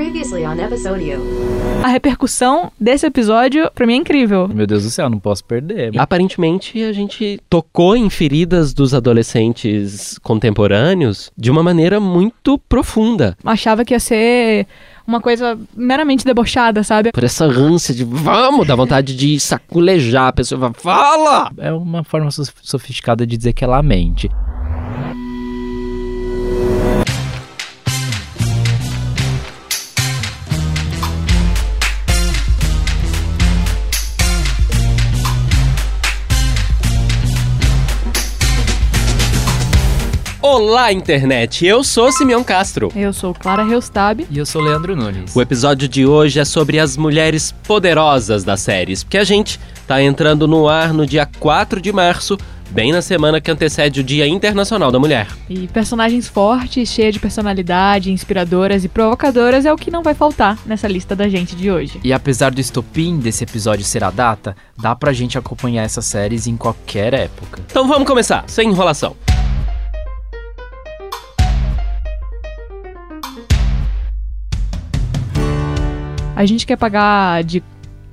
Previously 0.00 0.46
on 0.46 0.54
Episodio. 0.54 1.20
A 1.84 1.88
repercussão 1.88 2.72
desse 2.80 3.04
episódio, 3.04 3.70
pra 3.74 3.86
mim, 3.86 3.92
é 3.92 3.96
incrível. 3.96 4.48
Meu 4.48 4.66
Deus 4.66 4.84
do 4.84 4.88
céu, 4.88 5.10
não 5.10 5.18
posso 5.18 5.44
perder. 5.44 5.92
Aparentemente, 6.00 6.82
a 6.82 6.90
gente 6.90 7.38
tocou 7.50 7.94
em 7.94 8.08
feridas 8.08 8.72
dos 8.72 8.94
adolescentes 8.94 10.18
contemporâneos 10.22 11.30
de 11.36 11.50
uma 11.50 11.62
maneira 11.62 12.00
muito 12.00 12.56
profunda. 12.66 13.36
Achava 13.44 13.84
que 13.84 13.92
ia 13.92 14.00
ser 14.00 14.66
uma 15.06 15.20
coisa 15.20 15.58
meramente 15.76 16.24
debochada, 16.24 16.82
sabe? 16.82 17.12
Por 17.12 17.22
essa 17.22 17.44
ânsia 17.44 17.94
de 17.94 18.02
vamos, 18.02 18.66
dá 18.66 18.74
vontade 18.74 19.14
de 19.14 19.38
saculejar 19.38 20.28
a 20.28 20.32
pessoa. 20.32 20.72
Fala! 20.78 21.52
É 21.58 21.70
uma 21.74 22.02
forma 22.04 22.30
so- 22.30 22.50
sofisticada 22.62 23.26
de 23.26 23.36
dizer 23.36 23.52
que 23.52 23.62
ela 23.62 23.82
mente. 23.82 24.30
Olá, 40.52 40.92
internet! 40.92 41.64
Eu 41.64 41.84
sou 41.84 42.10
Simeão 42.10 42.42
Castro. 42.42 42.90
Eu 42.96 43.12
sou 43.12 43.32
Clara 43.32 43.62
Reustab. 43.62 44.26
E 44.28 44.36
eu 44.36 44.44
sou 44.44 44.60
Leandro 44.60 44.96
Nunes. 44.96 45.34
O 45.36 45.40
episódio 45.40 45.86
de 45.86 46.04
hoje 46.04 46.40
é 46.40 46.44
sobre 46.44 46.80
as 46.80 46.96
mulheres 46.96 47.52
poderosas 47.52 48.42
das 48.42 48.60
séries, 48.60 49.04
porque 49.04 49.16
a 49.16 49.22
gente 49.22 49.60
tá 49.86 50.02
entrando 50.02 50.48
no 50.48 50.68
ar 50.68 50.92
no 50.92 51.06
dia 51.06 51.24
4 51.38 51.80
de 51.80 51.92
março, 51.92 52.36
bem 52.68 52.90
na 52.90 53.00
semana 53.00 53.40
que 53.40 53.48
antecede 53.48 54.00
o 54.00 54.02
Dia 54.02 54.26
Internacional 54.26 54.90
da 54.90 54.98
Mulher. 54.98 55.28
E 55.48 55.68
personagens 55.68 56.26
fortes, 56.26 56.88
cheias 56.88 57.14
de 57.14 57.20
personalidade, 57.20 58.10
inspiradoras 58.10 58.84
e 58.84 58.88
provocadoras 58.88 59.64
é 59.64 59.72
o 59.72 59.76
que 59.76 59.88
não 59.88 60.02
vai 60.02 60.14
faltar 60.14 60.58
nessa 60.66 60.88
lista 60.88 61.14
da 61.14 61.28
gente 61.28 61.54
de 61.54 61.70
hoje. 61.70 62.00
E 62.02 62.12
apesar 62.12 62.50
do 62.50 62.60
estopim 62.60 63.20
desse 63.20 63.44
episódio 63.44 63.84
ser 63.84 64.02
a 64.02 64.10
data, 64.10 64.56
dá 64.76 64.96
pra 64.96 65.12
gente 65.12 65.38
acompanhar 65.38 65.84
essas 65.84 66.06
séries 66.06 66.48
em 66.48 66.56
qualquer 66.56 67.14
época. 67.14 67.62
Então 67.70 67.86
vamos 67.86 68.08
começar, 68.08 68.42
sem 68.48 68.68
enrolação. 68.68 69.14
A 76.40 76.46
gente 76.46 76.66
quer 76.66 76.76
pagar 76.76 77.44
de 77.44 77.62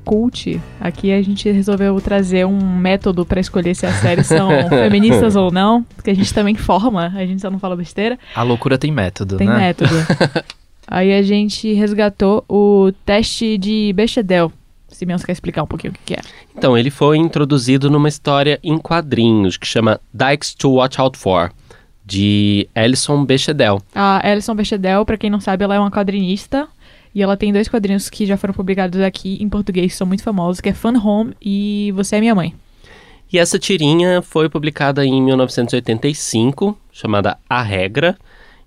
cult, 0.03 0.59
aqui 0.81 1.13
a 1.13 1.21
gente 1.21 1.49
resolveu 1.49 2.01
trazer 2.01 2.45
um 2.45 2.59
método 2.77 3.25
pra 3.25 3.39
escolher 3.39 3.73
se 3.73 3.85
as 3.85 3.95
séries 4.01 4.27
são 4.27 4.49
feministas 4.67 5.37
ou 5.37 5.49
não, 5.49 5.81
porque 5.95 6.09
a 6.09 6.13
gente 6.13 6.33
também 6.33 6.53
forma, 6.53 7.13
a 7.15 7.25
gente 7.25 7.41
só 7.41 7.49
não 7.49 7.57
fala 7.57 7.73
besteira. 7.73 8.19
A 8.35 8.43
loucura 8.43 8.77
tem 8.77 8.91
método, 8.91 9.37
Tem 9.37 9.47
né? 9.47 9.55
método. 9.57 9.95
Aí 10.85 11.13
a 11.13 11.21
gente 11.21 11.71
resgatou 11.71 12.43
o 12.49 12.91
teste 13.05 13.57
de 13.57 13.93
Bechdel. 13.95 14.51
Simeão, 14.89 15.17
você 15.17 15.25
quer 15.25 15.31
explicar 15.31 15.63
um 15.63 15.67
pouquinho 15.67 15.91
o 15.91 15.95
que, 15.95 16.01
que 16.07 16.13
é? 16.15 16.21
Então, 16.53 16.77
ele 16.77 16.89
foi 16.89 17.15
introduzido 17.15 17.89
numa 17.89 18.09
história 18.09 18.59
em 18.61 18.77
quadrinhos 18.77 19.55
que 19.55 19.65
chama 19.65 20.01
Dykes 20.13 20.53
to 20.53 20.71
Watch 20.71 20.99
Out 20.99 21.17
For, 21.17 21.49
de 22.05 22.67
Alison 22.75 23.23
Bechdel. 23.23 23.81
A 23.95 24.25
Alison 24.27 24.53
Bechdel, 24.53 25.05
pra 25.05 25.17
quem 25.17 25.29
não 25.29 25.39
sabe, 25.39 25.63
ela 25.63 25.75
é 25.75 25.79
uma 25.79 25.91
quadrinista. 25.91 26.67
E 27.17 27.21
ela 27.23 27.35
tem 27.35 27.51
dois 27.51 27.67
quadrinhos 27.67 28.11
que 28.11 28.27
já 28.27 28.37
foram 28.37 28.53
publicados 28.53 29.01
aqui 29.01 29.39
em 29.41 29.49
português, 29.49 29.91
que 29.91 29.97
são 29.97 30.05
muito 30.05 30.21
famosos, 30.21 30.61
que 30.61 30.69
é 30.69 30.73
Fun 30.73 30.95
Home 31.03 31.33
e 31.41 31.91
Você 31.95 32.15
é 32.15 32.19
Minha 32.19 32.35
Mãe. 32.35 32.53
E 33.33 33.39
essa 33.39 33.57
tirinha 33.57 34.21
foi 34.21 34.47
publicada 34.47 35.03
em 35.03 35.19
1985, 35.19 36.77
chamada 36.91 37.39
A 37.49 37.63
Regra, 37.63 38.15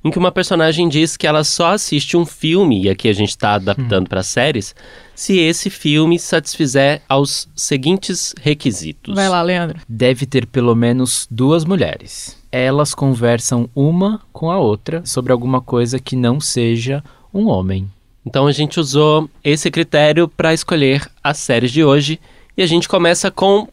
em 0.02 0.10
que 0.10 0.18
uma 0.18 0.32
personagem 0.32 0.88
diz 0.88 1.16
que 1.16 1.28
ela 1.28 1.44
só 1.44 1.74
assiste 1.74 2.16
um 2.16 2.26
filme, 2.26 2.82
e 2.82 2.90
aqui 2.90 3.08
a 3.08 3.12
gente 3.12 3.28
está 3.28 3.54
adaptando 3.54 4.08
para 4.08 4.24
séries, 4.24 4.74
se 5.14 5.38
esse 5.38 5.70
filme 5.70 6.18
satisfizer 6.18 7.02
aos 7.08 7.48
seguintes 7.54 8.34
requisitos. 8.42 9.14
Vai 9.14 9.28
lá, 9.28 9.40
Leandro. 9.42 9.78
Deve 9.88 10.26
ter 10.26 10.44
pelo 10.44 10.74
menos 10.74 11.28
duas 11.30 11.64
mulheres. 11.64 12.36
Elas 12.50 12.96
conversam 12.96 13.70
uma 13.76 14.20
com 14.32 14.50
a 14.50 14.58
outra 14.58 15.06
sobre 15.06 15.30
alguma 15.30 15.60
coisa 15.60 16.00
que 16.00 16.16
não 16.16 16.40
seja 16.40 17.00
um 17.32 17.46
homem. 17.46 17.88
Então 18.24 18.46
a 18.46 18.52
gente 18.52 18.78
usou 18.78 19.28
esse 19.42 19.70
critério 19.70 20.28
para 20.28 20.52
escolher 20.52 21.10
as 21.22 21.38
séries 21.38 21.70
de 21.70 21.82
hoje, 21.82 22.20
e 22.56 22.62
a 22.62 22.66
gente 22.66 22.88
começa 22.88 23.30
com 23.30 23.68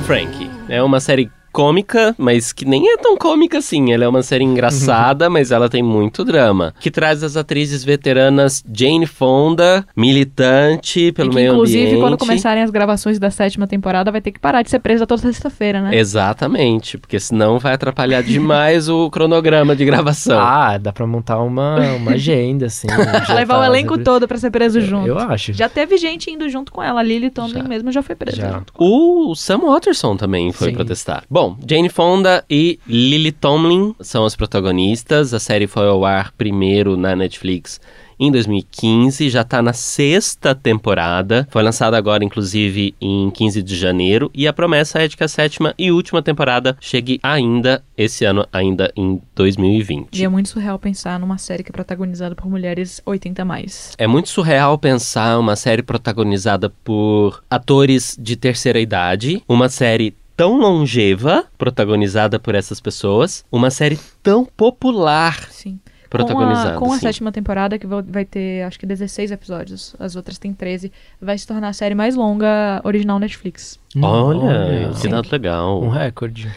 Frank. 0.00 0.50
É 0.68 0.82
uma 0.82 1.00
série 1.00 1.30
cômica, 1.52 2.14
mas 2.18 2.52
que 2.52 2.64
nem 2.64 2.88
é 2.92 2.96
tão 2.96 3.16
cômica 3.16 3.58
assim. 3.58 3.92
Ela 3.92 4.04
é 4.04 4.08
uma 4.08 4.22
série 4.22 4.44
engraçada, 4.44 5.28
mas 5.30 5.50
ela 5.52 5.68
tem 5.68 5.82
muito 5.82 6.24
drama. 6.24 6.74
Que 6.80 6.90
traz 6.90 7.22
as 7.22 7.36
atrizes 7.36 7.84
veteranas 7.84 8.64
Jane 8.72 9.06
Fonda, 9.06 9.84
militante 9.96 11.12
pelo 11.12 11.28
e 11.28 11.30
que, 11.30 11.34
meio 11.36 11.52
inclusive, 11.52 11.84
ambiente. 11.84 12.00
quando 12.00 12.16
começarem 12.18 12.62
as 12.62 12.70
gravações 12.70 13.18
da 13.18 13.30
sétima 13.30 13.66
temporada, 13.66 14.10
vai 14.10 14.20
ter 14.20 14.32
que 14.32 14.40
parar 14.40 14.62
de 14.62 14.70
ser 14.70 14.78
presa 14.78 15.06
toda 15.06 15.20
sexta-feira, 15.22 15.80
né? 15.80 15.94
Exatamente, 15.96 16.96
porque 16.98 17.18
senão 17.20 17.58
vai 17.58 17.74
atrapalhar 17.74 18.22
demais 18.22 18.88
o 18.88 19.10
cronograma 19.10 19.74
de 19.76 19.84
gravação. 19.84 20.40
Ah, 20.62 20.76
dá 20.78 20.92
pra 20.92 21.06
montar 21.06 21.40
uma, 21.40 21.76
uma 21.96 22.12
agenda, 22.12 22.66
assim. 22.66 22.86
já 23.26 23.34
Levar 23.34 23.56
o 23.56 23.60
tá 23.60 23.66
elenco 23.66 23.90
sobre- 23.90 24.04
todo 24.04 24.28
pra 24.28 24.38
ser 24.38 24.50
preso 24.50 24.80
junto. 24.80 25.06
Eu 25.08 25.18
acho. 25.18 25.52
Já 25.52 25.68
teve 25.68 25.96
gente 25.96 26.30
indo 26.30 26.48
junto 26.48 26.70
com 26.72 26.82
ela. 26.82 27.00
A 27.00 27.02
Lily 27.02 27.30
Tomlin 27.30 27.62
Já. 27.62 27.68
mesmo 27.68 27.90
já 27.90 28.02
foi 28.02 28.14
presa. 28.14 28.36
Já. 28.36 28.52
junto. 28.52 28.72
O 28.78 29.34
Sam 29.34 29.58
Watterson 29.60 30.16
também 30.16 30.52
foi 30.52 30.68
Sim. 30.68 30.74
protestar. 30.74 31.24
Bom, 31.30 31.41
Jane 31.66 31.88
Fonda 31.88 32.44
e 32.48 32.78
Lily 32.86 33.32
Tomlin 33.32 33.94
são 34.00 34.24
as 34.24 34.36
protagonistas. 34.36 35.34
A 35.34 35.40
série 35.40 35.66
foi 35.66 35.88
ao 35.88 36.04
ar 36.04 36.32
primeiro 36.32 36.96
na 36.96 37.16
Netflix 37.16 37.80
em 38.22 38.30
2015, 38.30 39.28
já 39.28 39.42
tá 39.42 39.60
na 39.60 39.72
sexta 39.72 40.54
temporada. 40.54 41.46
Foi 41.50 41.60
lançada 41.60 41.96
agora, 41.96 42.24
inclusive, 42.24 42.94
em 43.00 43.28
15 43.30 43.62
de 43.62 43.76
janeiro. 43.76 44.30
E 44.32 44.46
a 44.46 44.52
promessa 44.52 45.00
é 45.02 45.08
de 45.08 45.16
que 45.16 45.24
a 45.24 45.28
sétima 45.28 45.74
e 45.76 45.90
última 45.90 46.22
temporada 46.22 46.76
chegue 46.80 47.18
ainda 47.20 47.82
esse 47.98 48.24
ano, 48.24 48.46
ainda 48.52 48.92
em 48.94 49.20
2020. 49.34 50.16
E 50.16 50.24
é 50.24 50.28
muito 50.28 50.50
surreal 50.50 50.78
pensar 50.78 51.18
numa 51.18 51.36
série 51.36 51.64
que 51.64 51.70
é 51.70 51.72
protagonizada 51.72 52.36
por 52.36 52.48
mulheres 52.48 53.02
80 53.04 53.42
a 53.42 53.44
mais. 53.44 53.92
É 53.98 54.06
muito 54.06 54.28
surreal 54.28 54.78
pensar 54.78 55.36
uma 55.36 55.56
série 55.56 55.82
protagonizada 55.82 56.70
por 56.70 57.42
atores 57.50 58.16
de 58.20 58.36
terceira 58.36 58.78
idade, 58.78 59.42
uma 59.48 59.68
série 59.68 60.14
tão 60.36 60.58
longeva, 60.58 61.44
protagonizada 61.56 62.38
por 62.38 62.54
essas 62.54 62.80
pessoas, 62.80 63.44
uma 63.50 63.70
série 63.70 63.98
tão 64.22 64.44
popular, 64.44 65.48
Sim. 65.50 65.78
protagonizada. 66.08 66.78
Com 66.78 66.86
a, 66.86 66.88
com 66.88 66.92
a 66.94 66.98
sétima 66.98 67.32
temporada, 67.32 67.78
que 67.78 67.86
vai 67.86 68.24
ter 68.24 68.62
acho 68.62 68.78
que 68.78 68.86
16 68.86 69.30
episódios, 69.30 69.94
as 69.98 70.16
outras 70.16 70.38
tem 70.38 70.52
13, 70.52 70.92
vai 71.20 71.36
se 71.36 71.46
tornar 71.46 71.68
a 71.68 71.72
série 71.72 71.94
mais 71.94 72.14
longa 72.14 72.80
original 72.84 73.18
Netflix. 73.18 73.78
Olha, 74.00 74.90
que 75.00 75.08
dado 75.08 75.28
legal. 75.30 75.82
Um 75.82 75.88
recorde. 75.88 76.50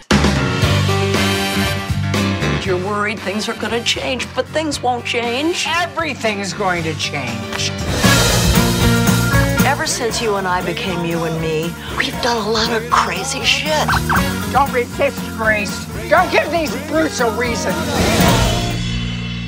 You're 2.66 2.84
worried 2.84 3.20
things 3.20 3.48
are 3.48 3.58
gonna 3.60 3.84
change, 3.84 4.26
but 4.34 4.44
things 4.48 4.82
won't 4.82 5.06
change. 5.06 5.68
Everything's 5.68 6.52
going 6.52 6.82
to 6.82 6.96
change. 6.96 7.72
Ever 9.76 9.88
since 9.88 10.24
you 10.24 10.38
and 10.38 10.48
I 10.48 10.62
became 10.62 11.04
you 11.06 11.26
and 11.26 11.38
me, 11.42 11.70
we've 11.98 12.16
done 12.22 12.38
a 12.38 12.50
lot 12.50 12.72
of 12.72 12.90
crazy 12.90 13.44
shit. 13.44 13.86
Don't 14.54 14.72
resist, 14.72 15.20
Grace. 15.38 15.86
Don't 16.10 16.32
give 16.32 16.50
these 16.50 16.74
brutes 16.88 17.20
a 17.20 17.30
reason. 17.32 17.72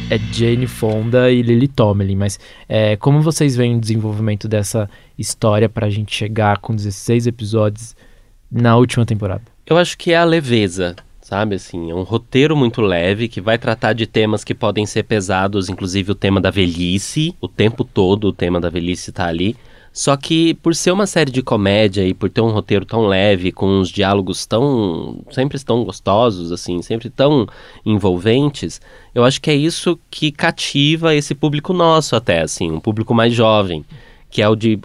É 0.09 0.17
Jane 0.33 0.67
Fonda 0.67 1.31
e 1.31 1.41
Lily 1.41 1.69
Tomlin, 1.69 2.17
mas 2.17 2.37
é, 2.67 2.97
como 2.97 3.21
vocês 3.21 3.55
veem 3.55 3.77
o 3.77 3.79
desenvolvimento 3.79 4.49
dessa 4.49 4.89
história 5.17 5.69
pra 5.69 5.89
gente 5.89 6.13
chegar 6.13 6.57
com 6.57 6.75
16 6.75 7.27
episódios 7.27 7.95
na 8.51 8.75
última 8.75 9.05
temporada? 9.05 9.43
Eu 9.65 9.77
acho 9.77 9.97
que 9.97 10.11
é 10.11 10.17
a 10.17 10.25
leveza, 10.25 10.97
sabe? 11.21 11.55
Assim, 11.55 11.89
é 11.89 11.95
um 11.95 12.03
roteiro 12.03 12.53
muito 12.53 12.81
leve 12.81 13.29
que 13.29 13.39
vai 13.39 13.57
tratar 13.57 13.93
de 13.93 14.05
temas 14.05 14.43
que 14.43 14.53
podem 14.53 14.85
ser 14.85 15.03
pesados, 15.03 15.69
inclusive 15.69 16.11
o 16.11 16.15
tema 16.15 16.41
da 16.41 16.51
velhice. 16.51 17.33
O 17.39 17.47
tempo 17.47 17.85
todo 17.85 18.25
o 18.25 18.33
tema 18.33 18.59
da 18.59 18.69
velhice 18.69 19.13
tá 19.13 19.25
ali. 19.25 19.55
Só 19.97 20.15
que 20.15 20.53
por 20.53 20.75
ser 20.75 20.91
uma 20.91 21.07
série 21.07 21.31
de 21.31 21.41
comédia 21.41 22.07
e 22.07 22.13
por 22.13 22.29
ter 22.29 22.41
um 22.41 22.51
roteiro 22.51 22.85
tão 22.85 23.07
leve, 23.07 23.51
com 23.51 23.65
uns 23.67 23.89
diálogos 23.89 24.45
tão 24.45 25.21
sempre 25.31 25.57
tão 25.59 25.83
gostosos 25.83 26.51
assim, 26.51 26.83
sempre 26.83 27.09
tão 27.09 27.47
envolventes, 27.83 28.79
eu 29.15 29.23
acho 29.23 29.41
que 29.41 29.49
é 29.49 29.55
isso 29.55 29.99
que 30.11 30.31
cativa 30.31 31.15
esse 31.15 31.33
público 31.33 31.73
nosso 31.73 32.15
até 32.15 32.41
assim, 32.41 32.71
um 32.71 32.79
público 32.79 33.11
mais 33.11 33.33
jovem, 33.33 33.83
que 34.29 34.39
é 34.39 34.47
o 34.47 34.55
de 34.55 34.79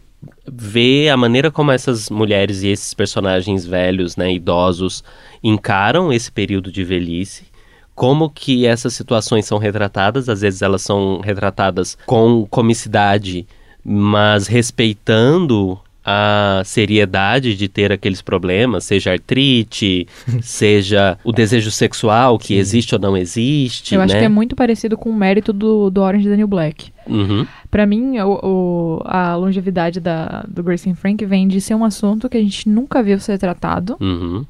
ver 0.50 1.10
a 1.10 1.16
maneira 1.18 1.50
como 1.50 1.70
essas 1.70 2.08
mulheres 2.08 2.62
e 2.62 2.68
esses 2.68 2.94
personagens 2.94 3.66
velhos, 3.66 4.16
né, 4.16 4.32
idosos 4.32 5.04
encaram 5.44 6.10
esse 6.10 6.32
período 6.32 6.72
de 6.72 6.82
velhice 6.82 7.52
como 7.94 8.30
que 8.30 8.66
essas 8.66 8.94
situações 8.94 9.44
são 9.44 9.58
retratadas, 9.58 10.30
às 10.30 10.40
vezes 10.40 10.62
elas 10.62 10.80
são 10.80 11.20
retratadas 11.20 11.98
com 12.06 12.46
comicidade, 12.46 13.46
mas 13.84 14.46
respeitando 14.46 15.78
a 16.04 16.62
seriedade 16.64 17.54
de 17.56 17.68
ter 17.68 17.92
aqueles 17.92 18.20
problemas, 18.20 18.82
seja 18.84 19.12
artrite, 19.12 20.06
seja 20.42 21.16
o 21.22 21.30
desejo 21.30 21.70
sexual 21.70 22.38
que 22.40 22.54
existe 22.54 22.92
ou 22.94 23.00
não 23.00 23.16
existe, 23.16 23.94
Eu 23.94 24.00
né? 24.00 24.06
acho 24.06 24.18
que 24.18 24.24
é 24.24 24.28
muito 24.28 24.56
parecido 24.56 24.98
com 24.98 25.10
o 25.10 25.14
mérito 25.14 25.52
do, 25.52 25.90
do 25.90 26.00
Orange 26.02 26.28
Daniel 26.28 26.48
Black. 26.48 26.90
Uhum. 27.06 27.46
Pra 27.70 27.86
mim, 27.86 28.18
o, 28.18 28.32
o- 28.42 29.02
a 29.04 29.36
longevidade 29.36 30.00
da, 30.00 30.44
do 30.48 30.62
Grace 30.62 30.90
and 30.90 30.96
Frank 30.96 31.24
vem 31.24 31.46
de 31.46 31.60
ser 31.60 31.74
um 31.76 31.84
assunto 31.84 32.28
que 32.28 32.36
a 32.36 32.40
gente 32.42 32.68
nunca 32.68 33.00
viu 33.02 33.20
ser 33.20 33.38
tratado, 33.38 33.96
Uhum. 34.00 34.44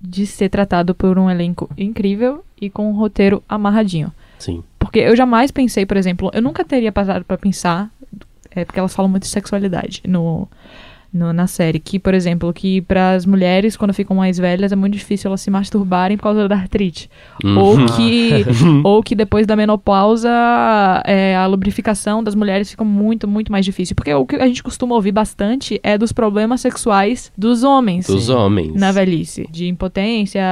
de 0.00 0.26
ser 0.26 0.48
tratado 0.48 0.94
por 0.94 1.18
um 1.18 1.28
elenco 1.28 1.68
incrível 1.76 2.42
e 2.58 2.70
com 2.70 2.88
um 2.90 2.94
roteiro 2.96 3.42
amarradinho. 3.46 4.10
Sim. 4.38 4.62
Porque 4.78 4.98
eu 5.00 5.14
jamais 5.16 5.50
pensei, 5.50 5.84
por 5.84 5.96
exemplo, 5.98 6.30
eu 6.32 6.40
nunca 6.40 6.64
teria 6.64 6.92
passado 6.92 7.24
pra 7.24 7.36
pensar, 7.36 7.90
é 8.56 8.64
porque 8.64 8.78
elas 8.80 8.94
falam 8.94 9.10
muito 9.10 9.22
de 9.24 9.28
sexualidade 9.28 10.02
no, 10.06 10.48
no- 11.12 11.32
na 11.32 11.46
série, 11.46 11.78
que, 11.78 11.98
por 11.98 12.12
exemplo, 12.14 12.52
que 12.52 12.80
para 12.82 13.12
as 13.12 13.24
mulheres, 13.24 13.76
quando 13.76 13.94
ficam 13.94 14.16
mais 14.16 14.36
velhas, 14.38 14.72
é 14.72 14.76
muito 14.76 14.94
difícil 14.94 15.28
elas 15.28 15.40
se 15.40 15.50
masturbarem 15.50 16.16
por 16.16 16.24
causa 16.24 16.48
da 16.48 16.56
artrite. 16.56 17.08
Uhum. 17.44 17.58
Ou 17.58 17.76
que 17.86 18.30
ou 18.84 19.02
que 19.02 19.14
depois 19.14 19.46
da 19.46 19.54
menopausa 19.56 20.28
é, 21.06 21.36
a 21.36 21.46
lubrificação 21.46 22.22
das 22.22 22.34
mulheres 22.34 22.70
fica 22.70 22.84
muito, 22.84 23.26
muito 23.28 23.50
mais 23.52 23.64
difícil. 23.64 23.94
Porque 23.96 24.12
o 24.12 24.26
que 24.26 24.36
a 24.36 24.46
gente 24.46 24.62
costuma 24.62 24.94
ouvir 24.94 25.12
bastante 25.12 25.80
é 25.82 25.96
dos 25.96 26.12
problemas 26.12 26.60
sexuais 26.60 27.32
dos 27.36 27.62
homens 27.62 28.06
Dos 28.06 28.28
homens. 28.28 28.74
na 28.74 28.92
velhice, 28.92 29.46
de 29.50 29.68
impotência, 29.68 30.42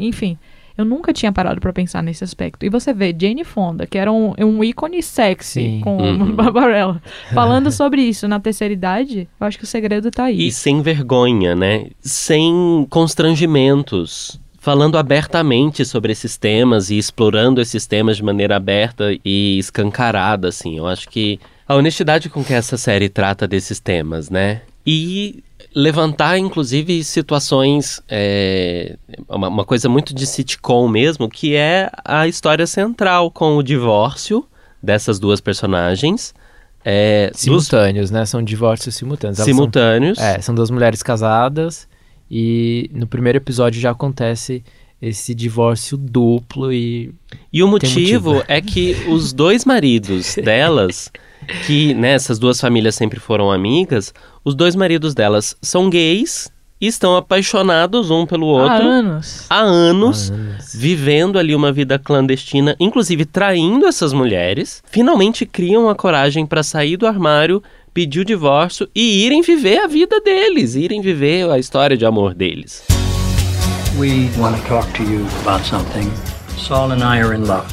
enfim. 0.00 0.36
Eu 0.78 0.84
nunca 0.84 1.12
tinha 1.12 1.32
parado 1.32 1.60
pra 1.60 1.72
pensar 1.72 2.04
nesse 2.04 2.22
aspecto. 2.22 2.64
E 2.64 2.68
você 2.68 2.92
vê 2.92 3.12
Jane 3.18 3.42
Fonda, 3.42 3.84
que 3.84 3.98
era 3.98 4.12
um, 4.12 4.32
um 4.38 4.62
ícone 4.62 5.02
sexy 5.02 5.60
Sim. 5.60 5.80
com 5.82 5.98
Uhum. 5.98 6.30
Barbarella, 6.38 7.02
falando 7.34 7.72
sobre 7.72 8.00
isso 8.02 8.28
na 8.28 8.38
terceira 8.38 8.72
idade, 8.72 9.28
eu 9.40 9.46
acho 9.46 9.58
que 9.58 9.64
o 9.64 9.66
segredo 9.66 10.08
tá 10.08 10.24
aí. 10.24 10.46
E 10.46 10.52
sem 10.52 10.80
vergonha, 10.80 11.56
né? 11.56 11.88
Sem 12.00 12.86
constrangimentos. 12.88 14.40
Falando 14.60 14.96
abertamente 14.98 15.84
sobre 15.84 16.12
esses 16.12 16.36
temas 16.36 16.90
e 16.90 16.98
explorando 16.98 17.60
esses 17.60 17.86
temas 17.86 18.16
de 18.16 18.22
maneira 18.22 18.54
aberta 18.56 19.16
e 19.24 19.58
escancarada, 19.58 20.48
assim. 20.48 20.78
Eu 20.78 20.86
acho 20.86 21.08
que 21.08 21.40
a 21.66 21.74
honestidade 21.74 22.28
com 22.28 22.44
que 22.44 22.54
essa 22.54 22.76
série 22.76 23.08
trata 23.08 23.48
desses 23.48 23.80
temas, 23.80 24.30
né? 24.30 24.62
E 24.86 25.42
levantar, 25.74 26.38
inclusive, 26.38 27.02
situações. 27.04 28.00
é, 28.08 28.96
uma, 29.28 29.48
uma 29.48 29.64
coisa 29.64 29.88
muito 29.88 30.14
de 30.14 30.26
sitcom 30.26 30.88
mesmo, 30.88 31.28
que 31.28 31.54
é 31.54 31.90
a 32.04 32.26
história 32.28 32.66
central 32.66 33.30
com 33.30 33.56
o 33.56 33.62
divórcio 33.62 34.44
dessas 34.82 35.18
duas 35.18 35.40
personagens. 35.40 36.34
É, 36.84 37.30
dos 37.32 37.40
Simultâneos, 37.40 38.10
né? 38.10 38.24
São 38.24 38.42
divórcios 38.42 38.94
simultâneos. 38.94 39.38
Elas 39.38 39.46
são- 39.46 39.54
simultâneos. 39.54 40.18
É, 40.18 40.40
são 40.40 40.54
duas 40.54 40.70
mulheres 40.70 41.02
casadas 41.02 41.86
e 42.30 42.90
no 42.94 43.06
primeiro 43.06 43.38
episódio 43.38 43.80
já 43.80 43.90
acontece 43.90 44.62
esse 45.00 45.34
divórcio 45.34 45.96
duplo 45.96 46.72
e 46.72 47.12
E 47.52 47.62
o 47.62 47.68
motivo, 47.68 48.34
motivo. 48.34 48.44
é 48.48 48.60
que 48.60 48.96
os 49.08 49.32
dois 49.32 49.64
maridos 49.64 50.34
delas, 50.42 51.10
que 51.66 51.94
né, 51.94 52.12
essas 52.12 52.38
duas 52.38 52.60
famílias 52.60 52.94
sempre 52.94 53.18
foram 53.20 53.50
amigas, 53.50 54.12
os 54.44 54.54
dois 54.54 54.74
maridos 54.74 55.14
delas 55.14 55.56
são 55.62 55.88
gays 55.88 56.50
e 56.80 56.86
estão 56.86 57.16
apaixonados 57.16 58.10
um 58.10 58.24
pelo 58.24 58.56
Há 58.56 58.62
outro 58.62 58.88
anos. 58.88 59.46
há 59.50 59.60
anos, 59.60 60.30
Anos. 60.30 60.72
vivendo 60.74 61.38
ali 61.38 61.54
uma 61.54 61.72
vida 61.72 61.98
clandestina, 61.98 62.76
inclusive 62.78 63.24
traindo 63.24 63.86
essas 63.86 64.12
mulheres, 64.12 64.82
finalmente 64.88 65.44
criam 65.44 65.88
a 65.88 65.94
coragem 65.94 66.46
para 66.46 66.62
sair 66.62 66.96
do 66.96 67.06
armário, 67.06 67.62
pedir 67.92 68.20
o 68.20 68.24
divórcio 68.24 68.88
e 68.94 69.24
irem 69.24 69.42
viver 69.42 69.78
a 69.78 69.86
vida 69.88 70.20
deles, 70.20 70.76
irem 70.76 71.00
viver 71.00 71.50
a 71.50 71.58
história 71.58 71.96
de 71.96 72.06
amor 72.06 72.32
deles. 72.32 72.84
We 73.98 74.30
want 74.38 74.56
to 74.56 74.68
talk 74.68 74.86
to 74.98 75.02
you 75.02 75.26
about 75.42 75.66
something. 75.66 76.08
Saul 76.56 76.92
and 76.92 77.02
I 77.02 77.20
are 77.20 77.34
in 77.34 77.44
love. 77.46 77.66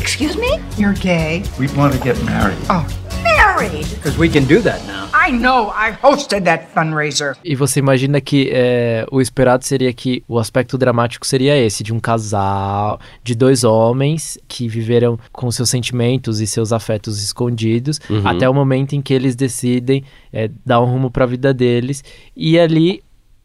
Excuse 0.00 0.34
me? 0.38 0.58
You're 0.78 0.94
gay. 0.94 1.42
We 1.58 1.68
want 1.76 1.92
to 1.94 2.00
get 2.02 2.16
married. 2.24 2.56
Oh, 2.70 2.86
married. 3.22 3.86
Because 3.96 4.16
we 4.18 4.30
can 4.30 4.44
do 4.46 4.60
that 4.62 4.80
now. 4.86 5.08
I 5.12 5.30
know. 5.30 5.70
I 5.76 5.92
hosted 5.92 6.44
that 6.44 6.68
fundraiser. 6.74 7.36
E 7.44 7.54
você 7.54 7.80
imagina 7.80 8.18
que 8.18 8.48
é, 8.50 9.04
o 9.12 9.20
esperado 9.20 9.62
seria 9.64 9.92
que 9.92 10.24
o 10.26 10.38
aspecto 10.38 10.78
dramático 10.78 11.26
seria 11.26 11.54
esse, 11.54 11.82
de 11.84 11.92
um 11.92 12.00
casal, 12.00 12.98
de 13.22 13.34
dois 13.34 13.62
homens 13.62 14.38
que 14.48 14.66
viveram 14.68 15.18
com 15.32 15.50
seus 15.50 15.68
sentimentos 15.68 16.40
e 16.40 16.46
seus 16.46 16.72
afetos 16.72 17.22
escondidos, 17.22 18.00
Uhum. 18.08 18.26
até 18.26 18.48
o 18.48 18.54
momento 18.54 18.94
em 18.94 19.02
que 19.02 19.12
eles 19.12 19.36
decidem 19.36 20.02
é, 20.32 20.48
dar 20.64 20.80
um 20.80 20.86
rumo 20.86 21.10
para 21.10 21.24
a 21.24 21.28
vida 21.28 21.52
deles. 21.52 22.02
E 22.34 22.58
ali 22.58 23.02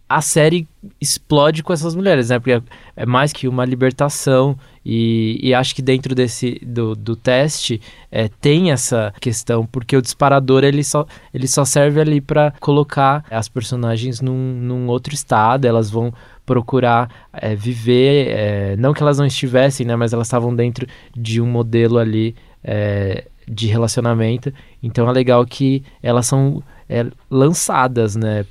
a 0.08 0.22
série 0.22 0.68
explode 1.02 1.64
com 1.64 1.74
essas 1.74 1.96
mulheres, 1.96 2.30
né? 2.30 2.38
Porque 2.38 2.52
é- 2.54 2.62
é 2.96 3.06
mais 3.06 3.34
que 3.34 3.48
uma 3.48 3.66
libertação. 3.66 4.56
E, 4.86 5.40
e 5.42 5.52
acho 5.54 5.74
que 5.74 5.82
dentro 5.82 6.14
desse 6.14 6.62
do, 6.64 6.96
do 6.96 7.16
teste 7.16 7.82
é, 8.12 8.28
tem 8.28 8.72
essa 8.72 9.12
questão, 9.20 9.66
porque 9.66 9.98
o 9.98 10.02
disparador 10.02 10.64
ele 10.64 10.84
só, 10.84 11.08
ele 11.34 11.48
só 11.48 11.66
serve 11.66 12.00
ali 12.00 12.22
para 12.22 12.54
colocar 12.60 13.26
as 13.32 13.50
personagens 13.50 14.22
num, 14.22 14.54
num 14.62 14.88
outro 14.88 15.16
estado, 15.16 15.66
elas 15.66 15.90
vão 15.90 16.14
procurar 16.46 17.10
é, 17.34 17.56
viver, 17.56 18.28
é, 18.30 18.76
não 18.78 18.94
que 18.94 19.02
elas 19.02 19.18
não 19.18 19.26
estivessem, 19.26 19.88
né? 19.88 19.96
Mas 19.96 20.14
elas 20.14 20.28
estavam 20.28 20.56
dentro 20.56 20.86
de 21.18 21.42
um 21.42 21.48
modelo 21.48 21.98
ali 21.98 22.36
é, 22.64 23.26
de 23.48 23.66
relacionamento. 23.66 24.54
Então 24.84 25.10
é 25.10 25.12
legal 25.12 25.44
que 25.48 25.84
elas 26.04 26.28
são 26.28 26.62
é, 26.90 27.06
lançadas, 27.30 28.16
né, 28.16 28.46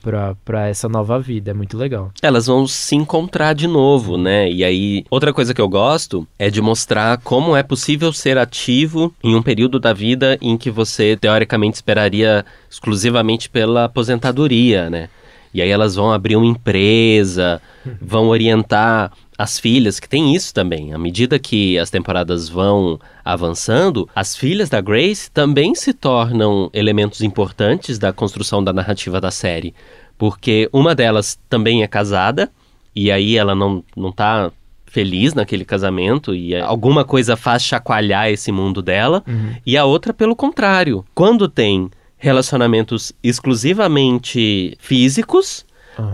pra 0.44 0.68
essa 0.68 0.88
nova 0.88 1.18
vida. 1.18 1.50
É 1.50 1.54
muito 1.54 1.76
legal. 1.76 2.12
elas 2.22 2.46
vão 2.46 2.66
se 2.66 2.94
encontrar 2.94 3.54
de 3.54 3.66
novo, 3.66 4.16
né? 4.16 4.50
E 4.50 4.64
aí, 4.64 5.04
outra 5.10 5.32
coisa 5.32 5.54
que 5.54 5.60
eu 5.60 5.68
gosto 5.68 6.26
é 6.38 6.50
de 6.50 6.60
mostrar 6.60 7.18
como 7.18 7.56
é 7.56 7.62
possível 7.62 8.12
ser 8.12 8.38
ativo 8.38 9.14
em 9.22 9.34
um 9.34 9.42
período 9.42 9.78
da 9.78 9.92
vida 9.92 10.38
em 10.40 10.56
que 10.56 10.70
você 10.70 11.16
teoricamente 11.16 11.76
esperaria 11.76 12.44
exclusivamente 12.70 13.48
pela 13.48 13.84
aposentadoria, 13.84 14.90
né? 14.90 15.08
E 15.52 15.62
aí 15.62 15.70
elas 15.70 15.94
vão 15.94 16.12
abrir 16.12 16.34
uma 16.34 16.46
empresa, 16.46 17.62
vão 18.02 18.26
orientar 18.26 19.12
as 19.36 19.58
filhas, 19.58 19.98
que 19.98 20.08
tem 20.08 20.34
isso 20.34 20.54
também. 20.54 20.92
À 20.92 20.98
medida 20.98 21.38
que 21.38 21.78
as 21.78 21.90
temporadas 21.90 22.48
vão 22.48 22.98
avançando, 23.24 24.08
as 24.14 24.36
filhas 24.36 24.68
da 24.68 24.80
Grace 24.80 25.30
também 25.30 25.74
se 25.74 25.92
tornam 25.92 26.70
elementos 26.72 27.20
importantes 27.20 27.98
da 27.98 28.12
construção 28.12 28.62
da 28.62 28.72
narrativa 28.72 29.20
da 29.20 29.30
série. 29.30 29.74
Porque 30.16 30.68
uma 30.72 30.94
delas 30.94 31.38
também 31.48 31.82
é 31.82 31.88
casada, 31.88 32.50
e 32.94 33.10
aí 33.10 33.36
ela 33.36 33.54
não, 33.54 33.82
não 33.96 34.12
tá 34.12 34.52
feliz 34.86 35.34
naquele 35.34 35.64
casamento, 35.64 36.34
e 36.34 36.54
alguma 36.54 37.04
coisa 37.04 37.36
faz 37.36 37.64
chacoalhar 37.64 38.28
esse 38.28 38.52
mundo 38.52 38.80
dela. 38.80 39.24
E 39.66 39.76
a 39.76 39.84
outra, 39.84 40.14
pelo 40.14 40.36
contrário. 40.36 41.04
Quando 41.14 41.48
tem 41.48 41.90
relacionamentos 42.16 43.12
exclusivamente 43.22 44.76
físicos, 44.78 45.66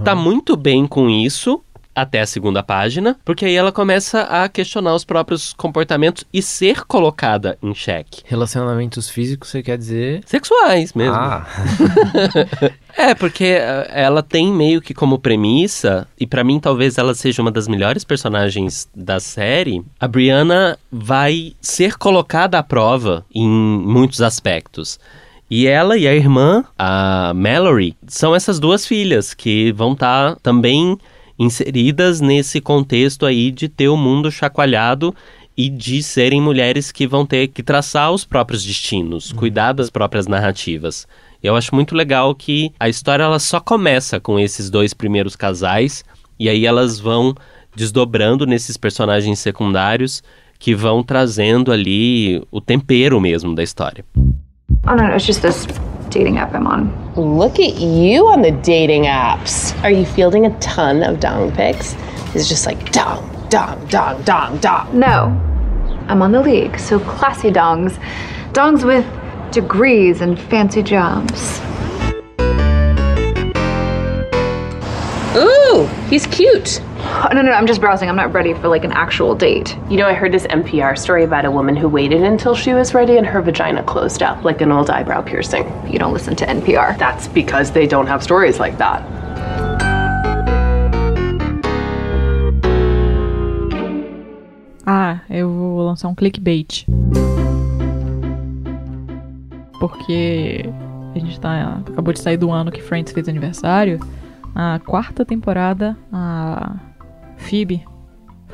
tá 0.05 0.15
muito 0.15 0.57
bem 0.57 0.87
com 0.87 1.09
isso 1.09 1.63
até 1.95 2.21
a 2.21 2.27
segunda 2.27 2.63
página, 2.63 3.17
porque 3.25 3.45
aí 3.45 3.55
ela 3.55 3.73
começa 3.73 4.23
a 4.23 4.49
questionar 4.49 4.95
os 4.95 5.05
próprios 5.05 5.53
comportamentos 5.53 6.25
e 6.33 6.41
ser 6.43 6.85
colocada 6.85 7.59
em 7.63 7.75
xeque. 7.75 8.23
Relacionamentos 8.25 9.09
físicos, 9.09 9.51
você 9.51 9.63
quer 9.63 9.77
dizer? 9.77 10.23
Sexuais 10.27 10.93
mesmo. 10.95 11.15
Ah, 11.15 11.47
É, 12.97 13.15
porque 13.15 13.45
eh, 13.45 13.91
ela 13.93 14.23
tem 14.23 14.53
meio 14.53 14.83
que 14.83 14.93
como 14.93 15.19
premissa, 15.19 16.07
e 16.19 16.27
pra 16.27 16.43
mim 16.45 16.59
talvez 16.59 16.99
ela 16.99 17.15
seja 17.15 17.41
uma 17.41 17.51
das 17.51 17.69
melhores 17.69 18.05
personagens 18.05 18.89
da 18.95 19.21
série, 19.21 19.83
a 19.99 20.09
Brianna 20.09 20.79
vai 20.91 21.55
ser 21.61 21.97
colocada 21.97 22.59
à 22.59 22.63
prova 22.63 23.25
em 23.35 23.49
muitos 23.49 24.21
aspectos. 24.21 24.99
E 25.51 25.67
ela 25.67 25.97
e 25.97 26.07
a 26.07 26.15
irmã, 26.15 26.65
a 26.79 27.33
Mallory, 27.35 27.97
são 28.07 28.35
essas 28.35 28.61
duas 28.61 28.87
filhas 28.87 29.35
que 29.35 29.73
vão 29.73 29.95
estar 29.95 30.37
também 30.37 30.97
inseridas 31.41 32.21
nesse 32.21 32.61
contexto 32.61 33.25
aí 33.25 33.51
de 33.51 33.67
ter 33.67 33.89
o 33.89 33.97
mundo 33.97 34.31
chacoalhado 34.31 35.15
e 35.57 35.71
de 35.71 36.03
serem 36.03 36.41
mulheres 36.41 36.93
que 36.93 37.07
vão 37.07 37.25
ter 37.25 37.49
que 37.49 37.63
traçar 37.63 38.13
os 38.13 38.27
próprios 38.27 38.63
destinos, 38.63 39.33
cuidar 39.33 39.73
das 39.73 39.89
próprias 39.89 40.27
narrativas. 40.27 41.09
Eu 41.43 41.57
acho 41.57 41.75
muito 41.75 41.95
legal 41.95 42.35
que 42.35 42.71
a 42.79 42.91
história 42.91 43.25
ela 43.25 43.39
só 43.39 43.59
começa 43.59 44.21
com 44.21 44.39
esses 44.39 44.69
dois 44.69 44.93
primeiros 44.93 45.35
casais 45.35 46.05
e 46.39 46.47
aí 46.47 46.67
elas 46.67 47.01
vão 47.01 47.35
desdobrando 47.75 48.47
nesses 48.47 48.77
personagens 48.77 49.39
secundários 49.39 50.23
que 50.59 50.75
vão 50.75 51.03
trazendo 51.03 51.73
ali 51.73 52.43
o 52.51 52.61
tempero 52.61 53.19
mesmo 53.19 53.55
da 53.55 53.63
história. 53.63 54.05
Oh 54.87 54.95
no, 54.95 55.09
no, 55.09 55.15
it's 55.15 55.25
just 55.25 55.41
this 55.41 55.67
dating 56.11 56.39
app 56.39 56.55
I'm 56.55 56.67
on. 56.67 57.15
Look 57.15 57.59
at 57.59 57.77
you 57.77 58.27
on 58.29 58.43
the 58.43 58.51
dating 58.51 59.05
apps. 59.05 59.81
Are 59.83 59.91
you 59.91 60.05
fielding 60.05 60.47
a 60.47 60.59
ton 60.59 61.03
of 61.03 61.21
dong 61.21 61.53
pics? 61.53 61.95
Is 62.35 62.47
it 62.47 62.49
just 62.49 62.67
like 62.67 62.93
dong, 62.93 63.29
dong, 63.49 63.87
dong, 63.87 64.23
dong, 64.23 64.59
dong? 64.59 64.99
No, 64.99 65.27
I'm 66.09 66.23
on 66.23 66.33
the 66.33 66.41
league, 66.41 66.79
so 66.79 66.99
classy 67.01 67.51
dongs. 67.51 67.97
Dongs 68.53 68.85
with 68.85 69.07
degrees 69.53 70.21
and 70.21 70.39
fancy 70.39 70.83
jobs. 70.83 71.61
Ooh, 75.37 75.87
he's 76.09 76.27
cute. 76.27 76.83
Oh, 77.03 77.29
no, 77.33 77.43
no, 77.43 77.53
I'm 77.53 77.67
just 77.67 77.81
browsing. 77.81 78.09
I'm 78.09 78.17
not 78.17 78.33
ready 78.33 78.53
for 78.55 78.69
like 78.69 78.85
an 78.85 78.93
actual 78.93 79.35
date. 79.35 79.77
You 79.89 79.97
know, 79.97 80.07
I 80.07 80.13
heard 80.13 80.33
this 80.33 80.47
NPR 80.47 80.99
story 80.99 81.25
about 81.25 81.45
a 81.45 81.51
woman 81.51 81.75
who 81.75 81.89
waited 81.89 82.23
until 82.23 82.55
she 82.55 82.75
was 82.75 82.93
ready 82.93 83.17
and 83.17 83.27
her 83.27 83.41
vagina 83.41 83.83
closed 83.83 84.23
up 84.23 84.45
like 84.45 84.61
an 84.61 84.71
old 84.71 84.91
eyebrow 84.91 85.23
piercing. 85.23 85.65
You 85.89 85.99
don't 85.99 86.13
listen 86.13 86.37
to 86.37 86.47
NPR. 86.47 86.99
That's 86.99 87.29
because 87.29 87.71
they 87.71 87.87
don't 87.87 88.07
have 88.07 88.23
stories 88.23 88.59
like 88.59 88.77
that. 88.79 89.03
Ah, 94.87 95.21
eu 95.31 95.49
vou 95.49 95.87
lançar 95.87 96.11
um 96.11 96.15
clickbait. 96.15 96.85
Porque 99.79 100.65
a 101.15 101.19
gente 101.19 101.41
tá. 101.41 101.81
Acabou 101.87 102.13
de 102.13 102.21
sair 102.21 102.37
do 102.37 102.51
ano 102.51 102.71
que 102.71 102.83
Friends 102.83 103.13
fez 103.13 103.29
aniversário. 103.29 104.01
A 104.55 104.81
quarta 104.85 105.25
temporada, 105.25 105.97
a 106.13 106.90
Phoebe 107.41 107.85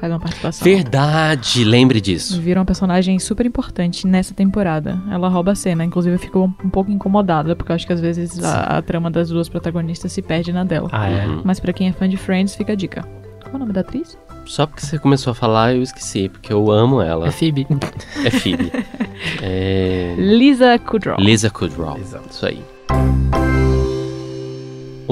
faz 0.00 0.12
uma 0.12 0.20
participação. 0.20 0.64
Verdade, 0.64 1.64
lembre 1.64 2.00
disso. 2.00 2.40
Vira 2.40 2.60
uma 2.60 2.66
personagem 2.66 3.18
super 3.18 3.46
importante 3.46 4.06
nessa 4.06 4.34
temporada. 4.34 5.00
Ela 5.10 5.28
rouba 5.28 5.52
a 5.52 5.54
cena, 5.54 5.84
inclusive 5.84 6.14
eu 6.14 6.18
fico 6.18 6.40
um, 6.40 6.54
um 6.64 6.70
pouco 6.70 6.90
incomodada, 6.90 7.56
porque 7.56 7.72
eu 7.72 7.76
acho 7.76 7.86
que 7.86 7.92
às 7.92 8.00
vezes 8.00 8.42
a, 8.42 8.78
a 8.78 8.82
trama 8.82 9.10
das 9.10 9.28
duas 9.28 9.48
protagonistas 9.48 10.12
se 10.12 10.22
perde 10.22 10.52
na 10.52 10.64
dela. 10.64 10.88
Ah, 10.92 11.08
é? 11.08 11.26
Mas 11.44 11.60
pra 11.60 11.72
quem 11.72 11.88
é 11.88 11.92
fã 11.92 12.08
de 12.08 12.16
Friends, 12.16 12.54
fica 12.54 12.72
a 12.72 12.76
dica. 12.76 13.02
Qual 13.42 13.54
é 13.54 13.56
o 13.56 13.58
nome 13.58 13.72
da 13.72 13.80
atriz? 13.80 14.18
Só 14.44 14.66
porque 14.66 14.84
você 14.84 14.98
começou 14.98 15.32
a 15.32 15.34
falar, 15.34 15.74
eu 15.74 15.82
esqueci, 15.82 16.28
porque 16.28 16.52
eu 16.52 16.70
amo 16.70 17.00
ela. 17.00 17.28
É 17.28 17.30
Phoebe. 17.30 17.66
É 18.24 18.30
Phoebe. 18.30 18.70
é... 19.42 20.14
Lisa 20.16 20.78
Kudrow. 20.78 21.16
Lisa 21.18 21.50
Kudrow. 21.50 21.98
Isso 22.30 22.46
aí. 22.46 22.62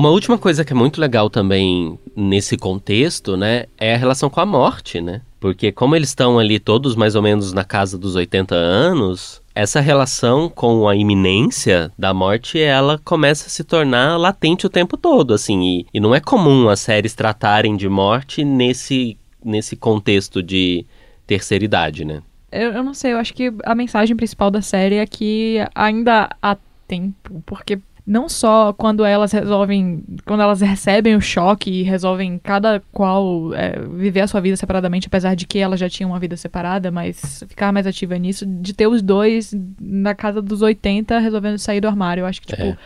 Uma 0.04 0.11
última 0.11 0.37
coisa 0.37 0.66
que 0.66 0.75
é 0.75 0.76
muito 0.76 1.00
legal 1.00 1.30
também 1.30 1.99
nesse 2.14 2.58
contexto, 2.58 3.38
né, 3.38 3.64
é 3.78 3.94
a 3.94 3.96
relação 3.96 4.28
com 4.28 4.38
a 4.38 4.44
morte, 4.44 5.00
né? 5.00 5.23
Porque 5.40 5.73
como 5.73 5.96
eles 5.96 6.11
estão 6.11 6.38
ali 6.38 6.58
todos 6.58 6.94
mais 6.94 7.14
ou 7.14 7.23
menos 7.23 7.54
na 7.54 7.64
casa 7.64 7.96
dos 7.96 8.14
80 8.14 8.54
anos, 8.54 9.40
essa 9.54 9.80
relação 9.80 10.50
com 10.50 10.87
a 10.87 10.94
iminência 10.94 11.90
da 11.99 12.12
morte, 12.12 12.61
ela 12.61 13.00
começa 13.02 13.46
a 13.46 13.49
se 13.49 13.64
tornar 13.64 14.18
latente 14.18 14.66
o 14.66 14.70
tempo 14.70 14.99
todo, 14.99 15.32
assim, 15.32 15.62
e, 15.62 15.87
e 15.94 15.99
não 15.99 16.14
é 16.14 16.20
comum 16.20 16.68
as 16.68 16.80
séries 16.80 17.14
tratarem 17.14 17.75
de 17.75 17.88
morte 17.88 18.44
nesse, 18.44 19.16
nesse 19.42 19.75
contexto 19.75 20.42
de 20.42 20.84
terceira 21.26 21.64
idade, 21.64 22.04
né? 22.04 22.23
Eu, 22.52 22.73
eu 22.73 22.84
não 22.84 22.92
sei, 22.92 23.14
eu 23.14 23.16
acho 23.16 23.32
que 23.32 23.50
a 23.64 23.75
mensagem 23.75 24.14
principal 24.14 24.50
da 24.50 24.61
série 24.61 24.96
é 24.96 25.06
que 25.06 25.66
ainda 25.75 26.28
há 26.42 26.58
tempo, 26.87 27.42
porque 27.46 27.78
não 28.06 28.28
só 28.28 28.73
quando 28.75 29.02
elas 29.04 29.32
resolvem, 29.32 30.04
quando 30.26 30.42
elas 30.42 30.61
recebem 30.61 31.16
o 31.16 31.20
choque 31.23 31.70
e 31.70 31.82
resolvem 31.82 32.38
cada 32.42 32.82
qual 32.92 33.54
é, 33.54 33.78
viver 33.96 34.20
a 34.20 34.26
sua 34.26 34.40
vida 34.42 34.56
separadamente, 34.56 35.06
apesar 35.06 35.34
de 35.34 35.46
que 35.46 35.58
elas 35.58 35.80
já 35.80 35.88
tinham 35.88 36.11
uma 36.11 36.18
vida 36.18 36.37
separada, 36.37 36.90
mas 36.90 37.42
ficar 37.49 37.73
mais 37.73 37.87
ativa 37.87 38.18
nisso, 38.18 38.44
de 38.44 38.75
ter 38.75 38.87
os 38.87 39.00
dois 39.00 39.54
na 39.80 40.14
casa 40.14 40.42
dos 40.42 40.61
80 40.61 41.18
resolvendo 41.18 41.56
sair 41.58 41.80
do 41.80 41.88
armário. 41.88 42.20
Eu 42.23 42.26
acho 42.26 42.42
que, 42.42 42.49
tipo, 42.49 42.62
É. 42.62 42.76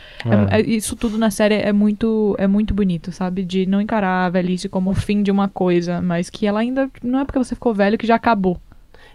é- 0.54 0.60
é- 0.60 0.62
isso 0.62 0.94
tudo 0.94 1.18
na 1.18 1.30
série 1.30 1.56
é 1.56 1.72
muito, 1.72 2.36
é 2.38 2.46
muito 2.46 2.72
bonito, 2.72 3.10
sabe? 3.10 3.42
De 3.42 3.66
não 3.66 3.80
encarar 3.80 4.26
a 4.26 4.30
velhice 4.30 4.68
como 4.68 4.90
o 4.90 4.94
fim 4.94 5.22
de 5.24 5.32
uma 5.32 5.48
coisa, 5.48 6.00
mas 6.00 6.30
que 6.30 6.46
ela 6.46 6.60
ainda 6.60 6.88
não 7.02 7.18
é 7.18 7.24
porque 7.24 7.38
você 7.38 7.56
ficou 7.56 7.74
velho 7.74 7.98
que 7.98 8.06
já 8.06 8.14
acabou. 8.14 8.56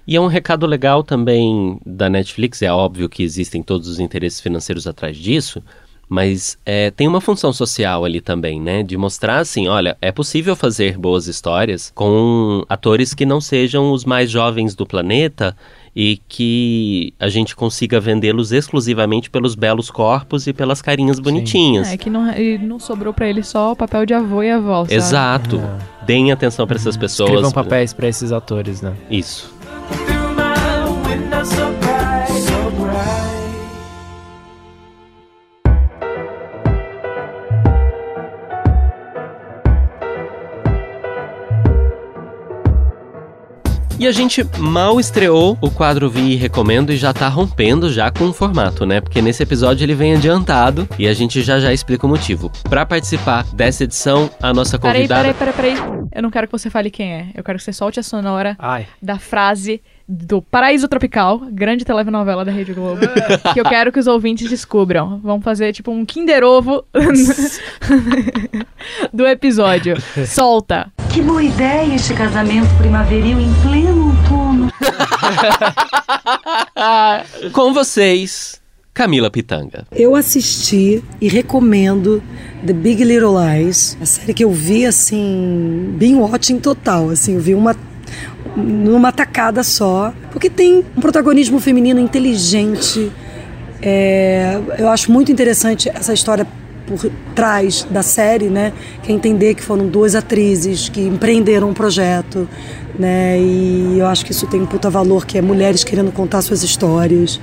E 0.05 0.17
é 0.17 0.19
um 0.19 0.27
recado 0.27 0.65
legal 0.65 1.01
também 1.01 1.79
da 1.85 2.09
Netflix, 2.09 2.61
é 2.61 2.69
óbvio 2.69 3.07
que 3.07 3.23
existem 3.23 3.63
todos 3.63 3.87
os 3.87 3.99
interesses 3.99 4.41
financeiros 4.41 4.85
atrás 4.85 5.15
disso, 5.15 5.63
mas 6.07 6.57
é, 6.65 6.91
tem 6.91 7.07
uma 7.07 7.21
função 7.21 7.51
social 7.51 8.05
ali 8.05 8.21
também, 8.21 8.61
né? 8.61 8.83
De 8.83 8.95
mostrar 8.97 9.39
assim, 9.39 9.67
olha, 9.67 9.97
é 10.01 10.11
possível 10.11 10.55
fazer 10.55 10.97
boas 10.97 11.27
histórias 11.27 11.91
com 11.95 12.63
atores 12.69 13.13
que 13.13 13.25
não 13.25 13.41
sejam 13.41 13.91
os 13.91 14.05
mais 14.05 14.29
jovens 14.29 14.75
do 14.75 14.85
planeta 14.85 15.55
e 15.95 16.19
que 16.27 17.13
a 17.19 17.29
gente 17.29 17.55
consiga 17.55 17.99
vendê-los 17.99 18.51
exclusivamente 18.51 19.29
pelos 19.29 19.53
belos 19.55 19.91
corpos 19.91 20.47
e 20.47 20.53
pelas 20.53 20.81
carinhas 20.81 21.19
bonitinhas. 21.19 21.87
É 21.91 21.97
que 21.97 22.09
não, 22.09 22.31
e 22.31 22.57
não 22.57 22.79
sobrou 22.79 23.13
pra 23.13 23.27
ele 23.27 23.43
só 23.43 23.71
o 23.71 23.75
papel 23.75 24.05
de 24.05 24.13
avô 24.13 24.41
e 24.41 24.49
avó, 24.49 24.83
sabe? 24.83 24.95
Exato. 24.95 25.61
Deem 26.05 26.31
atenção 26.31 26.65
para 26.65 26.77
essas 26.77 26.97
pessoas. 26.97 27.29
Escrevam 27.29 27.51
papéis 27.51 27.93
pra 27.93 28.07
esses 28.07 28.31
atores, 28.31 28.81
né? 28.81 28.93
Isso. 29.09 29.53
E 44.03 44.07
a 44.07 44.11
gente 44.11 44.43
mal 44.59 44.99
estreou 44.99 45.57
o 45.61 45.71
quadro 45.71 46.09
Vi 46.09 46.33
e 46.33 46.35
Recomendo 46.35 46.91
e 46.91 46.97
já 46.97 47.13
tá 47.13 47.29
rompendo 47.29 47.89
já 47.89 48.11
com 48.11 48.25
o 48.25 48.33
formato, 48.33 48.85
né? 48.85 48.99
Porque 48.99 49.21
nesse 49.21 49.41
episódio 49.41 49.85
ele 49.85 49.95
vem 49.95 50.13
adiantado 50.13 50.85
e 50.99 51.07
a 51.07 51.13
gente 51.13 51.41
já 51.41 51.57
já 51.57 51.71
explica 51.71 52.05
o 52.05 52.09
motivo. 52.09 52.51
Pra 52.69 52.85
participar 52.85 53.45
dessa 53.53 53.85
edição, 53.85 54.29
a 54.41 54.53
nossa 54.53 54.77
Peraí, 54.77 55.07
convidada... 55.07 55.33
peraí, 55.33 55.53
peraí, 55.53 55.77
peraí. 55.77 56.07
Eu 56.11 56.21
não 56.21 56.29
quero 56.29 56.47
que 56.47 56.51
você 56.51 56.69
fale 56.69 56.91
quem 56.91 57.13
é. 57.13 57.27
Eu 57.33 57.45
quero 57.45 57.57
que 57.57 57.63
você 57.63 57.71
solte 57.71 57.97
a 57.97 58.03
sonora 58.03 58.57
Ai. 58.59 58.87
da 59.01 59.17
frase 59.17 59.81
do 60.07 60.41
Paraíso 60.41 60.87
Tropical, 60.87 61.39
grande 61.51 61.85
telenovela 61.85 62.43
da 62.43 62.51
Rede 62.51 62.73
Globo, 62.73 63.01
que 63.53 63.59
eu 63.59 63.63
quero 63.63 63.91
que 63.91 63.99
os 63.99 64.07
ouvintes 64.07 64.49
descubram. 64.49 65.19
Vamos 65.23 65.43
fazer 65.43 65.71
tipo 65.73 65.91
um 65.91 66.05
Kinder 66.05 66.43
Ovo 66.43 66.83
do 69.13 69.25
episódio. 69.25 69.95
Solta. 70.27 70.91
Que 71.11 71.21
boa 71.21 71.43
ideia 71.43 71.95
este 71.95 72.13
casamento 72.13 72.67
primaveril 72.77 73.39
em 73.39 73.53
pleno 73.61 74.07
outono. 74.07 74.71
Com 77.53 77.73
vocês, 77.73 78.61
Camila 78.93 79.31
Pitanga. 79.31 79.85
Eu 79.91 80.15
assisti 80.15 81.03
e 81.21 81.27
recomendo 81.27 82.21
The 82.65 82.73
Big 82.73 83.03
Little 83.03 83.35
Lies, 83.37 83.97
a 84.01 84.05
série 84.05 84.33
que 84.33 84.43
eu 84.43 84.51
vi 84.51 84.85
assim, 84.85 85.93
bem 85.97 86.15
watching 86.15 86.59
total, 86.59 87.09
assim, 87.09 87.35
eu 87.35 87.39
vi 87.39 87.55
uma 87.55 87.75
numa 88.55 89.11
tacada 89.11 89.63
só, 89.63 90.13
porque 90.31 90.49
tem 90.49 90.85
um 90.95 91.01
protagonismo 91.01 91.59
feminino 91.59 91.99
inteligente. 91.99 93.11
É, 93.81 94.59
eu 94.77 94.89
acho 94.89 95.11
muito 95.11 95.31
interessante 95.31 95.89
essa 95.89 96.13
história 96.13 96.47
por 96.85 97.09
trás 97.33 97.85
da 97.89 98.03
série, 98.03 98.47
né? 98.47 98.73
Que 99.01 99.11
é 99.11 99.15
entender 99.15 99.55
que 99.55 99.63
foram 99.63 99.87
duas 99.87 100.15
atrizes 100.15 100.89
que 100.89 101.01
empreenderam 101.01 101.69
um 101.69 101.73
projeto, 101.73 102.47
né? 102.97 103.39
E 103.39 103.97
eu 103.97 104.07
acho 104.07 104.25
que 104.25 104.31
isso 104.31 104.47
tem 104.47 104.61
um 104.61 104.65
puta 104.65 104.89
valor, 104.89 105.25
que 105.25 105.37
é 105.37 105.41
mulheres 105.41 105.83
querendo 105.83 106.11
contar 106.11 106.41
suas 106.41 106.63
histórias. 106.63 107.39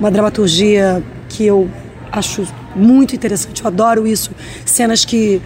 Uma 0.00 0.10
dramaturgia 0.10 1.02
que 1.28 1.44
eu 1.44 1.68
acho 2.10 2.46
muito 2.74 3.14
interessante, 3.14 3.62
eu 3.62 3.68
adoro 3.68 4.06
isso. 4.06 4.30
Cenas 4.64 5.04
que 5.04 5.40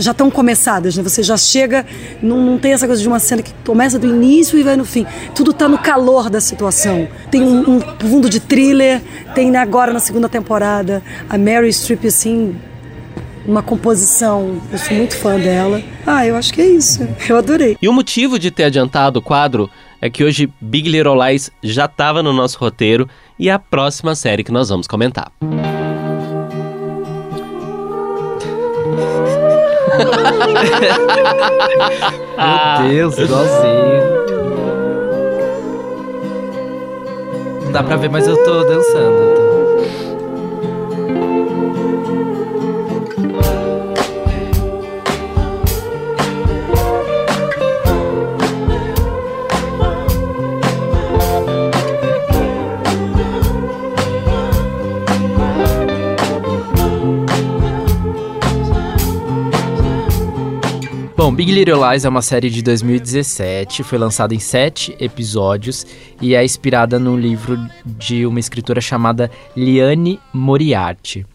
já 0.00 0.12
estão 0.12 0.30
começadas, 0.30 0.96
né? 0.96 1.02
Você 1.02 1.22
já 1.22 1.36
chega, 1.36 1.84
não, 2.22 2.38
não 2.38 2.58
tem 2.58 2.72
essa 2.72 2.86
coisa 2.86 3.00
de 3.00 3.08
uma 3.08 3.18
cena 3.18 3.42
que 3.42 3.52
começa 3.64 3.98
do 3.98 4.06
início 4.06 4.58
e 4.58 4.62
vai 4.62 4.76
no 4.76 4.84
fim. 4.84 5.06
Tudo 5.34 5.52
tá 5.52 5.68
no 5.68 5.78
calor 5.78 6.30
da 6.30 6.40
situação. 6.40 7.08
Tem 7.30 7.42
um, 7.42 7.76
um 7.76 7.80
fundo 7.80 8.28
de 8.28 8.40
thriller, 8.40 9.02
tem 9.34 9.54
agora 9.56 9.92
na 9.92 10.00
segunda 10.00 10.28
temporada 10.28 11.02
a 11.28 11.36
Mary 11.36 11.72
Streep, 11.72 12.04
assim, 12.06 12.56
uma 13.46 13.62
composição. 13.62 14.60
Eu 14.70 14.78
sou 14.78 14.96
muito 14.96 15.16
fã 15.16 15.38
dela. 15.38 15.82
Ah, 16.06 16.26
eu 16.26 16.36
acho 16.36 16.52
que 16.52 16.60
é 16.60 16.66
isso. 16.66 17.06
Eu 17.28 17.36
adorei. 17.36 17.76
E 17.80 17.88
o 17.88 17.92
motivo 17.92 18.38
de 18.38 18.50
ter 18.50 18.64
adiantado 18.64 19.18
o 19.18 19.22
quadro 19.22 19.70
é 20.00 20.10
que 20.10 20.24
hoje 20.24 20.50
Big 20.60 20.88
Little 20.88 21.16
Lies 21.26 21.50
já 21.62 21.86
estava 21.86 22.22
no 22.22 22.32
nosso 22.32 22.58
roteiro 22.58 23.08
e 23.38 23.48
é 23.48 23.52
a 23.52 23.58
próxima 23.58 24.14
série 24.14 24.44
que 24.44 24.52
nós 24.52 24.68
vamos 24.68 24.86
comentar. 24.86 25.30
Meu 32.38 32.88
Deus, 32.88 33.18
igualzinho. 33.18 34.26
Não 37.64 37.72
dá 37.72 37.82
pra 37.82 37.96
ver, 37.96 38.10
mas 38.10 38.26
eu 38.26 38.36
tô 38.44 38.64
dançando. 38.64 39.55
Big 61.36 61.52
Little 61.52 61.86
Lies 61.86 62.06
é 62.06 62.08
uma 62.08 62.22
série 62.22 62.48
de 62.48 62.62
2017, 62.62 63.82
foi 63.82 63.98
lançada 63.98 64.34
em 64.34 64.38
sete 64.38 64.96
episódios 64.98 65.86
e 66.18 66.34
é 66.34 66.42
inspirada 66.42 66.98
num 66.98 67.14
livro 67.14 67.58
de 67.84 68.24
uma 68.24 68.40
escritora 68.40 68.80
chamada 68.80 69.30
Liane 69.54 70.18
Moriarty. 70.32 71.26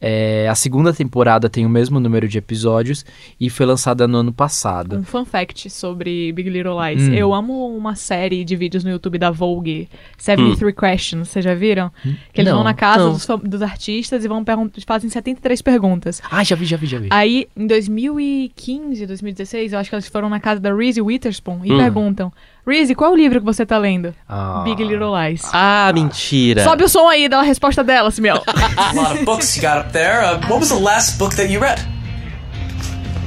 É, 0.00 0.48
a 0.48 0.54
segunda 0.54 0.92
temporada 0.92 1.48
tem 1.48 1.66
o 1.66 1.68
mesmo 1.68 2.00
número 2.00 2.26
de 2.26 2.38
episódios 2.38 3.04
e 3.38 3.50
foi 3.50 3.66
lançada 3.66 4.08
no 4.08 4.18
ano 4.18 4.32
passado. 4.32 4.96
Um 4.96 5.04
fun 5.04 5.24
fact 5.24 5.68
sobre 5.68 6.32
Big 6.32 6.48
Little 6.48 6.76
Lies. 6.82 7.02
Hum. 7.08 7.14
Eu 7.14 7.34
amo 7.34 7.68
uma 7.76 7.94
série 7.94 8.44
de 8.44 8.56
vídeos 8.56 8.82
no 8.82 8.90
YouTube 8.90 9.18
da 9.18 9.30
Vogue, 9.30 9.88
73 10.16 10.74
Questions, 10.74 11.28
vocês 11.28 11.44
já 11.44 11.54
viram? 11.54 11.90
Que 12.32 12.40
eles 12.40 12.50
Não, 12.50 12.58
vão 12.58 12.64
na 12.64 12.74
casa 12.74 13.10
dos, 13.10 13.26
dos 13.44 13.62
artistas 13.62 14.24
e 14.24 14.28
vão 14.28 14.44
fazem 14.86 15.10
73 15.10 15.60
perguntas. 15.62 16.22
Ah, 16.30 16.42
já 16.42 16.56
vi, 16.56 16.64
já 16.64 16.76
vi, 16.76 16.86
já 16.86 16.98
vi. 16.98 17.08
Aí, 17.10 17.46
em 17.56 17.66
2015, 17.66 19.06
2016, 19.06 19.72
eu 19.72 19.78
acho 19.78 19.90
que 19.90 19.96
eles 19.96 20.08
foram 20.08 20.28
na 20.28 20.40
casa 20.40 20.60
da 20.60 20.74
Reese 20.74 21.00
Witherspoon 21.00 21.60
e 21.64 21.72
Hum. 21.72 21.78
perguntam: 21.78 22.32
Reese, 22.66 22.94
qual 22.94 23.10
é 23.10 23.14
o 23.14 23.16
livro 23.16 23.40
que 23.40 23.44
você 23.46 23.64
tá 23.64 23.78
lendo? 23.78 24.14
Ah. 24.28 24.62
Big 24.64 24.82
Little 24.82 25.10
Lies. 25.14 25.42
Ah, 25.52 25.90
mentira. 25.94 26.62
Sobe 26.64 26.84
o 26.84 26.88
som 26.88 27.08
aí 27.08 27.28
da 27.28 27.42
resposta 27.42 27.82
dela, 27.82 28.10
Simeão. 28.10 28.42
a 28.46 28.92
lot 28.92 29.12
of 29.18 29.24
books 29.24 29.56
you 29.56 29.62
got 29.62 29.78
up 29.78 29.92
there. 29.92 30.20
Uh, 30.22 30.38
what 30.48 30.60
was 30.60 30.68
the 30.68 30.78
last 30.78 31.18
book 31.18 31.34
that 31.36 31.50
you 31.50 31.60
read? 31.60 31.80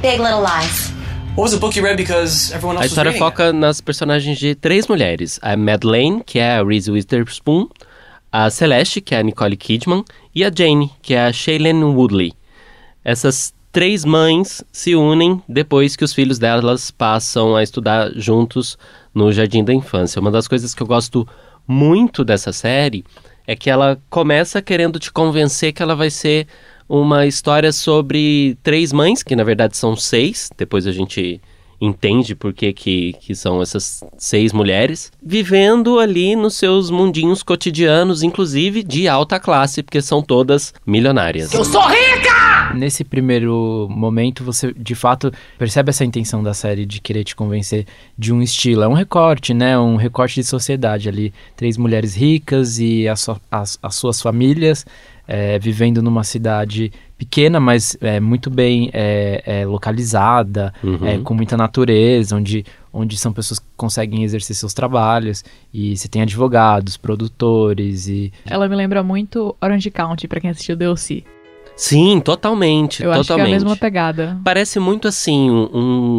Big 0.02 0.18
Little 0.20 0.42
Lies. 0.42 0.92
What 1.36 1.44
was 1.50 1.54
a 1.54 1.58
book 1.58 1.76
you 1.76 1.82
read 1.84 1.96
because 1.96 2.52
everyone 2.52 2.76
A 2.76 2.82
else 2.82 2.84
was 2.84 2.92
história 2.92 3.10
it? 3.10 3.18
foca 3.18 3.52
nas 3.52 3.80
personagens 3.80 4.38
de 4.38 4.54
três 4.54 4.86
mulheres: 4.86 5.38
a 5.42 5.56
Madeleine, 5.56 6.22
que 6.24 6.38
é 6.38 6.58
a 6.58 6.62
Reese 6.64 6.90
Witherspoon, 6.90 7.68
a 8.30 8.50
Celeste, 8.50 9.00
que 9.00 9.14
é 9.14 9.18
a 9.18 9.22
Nicole 9.22 9.56
Kidman, 9.56 10.04
e 10.34 10.44
a 10.44 10.50
Jane, 10.54 10.92
que 11.02 11.14
é 11.14 11.26
a 11.26 11.32
Shailene 11.32 11.82
Woodley. 11.84 12.32
Essas 13.04 13.53
três 13.74 14.04
mães 14.04 14.62
se 14.70 14.94
unem 14.94 15.42
depois 15.48 15.96
que 15.96 16.04
os 16.04 16.14
filhos 16.14 16.38
delas 16.38 16.92
passam 16.92 17.56
a 17.56 17.62
estudar 17.62 18.12
juntos 18.14 18.78
no 19.12 19.32
Jardim 19.32 19.64
da 19.64 19.74
Infância. 19.74 20.20
Uma 20.20 20.30
das 20.30 20.46
coisas 20.46 20.72
que 20.72 20.80
eu 20.80 20.86
gosto 20.86 21.26
muito 21.66 22.24
dessa 22.24 22.52
série 22.52 23.04
é 23.44 23.56
que 23.56 23.68
ela 23.68 24.00
começa 24.08 24.62
querendo 24.62 25.00
te 25.00 25.10
convencer 25.10 25.72
que 25.72 25.82
ela 25.82 25.96
vai 25.96 26.08
ser 26.08 26.46
uma 26.88 27.26
história 27.26 27.72
sobre 27.72 28.56
três 28.62 28.92
mães, 28.92 29.24
que 29.24 29.34
na 29.34 29.42
verdade 29.42 29.76
são 29.76 29.96
seis, 29.96 30.50
depois 30.56 30.86
a 30.86 30.92
gente 30.92 31.40
entende 31.80 32.36
por 32.36 32.52
que, 32.52 32.72
que, 32.72 33.14
que 33.14 33.34
são 33.34 33.60
essas 33.60 34.04
seis 34.16 34.52
mulheres, 34.52 35.10
vivendo 35.20 35.98
ali 35.98 36.36
nos 36.36 36.54
seus 36.54 36.90
mundinhos 36.90 37.42
cotidianos, 37.42 38.22
inclusive 38.22 38.84
de 38.84 39.08
alta 39.08 39.40
classe, 39.40 39.82
porque 39.82 40.00
são 40.00 40.22
todas 40.22 40.72
milionárias. 40.86 41.50
sou 41.64 41.82
rica! 41.88 42.33
Nesse 42.74 43.04
primeiro 43.04 43.86
momento, 43.90 44.42
você 44.44 44.72
de 44.76 44.94
fato 44.94 45.32
percebe 45.58 45.90
essa 45.90 46.04
intenção 46.04 46.42
da 46.42 46.52
série 46.54 46.84
de 46.84 47.00
querer 47.00 47.24
te 47.24 47.34
convencer 47.36 47.86
de 48.18 48.32
um 48.32 48.42
estilo. 48.42 48.82
É 48.82 48.88
um 48.88 48.92
recorte, 48.94 49.52
né? 49.54 49.78
Um 49.78 49.96
recorte 49.96 50.36
de 50.40 50.44
sociedade 50.44 51.08
ali. 51.08 51.32
Três 51.56 51.76
mulheres 51.76 52.14
ricas 52.14 52.78
e 52.78 53.08
as, 53.08 53.26
as- 53.50 53.78
as 53.82 53.94
suas 53.94 54.20
famílias 54.20 54.84
é, 55.26 55.58
vivendo 55.58 56.02
numa 56.02 56.22
cidade 56.22 56.92
pequena, 57.16 57.58
mas 57.58 57.96
é, 58.02 58.20
muito 58.20 58.50
bem 58.50 58.90
é, 58.92 59.42
é, 59.46 59.64
localizada, 59.66 60.74
Uhum. 60.82 61.06
é, 61.06 61.18
com 61.18 61.32
muita 61.32 61.56
natureza, 61.56 62.36
onde, 62.36 62.64
onde 62.92 63.16
são 63.16 63.32
pessoas 63.32 63.58
que 63.58 63.64
conseguem 63.76 64.22
exercer 64.24 64.54
seus 64.54 64.74
trabalhos. 64.74 65.42
E 65.72 65.96
você 65.96 66.08
tem 66.08 66.20
advogados, 66.20 66.96
produtores 66.98 68.06
e 68.08 68.32
Ela 68.44 68.68
me 68.68 68.76
lembra 68.76 69.02
muito 69.02 69.56
Orange 69.62 69.90
County, 69.90 70.28
pra 70.28 70.40
quem 70.40 70.50
assistiu 70.50 70.76
DLC. 70.76 71.24
Sim, 71.76 72.20
totalmente, 72.20 73.02
Eu 73.02 73.10
acho 73.12 73.22
que 73.24 73.32
é 73.32 73.34
a 73.34 73.36
totalmente. 73.36 73.52
mesma 73.52 73.76
pegada. 73.76 74.38
Parece 74.44 74.78
muito 74.78 75.08
assim, 75.08 75.50
um, 75.50 75.68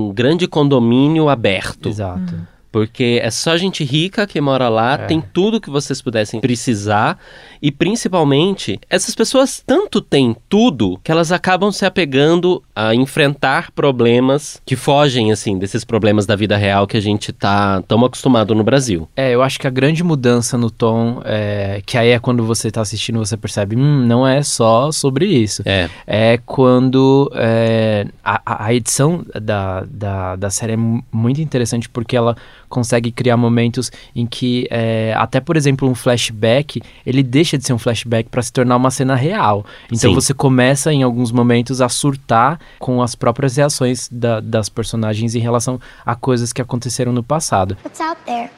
um 0.10 0.14
grande 0.14 0.48
condomínio 0.48 1.30
aberto. 1.30 1.88
Exato. 1.90 2.36
Porque 2.72 3.22
é 3.24 3.32
só 3.32 3.56
gente 3.56 3.86
rica 3.86 4.28
que 4.28 4.42
mora 4.42 4.68
lá, 4.68 4.96
É. 4.96 4.98
tem 5.06 5.22
tudo 5.22 5.62
que 5.62 5.70
vocês 5.70 6.02
pudessem 6.02 6.42
precisar. 6.42 7.18
E 7.66 7.72
principalmente, 7.72 8.80
essas 8.90 9.16
pessoas 9.16 9.64
tanto 9.66 10.00
têm 10.00 10.36
tudo 10.48 11.00
que 11.04 11.12
elas 11.12 11.32
acabam 11.32 11.72
se 11.72 11.84
apegando 11.84 12.62
a 12.76 12.94
enfrentar 12.94 13.72
problemas 13.72 14.62
que 14.64 14.76
fogem, 14.76 15.32
assim, 15.32 15.58
desses 15.58 15.84
problemas 15.84 16.28
da 16.28 16.36
vida 16.36 16.56
real 16.56 16.86
que 16.86 16.96
a 16.96 17.02
gente 17.02 17.34
tá 17.34 17.82
tão 17.88 18.06
acostumado 18.06 18.54
no 18.54 18.64
Brasil. 18.64 19.10
É, 19.16 19.32
eu 19.34 19.42
acho 19.42 19.60
que 19.60 19.66
a 19.66 19.72
grande 19.72 20.04
mudança 20.04 20.60
no 20.60 20.70
tom, 20.70 21.22
é, 21.26 21.82
que 21.86 21.98
aí 21.98 22.10
é 22.10 22.20
quando 22.20 22.46
você 22.46 22.70
tá 22.70 22.82
assistindo, 22.82 23.18
você 23.18 23.36
percebe, 23.36 23.76
hum, 23.76 24.06
não 24.06 24.28
é 24.28 24.44
só 24.44 24.92
sobre 24.92 25.26
isso. 25.26 25.64
É. 25.66 25.90
É 26.06 26.40
quando 26.46 27.32
é, 27.34 28.06
a, 28.24 28.66
a- 28.66 28.74
edição 28.76 29.26
da, 29.42 29.84
da, 29.90 30.36
da 30.36 30.50
série 30.52 30.74
é 30.74 30.78
mu- 30.78 31.04
muito 31.12 31.42
interessante 31.42 31.90
porque 31.90 32.16
ela 32.16 32.36
consegue 32.70 33.12
criar 33.12 33.38
momentos 33.38 33.92
em 34.16 34.26
que, 34.28 34.68
é, 34.70 35.14
até 35.18 35.40
por 35.40 35.56
exemplo, 35.58 35.90
um 35.90 35.96
flashback, 35.96 36.82
ele 37.06 37.24
deixa 37.24 37.55
de 37.58 37.66
ser 37.66 37.74
um 37.74 37.78
flashback 37.78 38.30
para 38.30 38.42
se 38.42 38.52
tornar 38.52 38.76
uma 38.76 38.92
cena 38.92 39.16
real. 39.16 39.66
Então 39.88 40.10
Sim. 40.12 40.16
você 40.16 40.34
começa 40.34 40.92
em 40.94 41.04
alguns 41.04 41.32
momentos 41.32 41.82
a 41.82 41.90
surtar 41.90 42.60
com 42.80 43.02
as 43.02 43.16
próprias 43.16 43.56
reações 43.58 44.08
da- 44.12 44.40
das 44.40 44.70
personagens 44.70 45.36
em 45.36 45.40
relação 45.40 45.80
a 46.06 46.16
coisas 46.16 46.52
que 46.54 46.62
aconteceram 46.62 47.12
no 47.12 47.24
passado. 47.24 47.78
What's 47.84 48.00
out 48.02 48.18
there? 48.26 48.50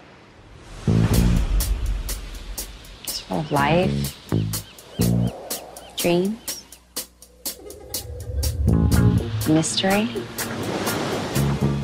It's 3.03 3.19
full 3.21 3.39
of 3.39 3.53
life, 3.53 4.13
dreams, 5.97 6.35
mystery. 9.49 10.09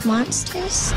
Monsters? 0.06 0.92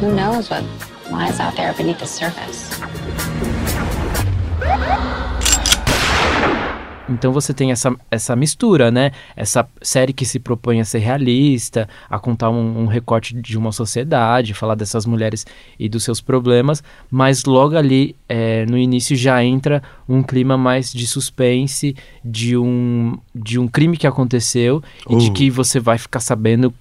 Who 0.00 0.12
knows 0.14 0.50
what 0.50 0.62
lies 1.10 1.40
out 1.40 1.56
there 1.56 1.72
beneath 1.72 1.98
the 2.00 2.06
surface? 2.06 2.70
Então 7.08 7.32
você 7.32 7.54
tem 7.54 7.70
essa, 7.70 7.94
essa 8.10 8.36
mistura, 8.36 8.90
né? 8.90 9.12
Essa 9.34 9.66
série 9.80 10.12
que 10.12 10.26
se 10.26 10.38
propõe 10.38 10.80
a 10.80 10.84
ser 10.84 10.98
realista, 10.98 11.88
a 12.10 12.18
contar 12.18 12.50
um, 12.50 12.82
um 12.82 12.86
recorte 12.86 13.34
de 13.34 13.56
uma 13.56 13.72
sociedade, 13.72 14.52
falar 14.52 14.74
dessas 14.74 15.06
mulheres 15.06 15.46
e 15.78 15.88
dos 15.88 16.04
seus 16.04 16.20
problemas, 16.20 16.82
mas 17.10 17.44
logo 17.44 17.76
ali 17.76 18.14
é, 18.28 18.66
no 18.66 18.76
início 18.76 19.16
já 19.16 19.42
entra 19.42 19.82
um 20.06 20.22
clima 20.22 20.58
mais 20.58 20.92
de 20.92 21.06
suspense, 21.06 21.96
de 22.22 22.54
um, 22.56 23.16
de 23.34 23.58
um 23.58 23.66
crime 23.66 23.96
que 23.96 24.06
aconteceu 24.06 24.82
e 25.08 25.16
de 25.16 25.30
Uh. 25.30 25.32
que 25.32 25.48
você 25.48 25.80
vai 25.80 25.96
ficar 25.96 26.20
sabendo 26.20 26.74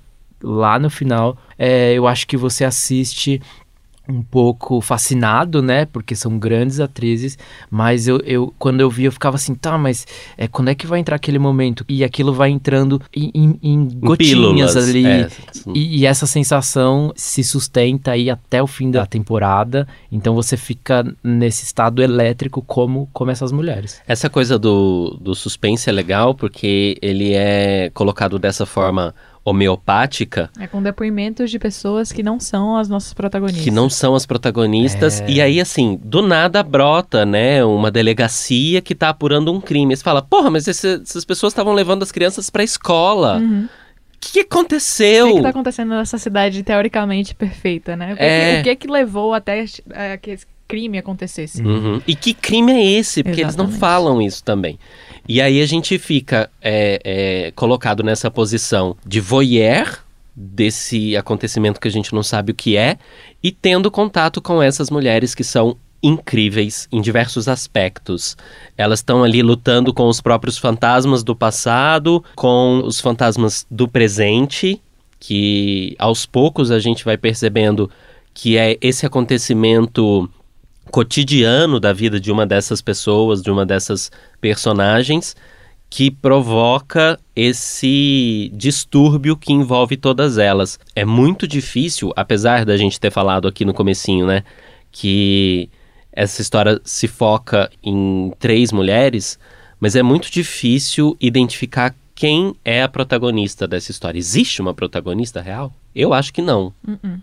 lá 0.43 0.77
no 0.79 0.89
final. 0.89 1.37
É, 1.57 1.93
eu 1.93 2.07
acho 2.07 2.27
que 2.27 2.37
você 2.37 2.63
assiste 2.65 3.41
um 4.07 4.21
pouco 4.21 4.81
fascinado, 4.81 5.63
né? 5.63 5.85
Porque 5.85 6.15
são 6.15 6.37
grandes 6.37 6.79
atrizes, 6.79 7.39
mas 7.71 8.07
eu, 8.07 8.19
eu 8.23 8.53
quando 8.59 8.79
eu 8.79 8.87
vi 8.87 9.05
eu 9.05 9.11
ficava 9.11 9.35
assim, 9.35 9.55
tá, 9.55 9.79
mas 9.79 10.05
é, 10.37 10.47
quando 10.47 10.67
é 10.69 10.75
que 10.75 10.85
vai 10.85 10.99
entrar 10.99 11.15
aquele 11.15 11.39
momento? 11.39 11.83
E 11.89 12.03
aquilo 12.03 12.31
vai 12.31 12.51
entrando 12.51 13.01
em, 13.11 13.31
em- 13.33 13.59
em 13.63 13.87
gotinhas 13.99 14.73
pílulas, 14.73 14.77
ali. 14.77 15.07
é. 15.07 15.27
E, 15.73 16.01
e 16.01 16.05
essa 16.05 16.27
sensação 16.27 17.11
se 17.15 17.43
sustenta 17.43 18.11
aí 18.11 18.29
até 18.29 18.61
o 18.61 18.67
fim 18.67 18.91
da 18.91 19.07
temporada. 19.07 19.87
Então 20.11 20.35
você 20.35 20.55
fica 20.55 21.03
nesse 21.23 21.63
estado 21.65 22.03
elétrico 22.03 22.61
como, 22.61 23.09
como 23.11 23.31
essas 23.31 23.51
mulheres. 23.51 23.99
Essa 24.07 24.29
coisa 24.29 24.59
do, 24.59 25.17
do 25.19 25.33
suspense 25.33 25.89
é 25.89 25.91
legal 25.91 26.35
porque 26.35 26.95
ele 27.01 27.33
é 27.33 27.89
colocado 27.91 28.37
dessa 28.37 28.67
forma 28.67 29.15
homeopática 29.45 30.49
É 30.59 30.65
com 30.67 30.81
depoimentos 30.81 31.51
de 31.51 31.59
pessoas 31.59 32.11
que 32.11 32.23
não 32.23 32.39
são 32.39 32.75
as 32.75 32.89
nossas 32.89 33.13
protagonistas. 33.13 33.63
que 33.63 33.71
não 33.71 33.89
são 33.89 34.15
as 34.15 34.25
protagonistas. 34.25 35.21
É. 35.21 35.29
E 35.29 35.41
aí, 35.41 35.61
assim, 35.61 35.99
do 36.03 36.21
nada 36.21 36.63
brota, 36.63 37.25
né? 37.25 37.63
Uma 37.63 37.91
delegacia 37.91 38.81
que 38.81 38.95
tá 38.95 39.09
apurando 39.09 39.53
um 39.53 39.61
crime. 39.61 39.93
Aí 39.93 39.97
Você 39.97 40.03
fala, 40.03 40.21
porra, 40.21 40.49
mas 40.49 40.67
esse- 40.67 41.01
essas 41.01 41.23
pessoas 41.23 41.53
estavam 41.53 41.73
levando 41.73 42.03
as 42.03 42.11
crianças 42.11 42.49
pra 42.49 42.63
escola. 42.63 43.37
O 43.37 43.41
Uhum. 43.41 43.67
que, 44.19 44.31
que 44.33 44.39
aconteceu? 44.39 45.25
O 45.25 45.29
que, 45.29 45.35
que 45.37 45.43
tá 45.43 45.49
acontecendo 45.49 45.89
nessa 45.89 46.17
cidade 46.17 46.63
teoricamente 46.63 47.35
perfeita, 47.35 47.95
né? 47.95 48.13
O 48.13 48.17
que, 48.17 48.23
É. 48.23 48.53
que, 48.55 48.59
o 48.61 48.63
que 48.63 48.75
que 48.77 48.87
levou 48.91 49.33
até 49.33 49.63
é, 49.91 50.17
que 50.17 50.31
esse 50.31 50.47
crime 50.67 50.97
acontecesse? 50.97 51.61
Uhum. 51.61 52.01
E 52.07 52.15
que 52.15 52.33
crime 52.33 52.71
é 52.71 52.83
esse? 52.99 53.23
Porque 53.23 53.41
eles 53.41 53.55
não 53.55 53.65
Exatamente. 53.65 53.79
falam 53.79 54.19
isso 54.21 54.43
também. 54.43 54.79
E 55.27 55.41
aí 55.41 55.61
a 55.61 55.65
gente 55.65 55.97
fica 55.97 56.49
é, 56.61 57.01
é, 57.03 57.51
colocado 57.51 58.03
nessa 58.03 58.29
posição 58.29 58.95
de 59.05 59.19
voyeur 59.19 60.03
desse 60.35 61.15
acontecimento 61.15 61.79
que 61.79 61.87
a 61.87 61.91
gente 61.91 62.13
não 62.13 62.21
sabe 62.21 62.51
o 62.51 62.55
que 62.55 62.75
é 62.75 62.97
e 63.41 63.51
tendo 63.51 63.89
contato 63.89 64.41
com 64.41 64.61
essas 64.61 64.89
mulheres 64.89 65.33
que 65.33 65.43
são 65.43 65.77
incríveis 66.03 66.87
em 66.91 67.01
diversos 67.01 67.47
aspectos. 67.47 68.37
Elas 68.77 68.99
estão 68.99 69.23
ali 69.23 69.41
lutando 69.41 69.93
com 69.93 70.07
os 70.07 70.21
próprios 70.21 70.57
fantasmas 70.57 71.23
do 71.23 71.35
passado, 71.35 72.23
com 72.35 72.83
os 72.85 72.99
fantasmas 72.99 73.65
do 73.71 73.87
presente, 73.87 74.79
que 75.19 75.95
aos 75.97 76.25
poucos 76.25 76.69
a 76.69 76.79
gente 76.79 77.03
vai 77.03 77.17
percebendo 77.17 77.89
que 78.33 78.57
é 78.57 78.77
esse 78.81 79.05
acontecimento 79.05 80.29
cotidiano 80.95 81.77
da 81.77 81.91
vida 81.91 82.21
de 82.21 82.31
uma 82.31 82.45
dessas 82.45 82.81
pessoas, 82.81 83.41
de 83.41 83.51
uma 83.51 83.65
dessas 83.65 84.09
personagens, 84.39 85.35
que 85.89 86.09
provoca 86.09 87.19
esse 87.35 88.49
distúrbio 88.53 89.35
que 89.35 89.51
envolve 89.51 89.97
todas 89.97 90.37
elas. 90.37 90.79
É 90.95 91.03
muito 91.03 91.45
difícil, 91.45 92.13
apesar 92.15 92.63
da 92.63 92.77
gente 92.77 92.97
ter 92.97 93.11
falado 93.11 93.45
aqui 93.45 93.65
no 93.65 93.73
comecinho, 93.73 94.25
né, 94.25 94.45
que 94.89 95.69
essa 96.13 96.41
história 96.41 96.79
se 96.85 97.09
foca 97.09 97.69
em 97.83 98.31
três 98.39 98.71
mulheres, 98.71 99.37
mas 99.77 99.97
é 99.97 100.01
muito 100.01 100.31
difícil 100.31 101.17
identificar 101.19 101.93
quem 102.15 102.55
é 102.63 102.83
a 102.83 102.87
protagonista 102.87 103.67
dessa 103.67 103.91
história. 103.91 104.17
Existe 104.17 104.61
uma 104.61 104.73
protagonista 104.73 105.41
real? 105.41 105.73
Eu 105.93 106.13
acho 106.13 106.31
que 106.31 106.41
não. 106.41 106.73
Uh-uh. 106.87 107.19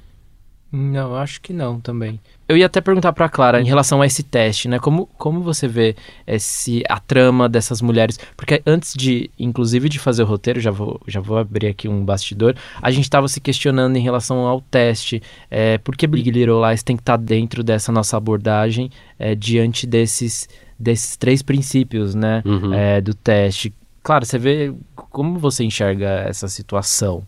Não, 0.73 1.15
acho 1.15 1.39
que 1.43 1.53
não 1.53 1.79
também. 1.79 2.19
Eu 2.49 2.57
ia 2.57 2.65
até 2.65 2.81
perguntar 2.81 3.13
pra 3.13 3.29
Clara 3.29 3.61
em 3.61 3.67
relação 3.67 4.01
a 4.01 4.07
esse 4.07 4.23
teste, 4.23 4.69
né? 4.69 4.79
Como, 4.79 5.07
como 5.19 5.43
você 5.43 5.69
vê 5.69 5.95
esse, 6.27 6.83
a 6.89 6.99
trama 6.99 7.47
dessas 7.47 7.83
mulheres? 7.83 8.19
Porque 8.35 8.63
antes 8.65 8.95
de, 8.95 9.31
inclusive, 9.39 9.87
de 9.91 9.99
fazer 9.99 10.23
o 10.23 10.27
roteiro, 10.27 10.61
já 10.61 10.71
vou, 10.71 10.99
já 11.07 11.21
vou 11.21 11.37
abrir 11.37 11.67
aqui 11.67 11.89
um 11.89 12.03
bastidor, 12.03 12.57
a 12.81 12.91
gente 12.91 13.05
estava 13.05 13.29
se 13.29 13.39
questionando 13.39 13.97
em 13.97 14.01
relação 14.01 14.47
ao 14.47 14.63
teste. 14.63 15.23
É, 15.51 15.77
por 15.77 15.95
que 15.95 16.07
Big 16.07 16.31
Little 16.31 16.67
Lies 16.67 16.83
tem 16.83 16.97
que 16.97 17.03
estar 17.03 17.19
tá 17.19 17.23
dentro 17.23 17.63
dessa 17.63 17.93
nossa 17.93 18.17
abordagem 18.17 18.91
é, 19.19 19.35
diante 19.35 19.87
desses, 19.87 20.49
desses 20.79 21.19
três 21.19 21.43
princípios, 21.43 22.15
né? 22.15 22.43
Uhum. 22.47 22.73
É, 22.73 22.99
do 22.99 23.13
teste. 23.13 23.75
Claro, 24.03 24.25
você 24.25 24.39
vê 24.39 24.73
como 24.95 25.39
você 25.39 25.65
enxerga 25.65 26.25
essa 26.27 26.49
situação. 26.49 27.23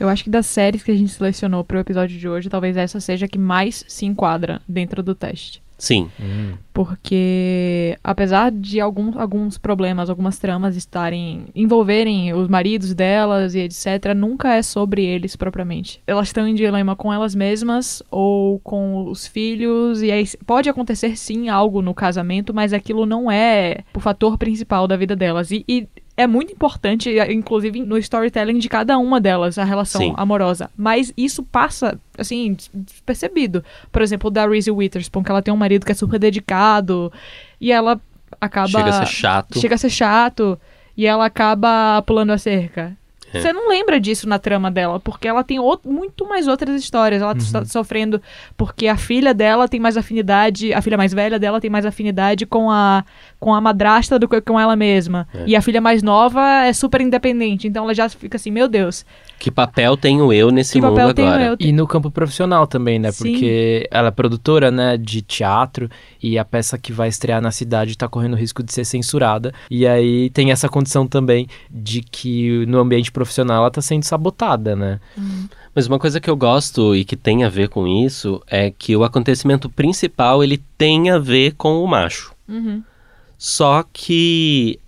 Eu 0.00 0.08
acho 0.08 0.24
que 0.24 0.30
das 0.30 0.46
séries 0.46 0.82
que 0.82 0.90
a 0.90 0.96
gente 0.96 1.12
selecionou 1.12 1.62
para 1.62 1.76
o 1.76 1.80
episódio 1.80 2.18
de 2.18 2.26
hoje, 2.26 2.48
talvez 2.48 2.74
essa 2.74 2.98
seja 2.98 3.26
a 3.26 3.28
que 3.28 3.38
mais 3.38 3.84
se 3.86 4.06
enquadra 4.06 4.62
dentro 4.66 5.02
do 5.02 5.14
teste. 5.14 5.62
Sim. 5.76 6.10
Porque, 6.82 7.98
apesar 8.02 8.50
de 8.50 8.80
algum, 8.80 9.20
alguns 9.20 9.58
problemas, 9.58 10.08
algumas 10.08 10.38
tramas 10.38 10.76
estarem. 10.76 11.44
envolverem 11.54 12.32
os 12.32 12.48
maridos 12.48 12.94
delas 12.94 13.54
e 13.54 13.58
etc., 13.58 14.14
nunca 14.16 14.54
é 14.54 14.62
sobre 14.62 15.04
eles 15.04 15.36
propriamente. 15.36 16.00
Elas 16.06 16.28
estão 16.28 16.48
em 16.48 16.54
dilema 16.54 16.96
com 16.96 17.12
elas 17.12 17.34
mesmas 17.34 18.02
ou 18.10 18.58
com 18.60 19.04
os 19.10 19.26
filhos, 19.26 20.00
e 20.00 20.10
aí 20.10 20.26
pode 20.46 20.70
acontecer 20.70 21.18
sim 21.18 21.50
algo 21.50 21.82
no 21.82 21.92
casamento, 21.92 22.54
mas 22.54 22.72
aquilo 22.72 23.04
não 23.04 23.30
é 23.30 23.80
o 23.94 24.00
fator 24.00 24.38
principal 24.38 24.88
da 24.88 24.96
vida 24.96 25.14
delas. 25.14 25.50
E, 25.50 25.62
e 25.68 25.86
é 26.20 26.26
muito 26.26 26.52
importante, 26.52 27.10
inclusive 27.30 27.80
no 27.80 27.96
storytelling 27.96 28.58
de 28.58 28.68
cada 28.68 28.98
uma 28.98 29.18
delas, 29.18 29.56
a 29.56 29.64
relação 29.64 30.02
Sim. 30.02 30.14
amorosa. 30.18 30.70
Mas 30.76 31.14
isso 31.16 31.42
passa, 31.42 31.98
assim, 32.18 32.54
despercebido. 32.74 33.64
Por 33.90 34.02
exemplo, 34.02 34.30
da 34.30 34.46
Reese 34.46 34.70
Witherspoon, 34.70 35.22
que 35.22 35.30
ela 35.30 35.40
tem 35.40 35.52
um 35.52 35.56
marido 35.56 35.86
que 35.86 35.92
é 35.92 35.94
super 35.94 36.18
dedicado 36.18 36.50
e 37.60 37.72
ela 37.72 38.00
acaba. 38.40 38.68
Chega 38.68 38.88
a 38.90 38.92
ser 38.92 39.06
chato. 39.06 39.58
Chega 39.60 39.74
a 39.74 39.78
ser 39.78 39.90
chato 39.90 40.60
e 40.96 41.06
ela 41.06 41.24
acaba 41.26 42.02
pulando 42.02 42.30
a 42.30 42.38
cerca. 42.38 42.96
É. 43.32 43.40
Você 43.40 43.52
não 43.52 43.68
lembra 43.68 44.00
disso 44.00 44.28
na 44.28 44.40
trama 44.40 44.72
dela, 44.72 44.98
porque 44.98 45.28
ela 45.28 45.44
tem 45.44 45.56
out- 45.58 45.86
muito 45.86 46.28
mais 46.28 46.48
outras 46.48 46.80
histórias. 46.82 47.22
Ela 47.22 47.32
está 47.34 47.64
sofrendo 47.64 48.20
porque 48.56 48.88
a 48.88 48.96
filha 48.96 49.32
dela 49.32 49.68
tem 49.68 49.78
mais 49.78 49.96
afinidade, 49.96 50.74
a 50.74 50.82
filha 50.82 50.96
mais 50.96 51.14
velha 51.14 51.38
dela 51.38 51.60
tem 51.60 51.70
mais 51.70 51.86
afinidade 51.86 52.44
com 52.44 52.68
a, 52.70 53.04
com 53.40 53.54
a 53.54 53.60
madrasta 53.60 54.18
do 54.18 54.28
que 54.28 54.40
com 54.42 54.60
ela 54.60 54.76
mesma. 54.76 55.26
É. 55.34 55.44
E 55.46 55.56
a 55.56 55.62
filha 55.62 55.80
mais 55.80 56.02
nova 56.02 56.66
é 56.66 56.72
super 56.74 57.00
independente, 57.00 57.66
então 57.66 57.84
ela 57.84 57.94
já 57.94 58.08
fica 58.08 58.36
assim, 58.36 58.50
meu 58.50 58.68
Deus. 58.68 59.04
Que 59.38 59.50
papel 59.50 59.96
tenho 59.96 60.30
eu 60.30 60.50
nesse 60.50 60.74
Que 60.74 60.80
mundo 60.82 60.96
papel 60.96 61.14
tenho 61.14 61.28
agora? 61.28 61.44
eu? 61.44 61.56
E 61.58 61.72
no 61.72 61.86
campo 61.86 62.10
profissional 62.10 62.66
também, 62.66 62.98
né? 62.98 63.10
Sim. 63.10 63.32
Porque 63.32 63.88
ela 63.90 64.08
é 64.08 64.10
produtora, 64.10 64.70
né, 64.70 64.98
de 64.98 65.22
teatro 65.22 65.88
e 66.22 66.38
a 66.38 66.44
peça 66.44 66.76
que 66.76 66.92
vai 66.92 67.08
estrear 67.08 67.40
na 67.40 67.50
cidade 67.50 67.96
tá 67.96 68.06
correndo 68.06 68.36
risco 68.36 68.62
de 68.62 68.72
ser 68.72 68.84
censurada. 68.84 69.54
E 69.70 69.86
aí 69.86 70.28
tem 70.30 70.50
essa 70.50 70.68
condição 70.68 71.06
também 71.06 71.48
de 71.70 72.02
que 72.02 72.66
no 72.66 72.78
ambiente 72.78 73.10
profissional 73.10 73.56
ela 73.62 73.70
tá 73.70 73.80
sendo 73.80 74.04
sabotada, 74.04 74.76
né? 74.76 75.00
Mas 75.74 75.86
uma 75.86 75.98
coisa 75.98 76.20
que 76.20 76.28
eu 76.28 76.36
gosto 76.36 76.94
e 76.94 77.04
que 77.04 77.16
tem 77.16 77.44
a 77.44 77.48
ver 77.48 77.70
com 77.70 77.86
isso 77.86 78.42
é 78.46 78.70
que 78.70 78.94
o 78.94 79.04
acontecimento 79.04 79.70
principal 79.70 80.44
ele 80.44 80.60
tem 80.76 81.08
a 81.08 81.18
ver 81.18 81.54
com 81.54 81.82
o 81.82 81.86
macho. 81.86 82.34
Uhum. 82.46 82.82
Só 83.40 83.82
que 83.90 84.78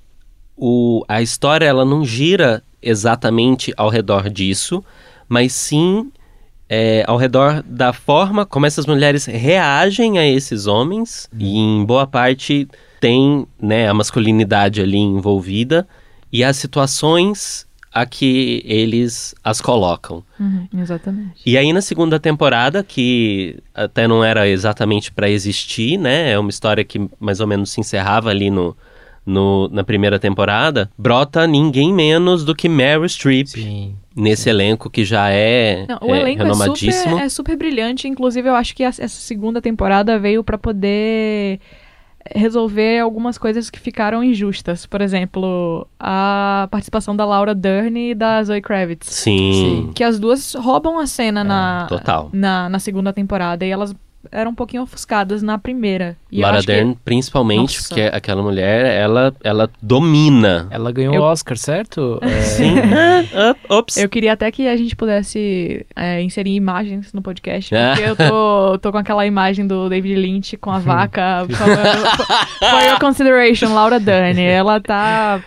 o, 0.54 1.02
a 1.08 1.22
história 1.22 1.64
ela 1.64 1.86
não 1.86 2.04
gira 2.04 2.62
exatamente 2.82 3.72
ao 3.78 3.88
redor 3.88 4.28
disso, 4.28 4.84
mas 5.26 5.54
sim 5.54 6.12
é, 6.68 7.02
ao 7.08 7.16
redor 7.16 7.62
da 7.62 7.94
forma 7.94 8.44
como 8.44 8.66
essas 8.66 8.84
mulheres 8.84 9.24
reagem 9.24 10.18
a 10.18 10.26
esses 10.26 10.66
homens. 10.66 11.30
E 11.38 11.56
em 11.56 11.82
boa 11.82 12.06
parte 12.06 12.68
tem 13.00 13.46
né, 13.58 13.88
a 13.88 13.94
masculinidade 13.94 14.82
ali 14.82 14.98
envolvida. 14.98 15.88
E 16.30 16.44
as 16.44 16.58
situações 16.58 17.66
a 17.92 18.06
que 18.06 18.62
eles 18.64 19.34
as 19.44 19.60
colocam. 19.60 20.22
Uhum, 20.40 20.66
exatamente. 20.78 21.42
E 21.44 21.58
aí 21.58 21.72
na 21.72 21.80
segunda 21.80 22.18
temporada, 22.18 22.82
que 22.82 23.58
até 23.74 24.08
não 24.08 24.24
era 24.24 24.48
exatamente 24.48 25.12
para 25.12 25.28
existir, 25.28 25.98
né? 25.98 26.32
É 26.32 26.38
uma 26.38 26.50
história 26.50 26.84
que 26.84 27.08
mais 27.20 27.40
ou 27.40 27.46
menos 27.46 27.70
se 27.70 27.80
encerrava 27.80 28.30
ali 28.30 28.50
no, 28.50 28.76
no, 29.24 29.68
na 29.68 29.84
primeira 29.84 30.18
temporada, 30.18 30.90
brota 30.96 31.46
ninguém 31.46 31.92
menos 31.92 32.44
do 32.44 32.54
que 32.54 32.68
Meryl 32.68 33.08
Streep 33.08 33.48
nesse 34.14 34.48
elenco 34.50 34.90
que 34.90 35.04
já 35.04 35.30
é, 35.30 35.86
Não, 35.88 35.98
o 36.02 36.14
é 36.14 36.20
elenco 36.20 36.42
é 36.42 36.44
renomadíssimo. 36.44 37.12
super, 37.12 37.24
é 37.24 37.28
super 37.28 37.56
brilhante. 37.56 38.08
Inclusive, 38.08 38.48
eu 38.48 38.54
acho 38.54 38.74
que 38.74 38.82
essa 38.82 39.08
segunda 39.08 39.60
temporada 39.60 40.18
veio 40.18 40.42
pra 40.42 40.58
poder 40.58 41.60
resolver 42.30 43.00
algumas 43.00 43.36
coisas 43.38 43.70
que 43.70 43.78
ficaram 43.78 44.22
injustas. 44.22 44.86
Por 44.86 45.00
exemplo, 45.00 45.86
a 45.98 46.68
participação 46.70 47.16
da 47.16 47.24
Laura 47.24 47.54
Dern 47.54 48.10
e 48.10 48.14
da 48.14 48.42
Zoe 48.42 48.60
Kravitz. 48.60 49.08
Sim. 49.08 49.90
Que 49.94 50.04
as 50.04 50.18
duas 50.18 50.54
roubam 50.54 50.98
a 50.98 51.06
cena 51.06 51.42
na, 51.42 51.86
total. 51.88 52.30
na, 52.32 52.68
na 52.68 52.78
segunda 52.78 53.12
temporada. 53.12 53.64
E 53.64 53.70
elas 53.70 53.94
eram 54.30 54.50
um 54.52 54.54
pouquinho 54.54 54.82
ofuscadas 54.82 55.42
na 55.42 55.58
primeira. 55.58 56.16
E 56.30 56.36
eu 56.38 56.42
Laura 56.42 56.58
acho 56.58 56.66
que- 56.66 56.72
Dern, 56.72 56.96
principalmente, 57.04 57.76
Nossa. 57.76 57.88
porque 57.88 58.02
aquela 58.02 58.42
mulher, 58.42 58.86
ela, 59.00 59.34
ela 59.42 59.68
domina. 59.80 60.68
Ela 60.70 60.92
ganhou 60.92 61.14
Eu- 61.14 61.22
o 61.22 61.24
Oscar, 61.24 61.56
certo? 61.56 62.18
É, 62.22 62.40
Sim. 62.42 62.74
Ops. 63.68 63.96
Eu 63.96 64.08
queria 64.08 64.32
até 64.32 64.50
que 64.50 64.68
a 64.68 64.76
gente 64.76 64.94
pudesse 64.94 65.84
é, 65.96 66.22
inserir 66.22 66.54
imagens 66.54 67.12
no 67.12 67.20
podcast, 67.22 67.70
porque 67.74 68.02
eu 68.10 68.16
tô, 68.16 68.78
tô 68.82 68.92
com 68.92 68.98
aquela 68.98 69.26
imagem 69.26 69.66
do 69.66 69.88
David 69.88 70.14
Lynch 70.16 70.56
com 70.56 70.70
a 70.70 70.78
vaca 70.78 71.46
falando 71.50 72.06
for 72.70 72.82
your 72.88 72.98
consideration, 73.00 73.74
Laura 73.74 73.98
Dern. 73.98 74.40
Ela 74.40 74.80
tá. 74.80 75.42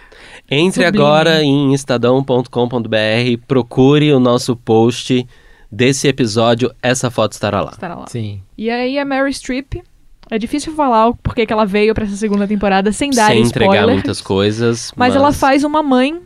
Entre 0.50 0.84
Sublime. 0.84 1.04
agora 1.04 1.42
em 1.44 1.74
estadão.com.br, 1.74 3.42
procure 3.48 4.14
o 4.14 4.20
nosso 4.20 4.56
post 4.56 5.28
desse 5.72 6.08
episódio, 6.08 6.72
essa 6.82 7.10
foto 7.10 7.34
estará 7.34 7.62
lá. 7.62 7.72
estará 7.72 7.96
lá. 7.96 8.06
Sim. 8.08 8.42
E 8.58 8.70
aí 8.70 8.98
a 8.98 9.06
Mary 9.06 9.34
Streep. 9.34 9.82
É 10.30 10.40
difícil 10.40 10.74
falar 10.74 11.10
o 11.10 11.16
porquê 11.16 11.46
que 11.46 11.54
ela 11.54 11.66
veio 11.66 11.94
pra 11.94 12.04
essa 12.04 12.16
segunda 12.16 12.48
temporada 12.48 12.92
sem 12.92 13.12
dar 13.12 13.28
Sem 13.28 13.44
spoiler. 13.44 13.70
entregar 13.70 13.88
muitas 13.88 14.22
coisas. 14.22 14.92
mas, 14.98 15.16
ela 15.16 15.32
faz 15.32 15.64
uma 15.64 15.84
mãe 15.84 16.20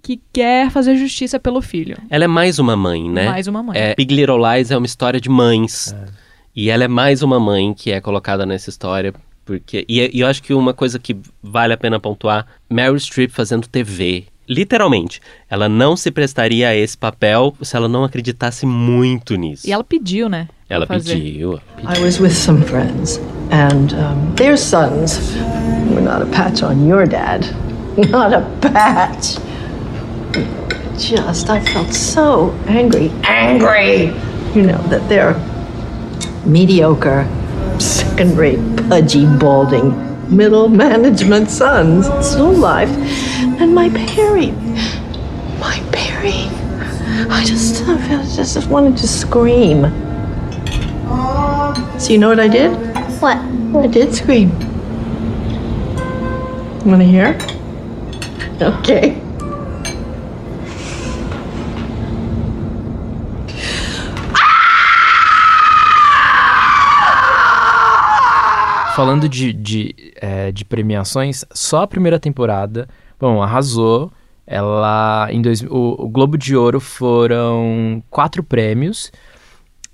que 0.00 0.20
quer 0.32 0.70
fazer 0.70 0.96
justiça 0.96 1.40
pelo 1.40 1.60
filho. 1.60 1.96
Ela 2.08 2.24
é 2.24 2.28
mais 2.28 2.60
uma 2.60 2.76
mãe, 2.76 3.10
né? 3.10 3.28
Mais 3.28 3.48
uma 3.48 3.62
mãe. 3.62 3.76
É, 3.76 3.94
Big 3.96 4.14
Little 4.14 4.38
Lies 4.38 4.70
é 4.70 4.76
uma 4.76 4.86
história 4.86 5.20
de 5.20 5.28
mães. 5.28 5.94
E 6.54 6.70
ela 6.70 6.84
é 6.84 6.88
mais 6.88 7.22
uma 7.22 7.40
mãe 7.40 7.74
que 7.74 7.90
é 7.90 8.00
colocada 8.00 8.46
nessa 8.46 8.70
história. 8.70 9.12
Porque, 9.44 9.84
e, 9.88 10.16
e 10.16 10.20
eu 10.20 10.28
acho 10.28 10.42
que 10.42 10.54
uma 10.54 10.72
coisa 10.72 10.98
que 10.98 11.16
vale 11.42 11.72
a 11.72 11.76
pena 11.76 11.98
pontuar: 11.98 12.46
Meryl 12.70 12.96
Streep 12.96 13.30
fazendo 13.30 13.66
TV. 13.66 14.26
Literalmente, 14.48 15.20
ela 15.48 15.68
não 15.68 15.96
se 15.96 16.10
prestaria 16.10 16.68
a 16.68 16.74
esse 16.74 16.98
papel 16.98 17.54
se 17.62 17.76
ela 17.76 17.88
não 17.88 18.04
acreditasse 18.04 18.66
muito 18.66 19.36
nisso. 19.36 19.66
E 19.66 19.72
ela 19.72 19.84
pediu, 19.84 20.28
né? 20.28 20.48
Ela 20.68 20.86
fazer. 20.86 21.14
pediu. 21.14 21.60
I 21.78 22.00
was 22.02 22.18
with 22.18 22.32
some 22.32 22.62
friends, 22.62 23.20
and 23.50 23.92
um, 23.94 24.34
their 24.34 24.56
sons 24.56 25.18
were 25.90 26.00
not 26.00 26.22
a 26.22 26.26
patch 26.26 26.62
on 26.62 26.86
your 26.86 27.06
dad. 27.06 27.46
Not 28.10 28.32
a 28.32 28.40
patch. 28.62 29.36
Just, 30.98 31.50
I 31.50 31.60
felt 31.60 31.92
so 31.92 32.52
angry, 32.66 33.10
angry, 33.22 34.14
you 34.54 34.62
know, 34.62 34.80
that 34.88 35.06
they're 35.10 35.34
mediocre, 36.46 37.28
second 37.78 38.38
rate, 38.38 38.60
pudgy, 38.88 39.26
balding, 39.38 39.92
middle 40.34 40.68
management 40.68 41.50
sons, 41.50 42.06
still 42.26 42.50
alive. 42.50 42.88
And 43.62 43.76
my 43.76 43.90
Perry, 43.90 44.50
my 45.60 45.78
Perry, 45.92 46.48
I 47.30 47.44
just, 47.46 47.84
I 47.86 48.24
just 48.24 48.68
wanted 48.68 48.96
to 48.96 49.06
scream. 49.06 49.82
So 51.96 52.10
you 52.10 52.18
know 52.18 52.28
what 52.30 52.40
I 52.40 52.48
did? 52.48 52.72
What? 53.22 53.36
I 53.36 53.86
did 53.86 54.12
scream. 54.12 54.50
Want 56.84 57.02
to 57.02 57.04
hear? 57.04 57.38
Okay. 58.60 59.16
falando 68.96 69.28
de, 69.28 69.52
de, 69.52 69.94
é, 70.16 70.52
de 70.52 70.64
premiações, 70.64 71.44
só 71.52 71.82
a 71.82 71.86
primeira 71.86 72.20
temporada, 72.20 72.88
bom, 73.22 73.40
arrasou. 73.40 74.10
Ela, 74.44 75.28
em 75.30 75.40
dois, 75.40 75.62
o, 75.62 75.94
o 75.96 76.08
Globo 76.08 76.36
de 76.36 76.56
Ouro 76.56 76.80
foram 76.80 78.02
quatro 78.10 78.42
prêmios, 78.42 79.12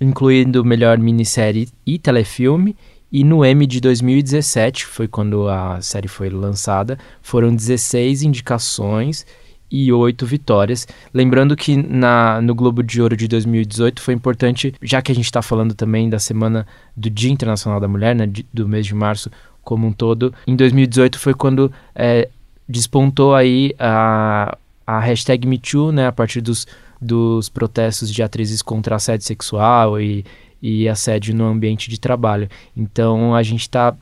incluindo 0.01 0.65
melhor 0.65 0.97
minissérie 0.97 1.69
e 1.85 1.99
telefilme. 1.99 2.75
E 3.11 3.23
no 3.23 3.45
M 3.45 3.67
de 3.67 3.79
2017, 3.79 4.87
foi 4.87 5.07
quando 5.07 5.47
a 5.47 5.79
série 5.79 6.07
foi 6.07 6.29
lançada, 6.29 6.97
foram 7.21 7.55
16 7.55 8.23
indicações 8.23 9.27
e 9.71 9.93
8 9.93 10.25
vitórias. 10.25 10.87
Lembrando 11.13 11.55
que 11.55 11.77
na, 11.77 12.41
no 12.41 12.55
Globo 12.55 12.81
de 12.81 12.99
Ouro 12.99 13.15
de 13.15 13.27
2018 13.27 14.01
foi 14.01 14.15
importante, 14.15 14.73
já 14.81 15.03
que 15.03 15.11
a 15.11 15.15
gente 15.15 15.25
está 15.25 15.43
falando 15.43 15.75
também 15.75 16.09
da 16.09 16.17
semana 16.17 16.65
do 16.97 17.11
Dia 17.11 17.31
Internacional 17.31 17.79
da 17.79 17.87
Mulher, 17.87 18.15
né, 18.15 18.25
de, 18.25 18.43
do 18.51 18.67
mês 18.67 18.87
de 18.87 18.95
março 18.95 19.29
como 19.61 19.85
um 19.85 19.91
todo. 19.91 20.33
Em 20.47 20.55
2018 20.55 21.19
foi 21.19 21.35
quando 21.35 21.71
é, 21.93 22.27
despontou 22.69 23.33
aí 23.33 23.73
a, 23.79 24.55
a 24.85 24.99
hashtag 24.99 25.47
MeToo, 25.47 25.91
né, 25.91 26.05
a 26.05 26.11
partir 26.11 26.39
dos, 26.39 26.67
dos 27.01 27.49
protestos 27.49 28.13
de 28.13 28.21
atrizes 28.21 28.61
contra 28.61 28.95
assédio 28.95 29.25
sexual 29.25 29.99
e, 29.99 30.23
e 30.61 30.87
assédio 30.87 31.35
no 31.35 31.45
ambiente 31.45 31.89
de 31.89 31.99
trabalho. 31.99 32.47
Então 32.77 33.33
a 33.33 33.41
gente 33.41 33.61
está 33.61 33.95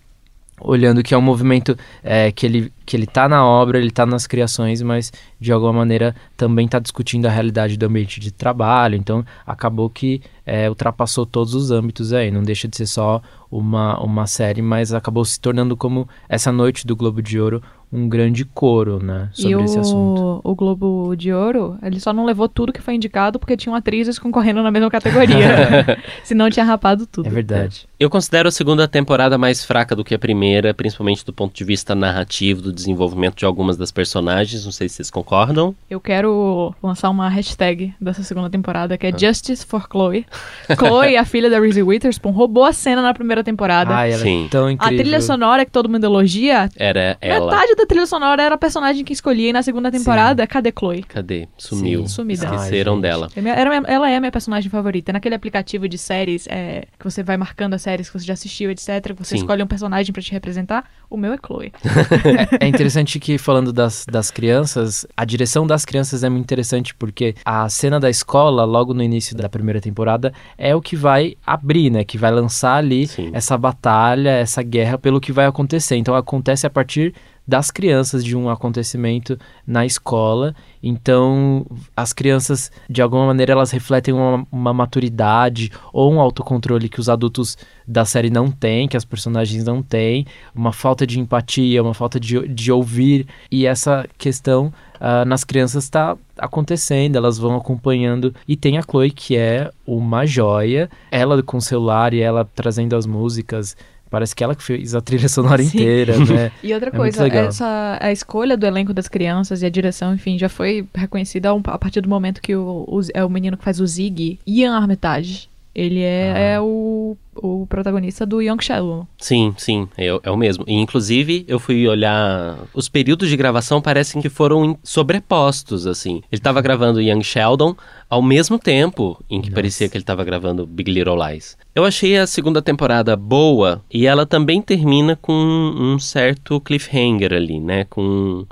olhando 0.59 1.03
que 1.03 1.13
é 1.13 1.17
um 1.17 1.21
movimento 1.21 1.77
é, 2.03 2.31
que 2.31 2.45
ele 2.45 2.73
que 2.85 2.95
ele 2.95 3.03
está 3.03 3.27
na 3.27 3.45
obra, 3.45 3.77
ele 3.77 3.89
está 3.89 4.05
nas 4.05 4.25
criações, 4.25 4.81
mas 4.81 5.11
de 5.39 5.51
alguma 5.51 5.73
maneira 5.73 6.15
também 6.37 6.65
está 6.65 6.79
discutindo 6.79 7.25
a 7.25 7.29
realidade 7.29 7.75
do 7.75 7.85
ambiente 7.85 8.19
de 8.19 8.31
trabalho. 8.31 8.95
Então 8.95 9.25
acabou 9.45 9.89
que 9.89 10.21
é, 10.45 10.69
ultrapassou 10.69 11.25
todos 11.25 11.53
os 11.53 11.69
âmbitos 11.69 12.13
aí. 12.13 12.31
Não 12.31 12.41
deixa 12.41 12.67
de 12.67 12.77
ser 12.77 12.87
só 12.87 13.21
uma, 13.51 13.99
uma 14.01 14.25
série, 14.25 14.61
mas 14.61 14.93
acabou 14.93 15.25
se 15.25 15.39
tornando 15.39 15.75
como 15.75 16.07
essa 16.29 16.51
noite 16.51 16.87
do 16.87 16.95
Globo 16.95 17.21
de 17.21 17.39
Ouro 17.39 17.61
um 17.91 18.09
grande 18.09 18.43
coro, 18.43 19.01
né, 19.01 19.29
sobre 19.31 19.51
e 19.51 19.55
o, 19.55 19.63
esse 19.63 19.79
assunto. 19.79 20.41
o 20.43 20.55
Globo 20.55 21.15
de 21.15 21.31
Ouro, 21.31 21.77
ele 21.81 21.99
só 21.99 22.11
não 22.11 22.25
levou 22.25 22.49
tudo 22.49 22.73
que 22.73 22.81
foi 22.81 22.95
indicado 22.95 23.39
porque 23.39 23.55
tinham 23.55 23.75
atrizes 23.75 24.19
concorrendo 24.19 24.61
na 24.61 24.69
mesma 24.71 24.89
categoria. 24.89 25.97
Senão 26.23 26.49
tinha 26.49 26.65
rapado 26.65 27.05
tudo. 27.07 27.27
É 27.27 27.29
verdade. 27.29 27.87
Eu 27.99 28.09
considero 28.09 28.49
a 28.49 28.51
segunda 28.51 28.87
temporada 28.87 29.37
mais 29.37 29.63
fraca 29.63 29.95
do 29.95 30.03
que 30.03 30.13
a 30.13 30.19
primeira, 30.19 30.73
principalmente 30.73 31.25
do 31.25 31.31
ponto 31.33 31.55
de 31.55 31.63
vista 31.63 31.95
narrativo, 31.95 32.61
do 32.61 32.73
desenvolvimento 32.73 33.35
de 33.37 33.45
algumas 33.45 33.77
das 33.77 33.91
personagens. 33.91 34.65
Não 34.65 34.71
sei 34.71 34.89
se 34.89 34.95
vocês 34.95 35.09
concordam. 35.09 35.73
Eu 35.89 35.99
quero 35.99 36.75
lançar 36.83 37.09
uma 37.09 37.29
hashtag 37.29 37.93
dessa 37.99 38.21
segunda 38.21 38.49
temporada 38.49 38.97
que 38.97 39.07
é 39.07 39.17
Justice 39.17 39.65
for 39.65 39.87
Chloe. 39.89 40.25
Chloe, 40.77 41.15
a 41.15 41.23
filha 41.25 41.49
da 41.49 41.59
Reese 41.59 41.81
Witherspoon, 41.81 42.31
roubou 42.31 42.65
a 42.65 42.73
cena 42.73 43.01
na 43.01 43.13
primeira 43.13 43.43
temporada. 43.43 43.95
Ai, 43.95 44.11
ela 44.11 44.21
Sim. 44.21 44.45
é 44.45 44.49
tão 44.49 44.65
a 44.67 44.73
incrível. 44.73 44.97
trilha 44.97 45.21
sonora 45.21 45.65
que 45.65 45.71
todo 45.71 45.89
mundo 45.89 46.03
elogia, 46.03 46.69
Era 46.75 47.17
ela. 47.21 47.45
metade 47.45 47.76
da 47.77 47.85
trilha 47.85 48.05
sonora 48.05 48.41
era 48.43 48.55
a 48.55 48.57
personagem 48.57 49.03
que 49.05 49.13
escolhi 49.13 49.49
e 49.49 49.53
na 49.53 49.61
segunda 49.63 49.89
temporada. 49.91 50.45
Cadê 50.47 50.73
Chloe? 50.77 51.03
Cadê? 51.03 51.47
Sumiu. 51.57 52.01
Sim, 52.01 52.07
sumida. 52.07 52.45
Esqueceram 52.45 52.95
Ai, 52.95 53.01
dela. 53.01 53.29
É 53.35 53.41
minha- 53.41 53.53
era 53.55 53.69
minha- 53.69 53.91
ela 53.93 54.09
é 54.09 54.15
a 54.17 54.19
minha 54.19 54.31
personagem 54.31 54.69
favorita. 54.69 55.13
Naquele 55.13 55.35
aplicativo 55.35 55.87
de 55.87 55.97
séries, 55.97 56.47
é, 56.49 56.85
que 56.99 57.05
você 57.05 57.23
vai 57.23 57.37
marcando 57.37 57.73
as 57.75 57.81
séries 57.81 58.09
que 58.09 58.19
você 58.19 58.25
já 58.25 58.33
assistiu, 58.33 58.69
etc. 58.71 59.13
que 59.15 59.23
Você 59.23 59.35
Sim. 59.35 59.37
escolhe 59.37 59.61
um 59.63 59.67
personagem 59.67 60.11
pra 60.11 60.21
te 60.21 60.31
representar. 60.31 60.83
O 61.09 61.15
meu 61.17 61.33
é 61.33 61.37
Chloe. 61.45 61.71
É, 62.59 62.65
é 62.65 62.67
interessante 62.67 63.19
que, 63.19 63.37
falando 63.37 63.71
das, 63.71 64.05
das 64.09 64.31
crianças, 64.31 65.05
a 65.15 65.23
direção 65.23 65.65
das 65.67 65.85
crianças 65.85 66.23
é 66.23 66.29
muito 66.29 66.43
interessante 66.43 66.93
porque 66.95 67.35
a 67.45 67.67
cena 67.69 67.99
da 67.99 68.09
escola, 68.09 68.63
logo 68.65 68.93
no 68.93 69.03
início 69.03 69.35
da 69.35 69.47
primeira 69.47 69.79
temporada, 69.79 70.33
é 70.57 70.75
o 70.75 70.81
que 70.81 70.95
vai 70.95 71.35
abrir, 71.45 71.89
né? 71.89 72.03
Que 72.03 72.17
vai 72.17 72.31
lançar 72.31 72.75
ali 72.77 73.07
Sim. 73.07 73.29
essa 73.33 73.57
batalha, 73.57 74.29
essa 74.31 74.61
guerra 74.63 74.97
pelo 74.97 75.19
que 75.21 75.31
vai 75.31 75.45
acontecer. 75.45 75.95
Então 75.95 76.15
acontece 76.15 76.65
a 76.65 76.69
partir 76.69 77.13
das 77.47 77.71
crianças 77.71 78.23
de 78.23 78.35
um 78.35 78.49
acontecimento 78.49 79.39
na 79.65 79.85
escola. 79.85 80.53
Então, 80.83 81.65
as 81.95 82.11
crianças, 82.11 82.71
de 82.89 83.01
alguma 83.01 83.27
maneira, 83.27 83.53
elas 83.53 83.71
refletem 83.71 84.13
uma, 84.13 84.45
uma 84.51 84.73
maturidade 84.73 85.71
ou 85.93 86.11
um 86.11 86.19
autocontrole 86.19 86.89
que 86.89 86.99
os 86.99 87.07
adultos 87.07 87.57
da 87.87 88.03
série 88.03 88.29
não 88.29 88.51
têm, 88.51 88.87
que 88.87 88.97
as 88.97 89.05
personagens 89.05 89.63
não 89.63 89.81
têm, 89.81 90.25
uma 90.53 90.73
falta 90.73 91.07
de 91.07 91.19
empatia, 91.19 91.81
uma 91.81 91.93
falta 91.93 92.19
de, 92.19 92.47
de 92.47 92.71
ouvir. 92.71 93.25
E 93.49 93.65
essa 93.65 94.05
questão 94.17 94.73
ah, 94.99 95.25
nas 95.25 95.43
crianças 95.43 95.83
está 95.83 96.17
acontecendo, 96.37 97.15
elas 97.15 97.37
vão 97.37 97.55
acompanhando. 97.55 98.33
E 98.47 98.55
tem 98.55 98.77
a 98.77 98.81
Chloe, 98.81 99.11
que 99.11 99.35
é 99.35 99.71
uma 99.85 100.25
joia, 100.25 100.89
ela 101.11 101.41
com 101.41 101.57
o 101.57 101.61
celular 101.61 102.13
e 102.13 102.19
ela 102.19 102.47
trazendo 102.55 102.95
as 102.95 103.05
músicas. 103.05 103.75
Parece 104.09 104.35
que 104.35 104.43
ela 104.43 104.55
que 104.55 104.63
fez 104.63 104.95
a 104.95 105.01
trilha 105.01 105.27
sonora 105.29 105.61
Sim. 105.61 105.67
inteira, 105.67 106.17
né? 106.17 106.51
E 106.63 106.73
outra 106.73 106.89
É 106.89 106.91
coisa, 106.91 107.27
essa, 107.27 107.97
a 108.01 108.11
escolha 108.11 108.55
do 108.57 108.65
elenco 108.65 108.93
das 108.93 109.07
crianças 109.07 109.61
e 109.61 109.65
a 109.65 109.69
direção, 109.69 110.13
enfim, 110.13 110.37
já 110.37 110.47
foi 110.49 110.87
reconhecida 110.95 111.49
a, 111.51 111.53
a 111.73 111.77
partir 111.77 112.01
do 112.01 112.09
momento 112.09 112.41
que 112.41 112.55
o, 112.55 112.85
o- 112.87 113.01
é 113.13 113.23
o 113.23 113.29
menino 113.29 113.57
que 113.57 113.63
faz 113.63 113.79
o 113.79 113.85
Zig, 113.87 114.39
Ian 114.47 114.73
Armitage. 114.75 115.49
Ele 115.77 116.01
é, 116.01 116.33
Ah. 116.35 116.39
é 116.39 116.59
o, 116.59 117.15
o 117.35 117.67
protagonista 117.67 118.25
do 118.25 118.41
Young 118.41 118.57
Sheldon. 118.63 119.05
Sim, 119.19 119.53
sim, 119.59 119.87
é, 119.95 120.07
é 120.23 120.31
o 120.31 120.35
mesmo. 120.35 120.63
E, 120.67 120.73
inclusive, 120.73 121.45
eu 121.47 121.59
fui 121.59 121.87
olhar. 121.87 122.57
Os 122.73 122.89
períodos 122.89 123.29
de 123.29 123.37
gravação 123.37 123.79
parecem 123.79 124.19
que 124.19 124.27
foram 124.27 124.75
sobrepostos, 124.81 125.85
assim. 125.85 126.23
Ele 126.31 126.41
tava 126.41 126.61
gravando 126.61 126.99
Young 126.99 127.21
Sheldon 127.23 127.75
ao 128.09 128.23
mesmo 128.23 128.57
tempo 128.57 129.23
em 129.29 129.39
que 129.39 129.51
parecia 129.51 129.87
que 129.87 129.95
ele 129.95 130.03
tava 130.03 130.23
gravando 130.23 130.65
Big 130.65 130.91
Little 130.91 131.15
Lies. 131.27 131.55
Eu 131.75 131.85
achei 131.85 132.17
a 132.17 132.25
segunda 132.25 132.59
temporada 132.59 133.15
boa 133.15 133.83
e 133.93 134.07
ela 134.07 134.25
também 134.25 134.59
termina 134.63 135.15
com 135.15 135.31
um 135.33 135.99
certo 135.99 136.59
cliffhanger 136.59 137.33
ali, 137.33 137.59
né? 137.59 137.83
Com. 137.85 138.47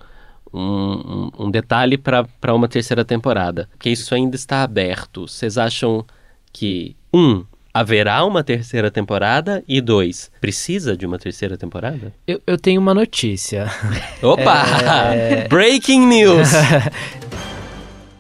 Um, 0.54 0.62
um- 1.38 1.46
um 1.48 1.52
detalhe 1.52 1.98
para 1.98 2.54
uma 2.54 2.68
terceira 2.70 3.04
temporada. 3.04 3.68
Porque 3.72 3.90
isso 3.90 4.16
ainda 4.16 4.36
está 4.38 4.64
aberto. 4.64 5.28
Vocês 5.28 5.58
acham 5.58 6.06
que, 6.54 6.96
um, 7.16 7.44
haverá 7.74 8.24
uma 8.26 8.44
terceira 8.44 8.90
temporada? 8.92 9.64
E 9.68 9.80
dois, 9.82 10.32
precisa 10.42 10.96
de 10.98 11.06
uma 11.06 11.18
terceira 11.18 11.58
temporada? 11.58 12.14
Eu, 12.28 12.42
eu 12.46 12.58
tenho 12.58 12.80
uma 12.82 12.94
notícia. 12.94 13.70
Opa! 14.22 14.64
É- 15.14 15.48
Breaking 15.48 16.06
news! 16.08 16.50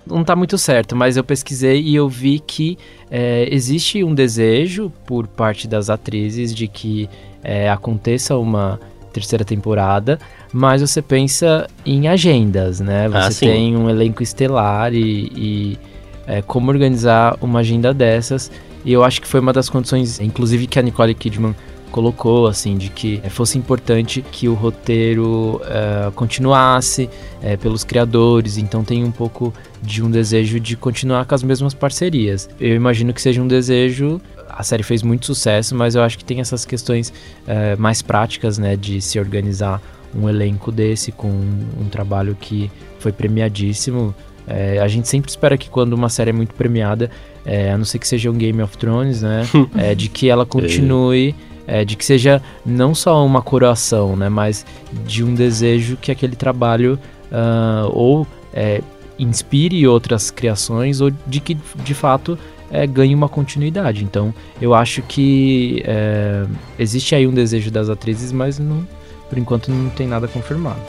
Não 0.08 0.24
tá 0.24 0.36
muito 0.36 0.56
certo, 0.58 0.96
mas 0.96 1.18
eu 1.18 1.24
pesquisei 1.24 1.82
e 1.82 1.96
eu 1.96 2.08
vi 2.08 2.38
que 2.40 2.78
é, 3.10 3.48
existe 3.52 4.04
um 4.04 4.14
desejo 4.14 4.92
por 5.06 5.26
parte 5.28 5.68
das 5.68 5.90
atrizes 5.90 6.54
de 6.54 6.68
que 6.68 7.10
é, 7.44 7.68
aconteça 7.70 8.38
uma 8.38 8.80
terceira 9.12 9.44
temporada, 9.44 10.20
mas 10.54 10.82
você 10.82 11.02
pensa 11.02 11.68
em 11.84 12.08
agendas, 12.08 12.80
né? 12.80 13.08
Você 13.10 13.46
Ah, 13.46 13.50
tem 13.50 13.76
um 13.76 13.90
elenco 13.90 14.22
estelar 14.22 14.94
e, 14.94 15.32
e, 15.36 15.80
é, 16.28 16.42
como 16.44 16.70
organizar 16.70 17.36
uma 17.42 17.62
agenda 17.62 17.92
dessas. 17.92 18.52
E 18.86 18.94
eu 18.94 19.04
acho 19.04 19.20
que 19.20 19.28
foi 19.28 19.40
uma 19.40 19.52
das 19.52 19.68
condições, 19.68 20.20
inclusive, 20.20 20.68
que 20.68 20.78
a 20.78 20.82
Nicole 20.82 21.16
Kidman 21.16 21.56
colocou, 21.92 22.46
assim, 22.46 22.78
de 22.78 22.90
que 22.90 23.20
eh, 23.24 23.30
fosse 23.30 23.58
importante 23.58 24.24
que 24.32 24.48
o 24.48 24.54
roteiro 24.54 25.62
eh, 25.64 26.12
continuasse 26.14 27.10
eh, 27.42 27.56
pelos 27.58 27.84
criadores, 27.84 28.58
então 28.58 28.84
tem 28.84 29.04
um 29.04 29.12
pouco 29.12 29.54
de 29.82 30.04
um 30.04 30.12
desejo 30.12 30.60
de 30.60 30.76
continuar 30.76 31.26
com 31.26 31.34
as 31.34 31.42
mesmas 31.42 31.74
parcerias. 31.74 32.50
Eu 32.60 32.76
imagino 32.76 33.14
que 33.14 33.22
seja 33.22 33.42
um 33.42 33.48
desejo. 33.48 34.22
A 34.50 34.62
série 34.62 34.84
fez 34.84 35.02
muito 35.02 35.26
sucesso, 35.26 35.74
mas 35.74 35.96
eu 35.96 36.04
acho 36.04 36.18
que 36.18 36.26
tem 36.26 36.42
essas 36.42 36.66
questões 36.66 37.14
eh, 37.48 37.76
mais 37.78 38.02
práticas, 38.02 38.58
né, 38.58 38.76
de 38.76 39.02
se 39.02 39.18
organizar 39.18 39.82
um 40.14 40.30
elenco 40.30 40.72
desse 40.72 41.12
com 41.12 41.30
um 41.30 41.90
trabalho 41.90 42.38
que 42.40 42.70
foi 43.00 43.12
premiadíssimo. 43.12 44.14
Eh, 44.48 44.80
a 44.80 44.88
gente 44.88 45.08
sempre 45.08 45.30
espera 45.30 45.58
que 45.58 45.70
quando 45.70 45.94
uma 45.94 46.10
série 46.10 46.30
é 46.30 46.34
muito 46.34 46.54
premiada, 46.54 47.10
eh, 47.46 47.72
a 47.72 47.78
não 47.78 47.86
ser 47.86 48.00
que 48.00 48.08
seja 48.08 48.30
um 48.30 48.38
Game 48.38 48.62
of 48.62 48.78
Thrones, 48.78 49.22
né, 49.22 49.48
eh, 49.78 49.94
de 49.96 50.10
que 50.10 50.30
ela 50.30 50.46
continue 50.46 51.36
é, 51.68 51.84
de 51.84 51.96
que 51.96 52.06
seja 52.06 52.42
não 52.66 52.94
só 52.94 53.26
uma 53.26 53.42
coroação, 53.42 54.16
né, 54.16 54.30
mas 54.30 54.66
de 55.06 55.24
um 55.24 55.34
desejo 55.34 55.98
que 55.98 56.12
aquele 56.12 56.36
trabalho 56.36 57.00
ah, 57.32 57.88
ou 57.92 58.28
é, 58.54 58.82
inspire 59.18 59.88
outras 59.88 60.30
criações 60.30 61.02
ou 61.02 61.12
de 61.26 61.40
que 61.40 61.58
de 61.84 61.94
fato 61.94 62.38
é, 62.72 62.86
ganhe 62.86 63.16
uma 63.16 63.30
continuidade. 63.30 64.04
Então 64.04 64.34
eu 64.62 64.74
acho 64.74 65.02
que 65.02 65.84
é, 65.86 66.46
existe 66.78 67.16
aí 67.16 67.28
um 67.28 67.34
desejo 67.34 67.72
das 67.72 67.90
atrizes, 67.90 68.32
mas 68.32 68.60
não, 68.60 68.88
por 69.30 69.38
enquanto 69.38 69.72
não 69.72 69.90
tem 69.90 70.08
nada 70.08 70.28
confirmado. 70.28 70.82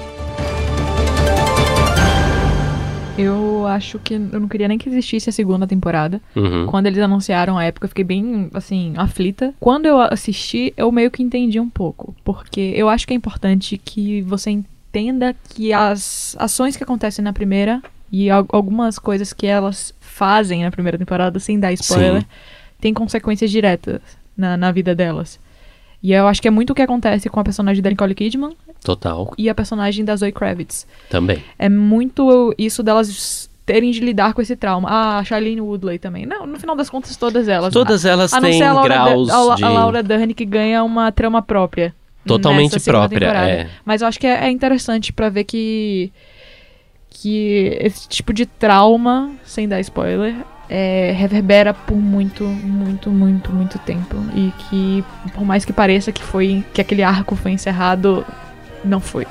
Eu 3.19 3.67
acho 3.67 3.99
que 3.99 4.15
eu 4.15 4.21
não 4.21 4.49
queria 4.49 4.69
nem 4.69 4.77
que 4.79 4.89
existisse 4.89 5.29
a 5.31 5.33
segunda 5.33 5.67
temporada. 5.67 6.21
Uhum. 6.35 6.67
Quando 6.67 6.87
eles 6.87 6.99
anunciaram 6.99 7.57
a 7.57 7.65
época, 7.65 7.85
eu 7.87 7.89
fiquei 7.89 8.05
bem, 8.05 8.51
assim, 8.53 8.93
aflita. 8.97 9.55
Quando 9.59 9.87
eu 9.87 9.99
assisti, 10.01 10.73
eu 10.77 10.91
meio 10.93 11.11
que 11.11 11.23
entendi 11.23 11.59
um 11.59 11.69
pouco. 11.71 12.15
Porque 12.25 12.73
eu 12.77 12.89
acho 12.89 13.07
que 13.07 13.13
é 13.15 13.17
importante 13.17 13.79
que 13.79 14.21
você 14.23 14.51
entenda 14.51 15.35
que 15.51 15.73
as 15.73 16.37
ações 16.39 16.77
que 16.77 16.83
acontecem 16.83 17.23
na 17.25 17.33
primeira 17.33 17.83
e 18.13 18.31
al- 18.31 18.47
algumas 18.51 18.99
coisas 18.99 19.33
que 19.33 19.47
elas 19.47 19.95
fazem 20.01 20.63
na 20.63 20.71
primeira 20.71 20.99
temporada, 20.99 21.39
sem 21.39 21.59
dar 21.59 21.73
spoiler, 21.73 22.21
Sim. 22.23 22.27
tem 22.81 22.95
consequências 22.95 23.51
diretas 23.51 24.01
na, 24.37 24.57
na 24.57 24.71
vida 24.73 24.95
delas. 24.95 25.39
E 26.03 26.13
eu 26.13 26.27
acho 26.29 26.41
que 26.41 26.49
é 26.49 26.51
muito 26.51 26.71
o 26.71 26.75
que 26.75 26.83
acontece 26.83 27.29
com 27.29 27.41
a 27.41 27.45
personagem 27.45 27.83
da 27.83 27.91
Nicole 27.91 28.15
Kidman 28.15 28.53
Total. 28.85 29.33
e 29.37 29.49
a 29.49 29.55
personagem 29.55 30.05
da 30.05 30.15
Zoe 30.15 30.31
Kravitz. 30.33 30.87
Também. 31.11 31.43
É 31.59 31.69
muito 31.69 32.55
isso 32.57 32.83
delas 32.83 33.51
terem 33.65 33.91
de 33.91 33.99
lidar 34.01 34.33
com 34.33 34.41
esse 34.41 34.55
trauma. 34.55 34.89
Ah, 34.89 35.19
a 35.19 35.25
Charlene 35.25 35.61
Woodley 35.61 35.99
também. 35.99 36.25
Não, 36.25 36.47
no 36.47 36.59
final 36.61 36.77
das 36.77 36.89
contas, 36.89 37.17
todas 37.17 37.49
elas. 37.49 37.73
Todas 37.73 38.05
elas 38.05 38.33
a 38.33 38.41
têm 38.41 38.63
a 38.63 38.73
Laura 38.73 38.95
graus 38.95 39.29
a, 39.31 39.41
La- 39.43 39.55
de- 39.57 39.65
a 39.65 39.69
Laura 39.69 40.03
Dern 40.05 40.33
que 40.35 40.45
ganha 40.45 40.85
uma 40.85 41.11
trama 41.11 41.43
própria. 41.43 41.93
Totalmente 42.25 42.79
própria, 42.81 43.27
é. 43.29 43.69
Mas 43.85 44.03
eu 44.03 44.09
acho 44.09 44.19
que 44.21 44.27
é, 44.27 44.47
é 44.47 44.51
interessante 44.51 45.13
pra 45.13 45.29
ver 45.29 45.45
que 45.45 46.13
que 47.11 47.77
esse 47.81 48.09
tipo 48.09 48.33
de 48.33 48.45
trauma, 48.47 49.31
sem 49.45 49.67
dar 49.69 49.81
spoiler, 49.81 50.35
é, 50.69 51.15
reverbera 51.17 51.73
por 51.73 51.97
muito, 51.97 52.45
muito, 52.45 53.11
muito, 53.11 53.53
muito 53.53 53.79
tempo 53.79 54.17
e 54.35 54.53
que 54.59 55.05
por 55.35 55.45
mais 55.45 55.65
que 55.65 55.73
pareça 55.73 56.13
que 56.13 56.23
foi 56.23 56.65
que 56.73 56.81
aquele 56.81 57.03
arco 57.03 57.37
foi 57.37 57.53
encerrado, 57.53 58.25
não 58.85 59.01
foi. 59.01 59.27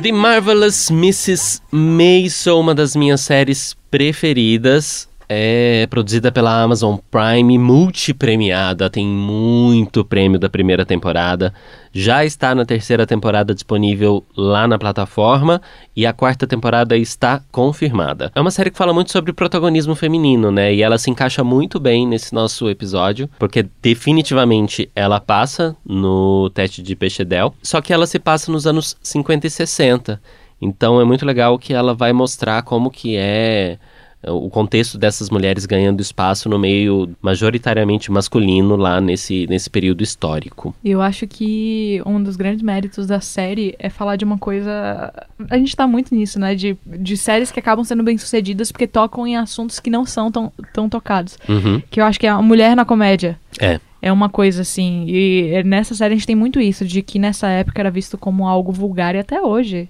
The 0.00 0.12
Marvelous 0.12 0.90
Mrs. 0.90 1.60
Maisel, 1.70 2.58
uma 2.58 2.74
das 2.74 2.96
minhas 2.96 3.20
séries 3.20 3.76
preferidas. 3.90 5.09
É 5.32 5.86
produzida 5.86 6.32
pela 6.32 6.60
Amazon 6.60 6.96
Prime, 7.08 7.56
multipremiada, 7.56 8.90
tem 8.90 9.06
muito 9.06 10.04
prêmio 10.04 10.40
da 10.40 10.50
primeira 10.50 10.84
temporada. 10.84 11.54
Já 11.92 12.24
está 12.24 12.52
na 12.52 12.64
terceira 12.64 13.06
temporada 13.06 13.54
disponível 13.54 14.24
lá 14.36 14.66
na 14.66 14.76
plataforma 14.76 15.62
e 15.94 16.04
a 16.04 16.12
quarta 16.12 16.48
temporada 16.48 16.96
está 16.96 17.40
confirmada. 17.52 18.32
É 18.34 18.40
uma 18.40 18.50
série 18.50 18.72
que 18.72 18.76
fala 18.76 18.92
muito 18.92 19.12
sobre 19.12 19.32
protagonismo 19.32 19.94
feminino, 19.94 20.50
né? 20.50 20.74
E 20.74 20.82
ela 20.82 20.98
se 20.98 21.12
encaixa 21.12 21.44
muito 21.44 21.78
bem 21.78 22.08
nesse 22.08 22.34
nosso 22.34 22.68
episódio, 22.68 23.30
porque 23.38 23.64
definitivamente 23.80 24.90
ela 24.96 25.20
passa 25.20 25.76
no 25.86 26.50
teste 26.50 26.82
de 26.82 26.96
Bechdel, 26.96 27.54
só 27.62 27.80
que 27.80 27.92
ela 27.92 28.08
se 28.08 28.18
passa 28.18 28.50
nos 28.50 28.66
anos 28.66 28.96
50 29.00 29.46
e 29.46 29.50
60. 29.50 30.20
Então 30.60 31.00
é 31.00 31.04
muito 31.04 31.24
legal 31.24 31.56
que 31.56 31.72
ela 31.72 31.94
vai 31.94 32.12
mostrar 32.12 32.62
como 32.62 32.90
que 32.90 33.16
é 33.16 33.78
o 34.26 34.50
contexto 34.50 34.98
dessas 34.98 35.30
mulheres 35.30 35.64
ganhando 35.64 36.00
espaço 36.00 36.48
no 36.48 36.58
meio 36.58 37.10
majoritariamente 37.22 38.12
masculino 38.12 38.76
lá 38.76 39.00
nesse, 39.00 39.46
nesse 39.48 39.70
período 39.70 40.02
histórico. 40.02 40.74
Eu 40.84 41.00
acho 41.00 41.26
que 41.26 42.02
um 42.04 42.22
dos 42.22 42.36
grandes 42.36 42.62
méritos 42.62 43.06
da 43.06 43.20
série 43.20 43.74
é 43.78 43.88
falar 43.88 44.16
de 44.16 44.24
uma 44.24 44.36
coisa. 44.36 45.12
A 45.48 45.56
gente 45.56 45.74
tá 45.74 45.86
muito 45.86 46.14
nisso, 46.14 46.38
né? 46.38 46.54
De, 46.54 46.76
de 46.84 47.16
séries 47.16 47.50
que 47.50 47.58
acabam 47.58 47.84
sendo 47.84 48.02
bem 48.02 48.18
sucedidas 48.18 48.70
porque 48.70 48.86
tocam 48.86 49.26
em 49.26 49.36
assuntos 49.36 49.80
que 49.80 49.88
não 49.88 50.04
são 50.04 50.30
tão, 50.30 50.52
tão 50.74 50.88
tocados. 50.88 51.38
Uhum. 51.48 51.82
Que 51.90 52.00
eu 52.00 52.04
acho 52.04 52.20
que 52.20 52.26
é 52.26 52.30
a 52.30 52.42
mulher 52.42 52.76
na 52.76 52.84
comédia. 52.84 53.38
É. 53.58 53.80
É 54.02 54.10
uma 54.12 54.28
coisa 54.28 54.62
assim. 54.62 55.04
E 55.08 55.62
nessa 55.64 55.94
série 55.94 56.14
a 56.14 56.16
gente 56.16 56.26
tem 56.26 56.36
muito 56.36 56.60
isso, 56.60 56.84
de 56.84 57.02
que 57.02 57.18
nessa 57.18 57.48
época 57.48 57.80
era 57.80 57.90
visto 57.90 58.16
como 58.16 58.46
algo 58.46 58.72
vulgar 58.72 59.14
e 59.14 59.18
até 59.18 59.40
hoje. 59.42 59.88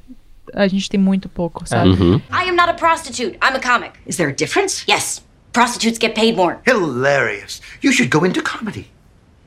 A 0.55 0.67
gente 0.69 0.89
tem 0.89 0.99
muito 1.01 1.29
pouco, 1.29 1.67
sabe? 1.67 1.91
Uhum. 1.91 2.17
I 2.31 2.49
am 2.49 2.57
not 2.57 2.71
a 2.71 2.75
prostitute. 2.75 3.37
I'm 3.43 3.57
a 3.57 3.61
comic. 3.61 3.93
Is 4.07 4.17
there 4.17 4.31
a 4.31 4.35
difference? 4.35 4.85
Yes. 4.91 5.23
Prostitutes 5.53 5.99
get 6.01 6.15
paid 6.15 6.37
more. 6.37 6.59
Hilarious. 6.67 7.61
You 7.83 7.93
should 7.93 8.11
go 8.17 8.25
into 8.27 8.43
comedy. 8.43 8.87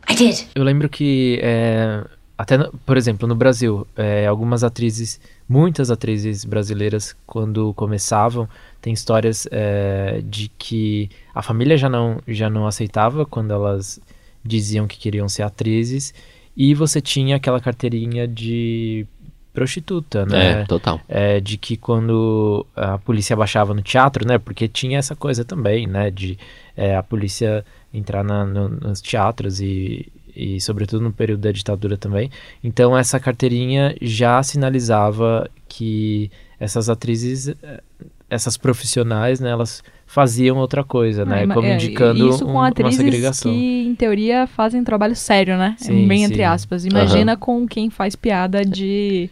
I 0.10 0.16
did. 0.16 0.46
Eu 0.54 0.64
lembro 0.64 0.90
que, 0.90 1.40
é, 1.42 2.04
até, 2.38 2.58
no- 2.58 2.72
por 2.86 2.98
exemplo, 2.98 3.28
no 3.28 3.36
Brasil, 3.36 3.88
é, 3.96 4.28
algumas 4.28 4.64
atrizes, 4.64 5.20
muitas 5.48 5.90
atrizes 5.90 6.44
brasileiras, 6.44 7.16
quando 7.26 7.74
começavam, 7.74 8.50
tem 8.82 8.92
histórias 8.94 9.48
é, 9.50 10.22
de 10.26 10.52
que 10.58 11.10
a 11.34 11.42
família 11.42 11.78
já 11.78 11.88
não, 11.88 12.20
já 12.28 12.50
não 12.50 12.68
aceitava 12.68 13.26
quando 13.26 13.52
elas 13.54 13.98
diziam 14.44 14.86
que 14.88 14.98
queriam 14.98 15.30
ser 15.30 15.44
atrizes, 15.44 16.14
e 16.56 16.74
você 16.76 17.00
tinha 17.00 17.38
aquela 17.38 17.62
carteirinha 17.62 18.28
de 18.28 19.08
prostituta, 19.54 20.26
né? 20.26 20.62
É, 20.62 20.66
total. 20.66 21.00
É, 21.08 21.40
de 21.40 21.58
que 21.58 21.78
quando 21.78 22.66
a 22.76 22.98
polícia 22.98 23.36
baixava 23.36 23.74
no 23.74 23.82
teatro, 23.82 24.28
né? 24.28 24.38
Porque 24.38 24.68
tinha 24.68 24.98
essa 24.98 25.16
coisa 25.16 25.46
também, 25.46 25.88
né? 25.88 26.10
De 26.12 26.38
é, 26.76 26.96
a 26.96 27.04
polícia 27.04 27.64
entrar 27.94 28.24
na- 28.24 28.46
no- 28.46 28.68
nos 28.70 29.00
teatros 29.02 29.60
e, 29.62 30.12
e, 30.36 30.60
sobretudo, 30.60 31.04
no 31.04 31.14
período 31.14 31.42
da 31.42 31.52
ditadura 31.52 31.96
também. 31.96 32.32
Então, 32.64 32.98
essa 32.98 33.20
carteirinha 33.20 33.96
já 34.02 34.42
sinalizava 34.42 35.48
que 35.68 36.32
essas 36.60 36.90
atrizes, 36.90 37.50
eh, 37.50 37.82
essas 38.30 38.58
profissionais, 38.58 39.40
né? 39.40 39.52
Elas 39.52 39.84
faziam 40.14 40.58
outra 40.58 40.84
coisa, 40.84 41.26
né? 41.26 41.44
É, 41.44 41.46
ma- 41.46 41.56
Como 41.56 41.68
é, 41.68 41.74
indicando 41.74 42.30
isso 42.30 42.44
um- 42.44 42.48
com 42.48 42.54
uma 42.54 42.68
atrizes 42.68 42.98
segregação. 42.98 43.52
que, 43.52 43.84
em 43.88 43.96
teoria, 43.96 44.46
fazem 44.48 44.82
um 44.82 44.84
trabalho 44.84 45.16
sério, 45.16 45.58
né? 45.58 45.76
Sim, 45.80 46.08
Bem 46.08 46.20
sim. 46.20 46.26
entre 46.26 46.44
aspas. 46.44 46.86
Imagina 46.86 47.36
com 47.36 47.68
quem 47.68 47.90
faz 47.90 48.16
piada 48.16 48.64
de, 48.64 49.30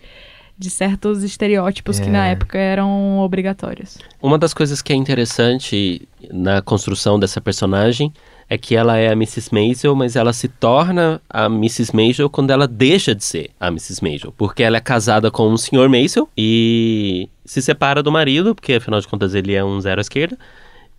de 0.58 0.70
certos 0.72 1.24
estereótipos 1.24 2.00
que 2.00 2.10
na 2.10 2.28
É. 2.28 2.32
época 2.32 2.58
eram 2.58 3.20
obrigatórios. 3.20 3.98
Uma 4.22 4.38
das 4.40 4.54
coisas 4.54 4.82
que 4.82 4.92
é 4.92 4.96
interessante 4.96 6.08
na 6.32 6.62
construção 6.64 7.20
dessa 7.20 7.40
personagem 7.40 8.12
é 8.50 8.58
que 8.58 8.76
ela 8.76 8.98
é 8.98 9.08
a 9.10 9.14
Mrs. 9.14 9.50
Maisel, 9.54 9.96
mas 9.96 10.16
ela 10.18 10.34
se 10.34 10.50
torna 10.50 11.22
a 11.30 11.46
Mrs. 11.46 11.96
Maisel 11.96 12.30
quando 12.30 12.50
ela 12.50 12.68
deixa 12.68 13.16
de 13.16 13.24
ser 13.24 13.52
a 13.60 13.68
Mrs. 13.70 14.04
Maisel. 14.04 14.34
Porque 14.38 14.62
ela 14.62 14.76
é 14.78 14.82
casada 14.82 15.32
com 15.32 15.48
um 15.48 15.56
Sr. 15.56 15.88
Maisel 15.88 16.28
e 16.38 17.30
se 17.46 17.62
separa 17.62 18.04
do 18.04 18.12
marido, 18.12 18.54
porque 18.54 18.74
afinal 18.74 19.00
de 19.00 19.08
contas 19.08 19.34
ele 19.36 19.54
é 19.54 19.64
um 19.64 19.80
zero 19.80 20.00
à 20.00 20.04
esquerda. 20.04 20.38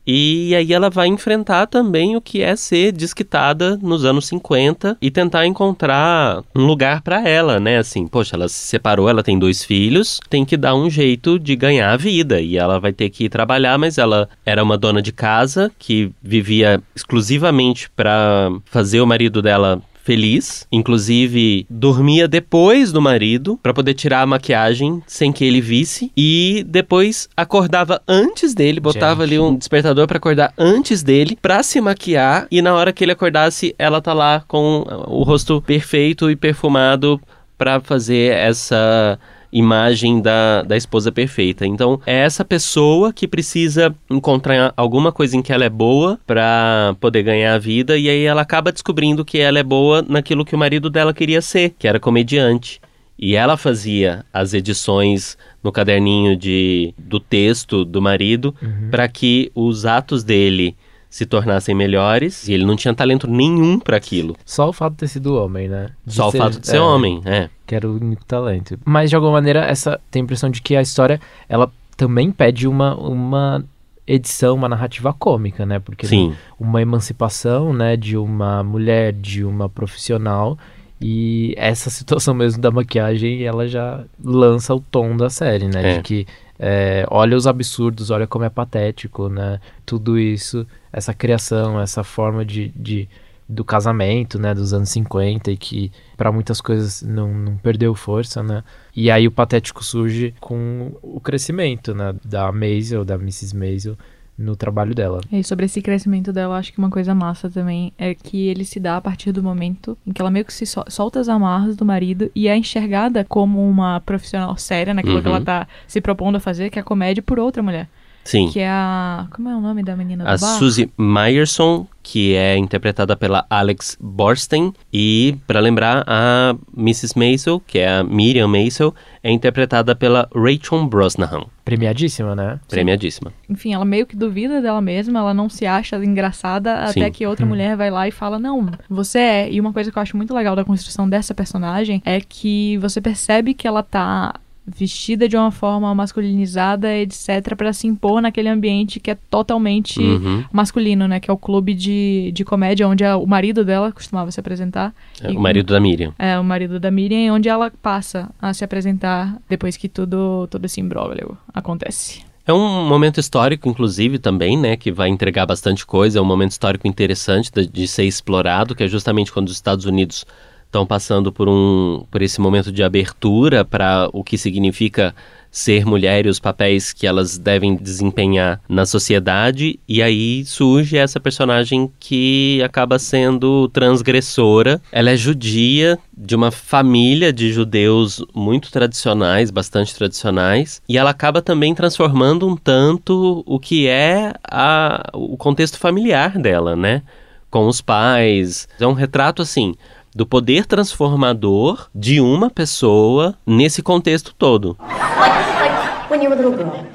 E 0.07 0.55
aí 0.55 0.73
ela 0.73 0.91
vai 0.91 1.07
enfrentar 1.07 1.67
também 1.67 2.17
o 2.17 2.21
que 2.21 2.43
é 2.43 2.57
ser 2.57 2.93
desquitada 2.93 3.79
nos 3.81 4.05
anos 4.05 4.27
50 4.27 4.97
e 5.01 5.11
tentar 5.11 5.47
encontrar 5.47 6.43
um 6.55 6.67
lugar 6.67 7.03
pra 7.03 7.29
ela, 7.29 7.61
né? 7.61 7.79
Assim, 7.79 8.07
poxa, 8.07 8.37
ela 8.37 8.49
se 8.49 8.67
separou, 8.67 9.09
ela 9.09 9.23
tem 9.23 9.39
dois 9.39 9.65
filhos, 9.65 10.21
tem 10.29 10.45
que 10.45 10.57
dar 10.57 10.75
um 10.75 10.91
jeito 10.91 11.39
de 11.39 11.55
ganhar 11.55 11.93
a 11.93 11.97
vida 11.97 12.41
e 12.41 12.57
ela 12.57 12.81
vai 12.81 12.93
ter 12.93 13.11
que 13.11 13.25
ir 13.25 13.29
trabalhar, 13.29 13.79
mas 13.79 13.99
ela 13.99 14.29
era 14.45 14.63
uma 14.63 14.77
dona 14.77 15.01
de 15.01 15.13
casa 15.13 15.71
que 15.79 16.11
vivia 16.23 16.83
exclusivamente 16.95 17.89
pra 17.91 18.51
fazer 18.65 19.01
o 19.01 19.07
marido 19.07 19.41
dela 19.41 19.81
feliz, 20.03 20.67
inclusive 20.71 21.67
dormia 21.71 22.27
depois 22.27 22.93
do 22.93 23.01
marido 23.01 23.59
pra 23.63 23.73
poder 23.73 23.95
tirar 23.95 24.23
a 24.23 24.27
maquiagem 24.27 25.03
sem 25.07 25.33
que 25.33 25.45
ele 25.45 25.61
visse. 25.61 26.13
E 26.17 26.65
depois 26.69 27.29
acordava 27.37 28.03
antes 28.07 28.55
dele, 28.55 28.81
botava 28.81 29.23
ali 29.23 29.39
um 29.39 29.57
despertador 29.57 30.07
pra 30.07 30.19
acordar 30.19 30.53
antes 30.59 31.03
dele 31.03 31.39
pra 31.41 31.63
se 31.63 31.81
maquiar. 31.81 32.47
E 32.51 32.61
na 32.61 32.75
hora 32.75 32.93
que 32.93 33.05
ele 33.05 33.13
acordasse 33.13 33.75
ela 33.79 34.01
tá 34.01 34.13
lá 34.13 34.45
com 34.47 34.85
o 35.07 35.23
rosto 35.23 35.63
perfeito 35.63 36.31
e 36.31 36.37
perfumado 36.37 37.21
pra 37.57 37.81
fazer 37.81 38.33
essa 38.33 39.19
imagem 39.53 40.21
da, 40.23 40.63
da 40.63 40.77
esposa 40.77 41.13
perfeita. 41.13 41.67
Então, 41.67 42.01
é 42.07 42.21
essa 42.21 42.45
pessoa 42.45 43.13
que 43.13 43.29
precisa 43.29 43.95
encontrar 44.11 44.73
alguma 44.77 45.13
coisa 45.13 45.37
em 45.37 45.43
que 45.43 45.53
ela 45.53 45.65
é 45.65 45.69
boa 45.69 46.19
pra 46.27 46.97
poder 46.99 47.23
ganhar 47.23 47.55
a 47.55 47.59
vida 47.59 47.99
e 47.99 48.09
aí 48.09 48.25
ela 48.25 48.41
acaba 48.41 48.73
descobrindo 48.73 49.25
que 49.25 49.39
ela 49.39 49.59
é 49.59 49.63
boa 49.63 50.03
naquilo 50.09 50.45
que 50.45 50.55
o 50.55 50.59
marido 50.59 50.89
dela 50.89 51.13
queria 51.13 51.43
ser, 51.43 51.75
que 51.79 51.87
era 51.87 52.01
comediante. 52.01 52.81
E 53.19 53.37
ela 53.37 53.57
fazia 53.57 54.25
as 54.33 54.55
edições 54.55 55.37
no 55.63 55.71
caderninho 55.71 56.35
de, 56.37 56.93
do 56.99 57.21
texto 57.21 57.85
do 57.85 58.03
marido 58.03 58.55
pra 58.91 59.07
que 59.07 59.53
os 59.55 59.85
atos 59.85 60.25
dele 60.25 60.75
se 61.13 61.27
tornassem 61.27 61.75
melhores 61.75 62.49
e 62.49 62.55
ele 62.55 62.65
não 62.65 62.75
tinha 62.75 62.95
talento 62.95 63.29
nenhum 63.29 63.79
pra 63.79 63.99
aquilo. 63.99 64.35
Só 64.47 64.71
o 64.71 64.73
fato 64.73 64.93
de 64.93 65.01
ter 65.01 65.09
sido 65.09 65.35
homem, 65.35 65.69
né? 65.69 65.91
De 66.07 66.15
Só 66.15 66.29
o 66.29 66.33
fato 66.33 66.59
de 66.59 66.67
ser 66.67 66.79
homem, 66.79 67.21
é. 67.27 67.51
Que 67.67 67.75
era 67.75 67.87
o 67.87 67.97
único 67.97 68.25
talento. 68.25 68.79
Mas, 68.83 69.11
de 69.11 69.17
alguma 69.17 69.35
maneira, 69.35 69.61
essa 69.61 70.01
tem 70.11 70.23
a 70.23 70.25
impressão 70.25 70.49
de 70.49 70.63
que 70.63 70.75
a 70.75 70.81
história, 70.81 71.21
ela 71.47 71.71
também 71.99 72.33
pede 72.33 72.67
uma, 72.67 72.95
uma 72.97 73.63
edição, 74.07 74.55
uma 74.55 74.71
narrativa 74.71 75.13
cômica, 75.13 75.67
né? 75.67 75.79
Porque 75.79 76.07
Sim. 76.07 76.35
uma 76.59 76.81
emancipação, 76.81 77.75
né, 77.75 77.95
de 77.95 78.17
uma 78.17 78.63
mulher, 78.63 79.13
de 79.13 79.45
uma 79.45 79.69
profissional... 79.69 80.57
E 81.05 81.53
essa 81.57 81.91
situação 81.91 82.33
mesmo 82.33 82.63
da 82.63 82.71
maquiagem, 82.71 83.43
ela 83.43 83.67
já 83.67 84.05
lança 84.25 84.73
o 84.73 84.79
tom 84.79 85.17
da 85.17 85.29
série, 85.29 85.67
né? 85.67 85.95
É. 85.95 85.97
De 85.97 86.03
que 86.03 86.27
é, 86.57 87.05
olha 87.11 87.37
os 87.37 87.45
absurdos, 87.45 88.09
olha 88.13 88.25
como 88.25 88.45
é 88.45 88.49
patético, 88.49 89.29
né? 89.29 89.59
Tudo 89.85 90.17
isso, 90.17 90.65
essa 90.93 91.15
criação, 91.15 91.81
essa 91.81 92.05
forma 92.05 92.45
de, 92.45 92.69
de 92.77 93.09
do 93.49 93.65
casamento, 93.65 94.39
né, 94.39 94.55
dos 94.55 94.73
anos 94.73 94.89
50 94.91 95.51
e 95.51 95.57
que 95.57 95.93
para 96.17 96.33
muitas 96.33 96.61
coisas 96.61 97.03
não, 97.03 97.35
não 97.35 97.57
perdeu 97.57 97.95
força, 97.95 98.43
né? 98.43 98.63
E 98.97 99.11
aí 99.11 99.27
o 99.27 99.31
patético 99.31 99.85
surge 99.85 100.35
com 100.41 100.93
o 101.03 101.21
crescimento, 101.21 101.95
né, 101.95 102.15
da 102.25 102.51
Maisel, 102.51 103.05
da 103.05 103.17
Mrs. 103.17 103.55
Maisel 103.55 103.97
no 104.39 104.57
trabalho 104.57 104.95
dela. 104.95 105.21
E 105.31 105.45
sobre 105.45 105.67
esse 105.67 105.83
crescimento 105.83 106.33
dela, 106.33 106.57
acho 106.57 106.73
que 106.73 106.79
uma 106.79 106.89
coisa 106.89 107.15
massa 107.15 107.51
também 107.51 107.93
é 107.99 108.15
que 108.15 108.49
ele 108.49 108.65
se 108.65 108.81
dá 108.81 108.97
a 108.97 109.01
partir 109.01 109.31
do 109.33 109.43
momento 109.43 109.99
em 110.07 110.13
que 110.13 110.23
ela 110.23 110.31
meio 110.31 110.45
que 110.47 110.53
se 110.55 110.65
sol 110.65 110.85
solta 110.89 111.21
as 111.21 111.29
amarras 111.29 111.77
do 111.77 111.85
marido 111.85 112.31
e 112.35 112.49
é 112.49 112.57
enxergada 112.57 113.25
como 113.25 113.69
uma 113.69 114.01
profissional 114.01 114.57
séria 114.57 114.95
naquilo 114.95 115.21
que 115.21 115.29
Uhum. 115.29 115.37
ela 115.37 115.45
tá 115.45 115.69
se 115.87 116.01
propondo 116.01 116.37
a 116.37 116.41
fazer, 116.41 116.71
que 116.71 116.79
é 116.79 116.83
a 116.83 116.85
comédia 116.85 117.23
por 117.23 117.39
outra 117.39 117.63
mulher. 117.63 117.89
Sim. 118.25 118.51
Que 118.51 118.61
é 118.61 118.69
a. 118.69 119.27
Como 119.31 119.49
é 119.49 119.57
o 119.57 119.61
nome 119.61 119.83
da 119.83 119.97
menina 119.97 120.25
do 120.25 120.29
A 120.29 120.37
bar? 120.37 120.59
Suzy 120.59 120.91
Meyerson, 120.97 121.87
que 122.03 122.35
é 122.35 122.57
interpretada 122.57 123.17
pela 123.17 123.45
Alex 123.51 123.97
Borstein. 124.01 124.73
E, 124.93 125.37
para 125.47 125.59
lembrar, 125.61 126.05
a 126.07 126.55
Mrs. 126.77 127.19
Maisel, 127.19 127.61
que 127.67 127.79
é 127.79 127.99
a 127.99 128.05
Miriam 128.05 128.47
Maisel, 128.49 128.95
é 129.23 129.31
interpretada 129.31 129.95
pela 129.97 130.29
Rachel 130.35 130.87
Brosnahan. 130.87 131.45
Premiadíssima, 131.65 132.35
né? 132.35 132.61
Premiadíssima. 132.69 133.33
Enfim, 133.49 133.73
ela 133.75 133.85
meio 133.85 134.07
que 134.07 134.17
duvida 134.17 134.61
dela 134.61 134.81
mesma, 134.81 135.19
ela 135.21 135.35
não 135.35 135.49
se 135.49 135.65
acha 135.67 135.97
engraçada 136.05 136.87
Sim. 136.89 137.01
até 137.01 137.11
que 137.11 137.27
outra 137.27 137.45
Hum. 137.45 137.49
mulher 137.49 137.77
vai 137.77 137.91
lá 137.91 138.07
e 138.07 138.11
fala: 138.11 138.39
Não, 138.39 138.69
você 138.89 139.19
é. 139.19 139.51
E 139.53 139.61
uma 139.61 139.73
coisa 139.73 139.91
que 139.91 139.99
eu 139.99 140.03
acho 140.03 140.17
muito 140.17 140.33
legal 140.35 140.55
da 140.57 140.65
construção 140.65 141.09
dessa 141.09 141.35
personagem 141.35 142.01
é 142.05 142.21
que 142.21 142.79
você 142.79 143.01
percebe 143.01 143.55
que 143.55 143.67
ela 143.67 143.83
tá 143.83 144.35
vestida 144.67 145.29
de 145.29 145.37
uma 145.37 145.51
forma 145.51 145.93
masculinizada, 145.95 146.95
etc, 146.97 147.55
pra 147.57 147.73
se 147.73 147.87
impor 147.87 148.21
naquele 148.23 148.49
ambiente 148.49 149.01
que 149.01 149.11
é 149.11 149.19
totalmente 149.29 150.01
Uhum. 150.01 150.45
masculino, 150.53 151.09
né, 151.09 151.19
que 151.19 151.31
é 151.31 151.35
o 151.35 151.37
clube 151.37 151.75
de, 151.75 152.31
de 152.33 152.45
comédia 152.45 152.87
onde 152.87 153.05
a- 153.05 153.17
o 153.17 153.27
marido 153.27 153.65
dela 153.65 153.91
costumava 153.91 154.31
se 154.31 154.39
apresentar. 154.39 154.95
É, 155.21 155.33
E- 155.33 155.37
o 155.37 155.41
marido 155.41 155.73
da 155.73 155.81
Miriam. 155.81 156.15
É, 156.19 156.39
o 156.39 156.45
marido 156.45 156.79
da 156.79 156.91
Miriam, 156.91 157.35
onde 157.35 157.49
ela 157.49 157.73
passa 157.83 158.31
a 158.41 158.55
se 158.55 158.65
apresentar 158.65 159.37
depois 159.49 159.77
que 159.77 159.89
tudo 159.89 160.47
todo 160.49 160.65
esse 160.65 160.81
imbróglio 160.81 161.37
acontece. 161.53 162.23
É 162.47 162.53
um 162.53 162.89
momento 162.89 163.21
histórico, 163.21 163.69
inclusive, 163.69 164.19
também, 164.19 164.59
né? 164.59 164.77
Que 164.77 164.91
vai 164.91 165.09
entregar 165.09 165.47
bastante 165.47 165.87
coisa. 165.87 166.19
É 166.19 166.23
um 166.23 166.25
momento 166.25 166.51
histórico 166.51 166.89
interessante 166.89 167.53
de, 167.53 167.67
de 167.69 167.87
ser 167.87 168.03
explorado, 168.05 168.75
que 168.75 168.83
é 168.83 168.89
justamente 168.89 169.33
quando 169.33 169.47
os 169.47 169.55
Estados 169.55 169.85
Unidos 169.85 170.25
estão 170.73 170.87
passando 170.87 171.31
por 171.31 171.51
um 171.51 172.07
por 172.11 172.23
esse 172.23 172.41
momento 172.41 172.73
de 172.73 172.83
abertura 172.83 173.63
para 173.63 174.09
o 174.11 174.25
que 174.25 174.39
significa 174.39 175.15
ser 175.51 175.85
mulher 175.85 176.25
e 176.25 176.31
os 176.31 176.41
papéis 176.41 176.95
que 176.95 177.07
elas 177.07 177.37
devem 177.37 177.77
desempenhar 177.77 178.59
na 178.67 178.87
sociedade 178.87 179.79
e 179.87 180.03
aí 180.03 180.47
surge 180.47 180.97
essa 180.97 181.21
personagem 181.21 181.93
que 182.01 182.63
acaba 182.65 182.99
sendo 182.99 183.69
transgressora. 183.69 184.81
Ela 184.91 185.11
é 185.11 185.17
judia 185.17 185.99
de 186.17 186.35
uma 186.35 186.51
família 186.51 187.31
de 187.31 187.53
judeus 187.53 188.25
muito 188.35 188.73
tradicionais, 188.73 189.51
bastante 189.51 189.95
tradicionais, 189.95 190.81
e 190.89 190.97
ela 190.97 191.11
acaba 191.11 191.43
também 191.43 191.75
transformando 191.75 192.49
um 192.49 192.57
tanto 192.57 193.45
o 193.47 193.61
que 193.61 193.87
é 193.87 194.33
a, 194.51 195.11
o 195.13 195.37
contexto 195.37 195.79
familiar 195.79 196.39
dela, 196.39 196.75
né? 196.75 197.03
Com 197.51 197.67
os 197.67 197.83
pais. 197.83 198.67
É 198.81 198.87
um 198.87 198.95
retrato 198.95 199.43
assim 199.43 199.75
do 200.15 200.27
poder 200.27 200.67
transformador 200.67 201.89
de 201.95 202.21
uma 202.21 202.51
pessoa 202.51 203.35
nesse 203.47 203.83
contexto 203.83 204.35
todo. 204.35 204.77
Like, 204.81 205.35
like 205.61 206.11
when 206.11 206.23
you 206.23 206.29
were 206.29 206.35
a 206.35 206.49
little 206.49 206.57
girl, 206.57 206.87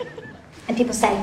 and 0.69 0.75
people 0.75 0.93
say, 0.93 1.15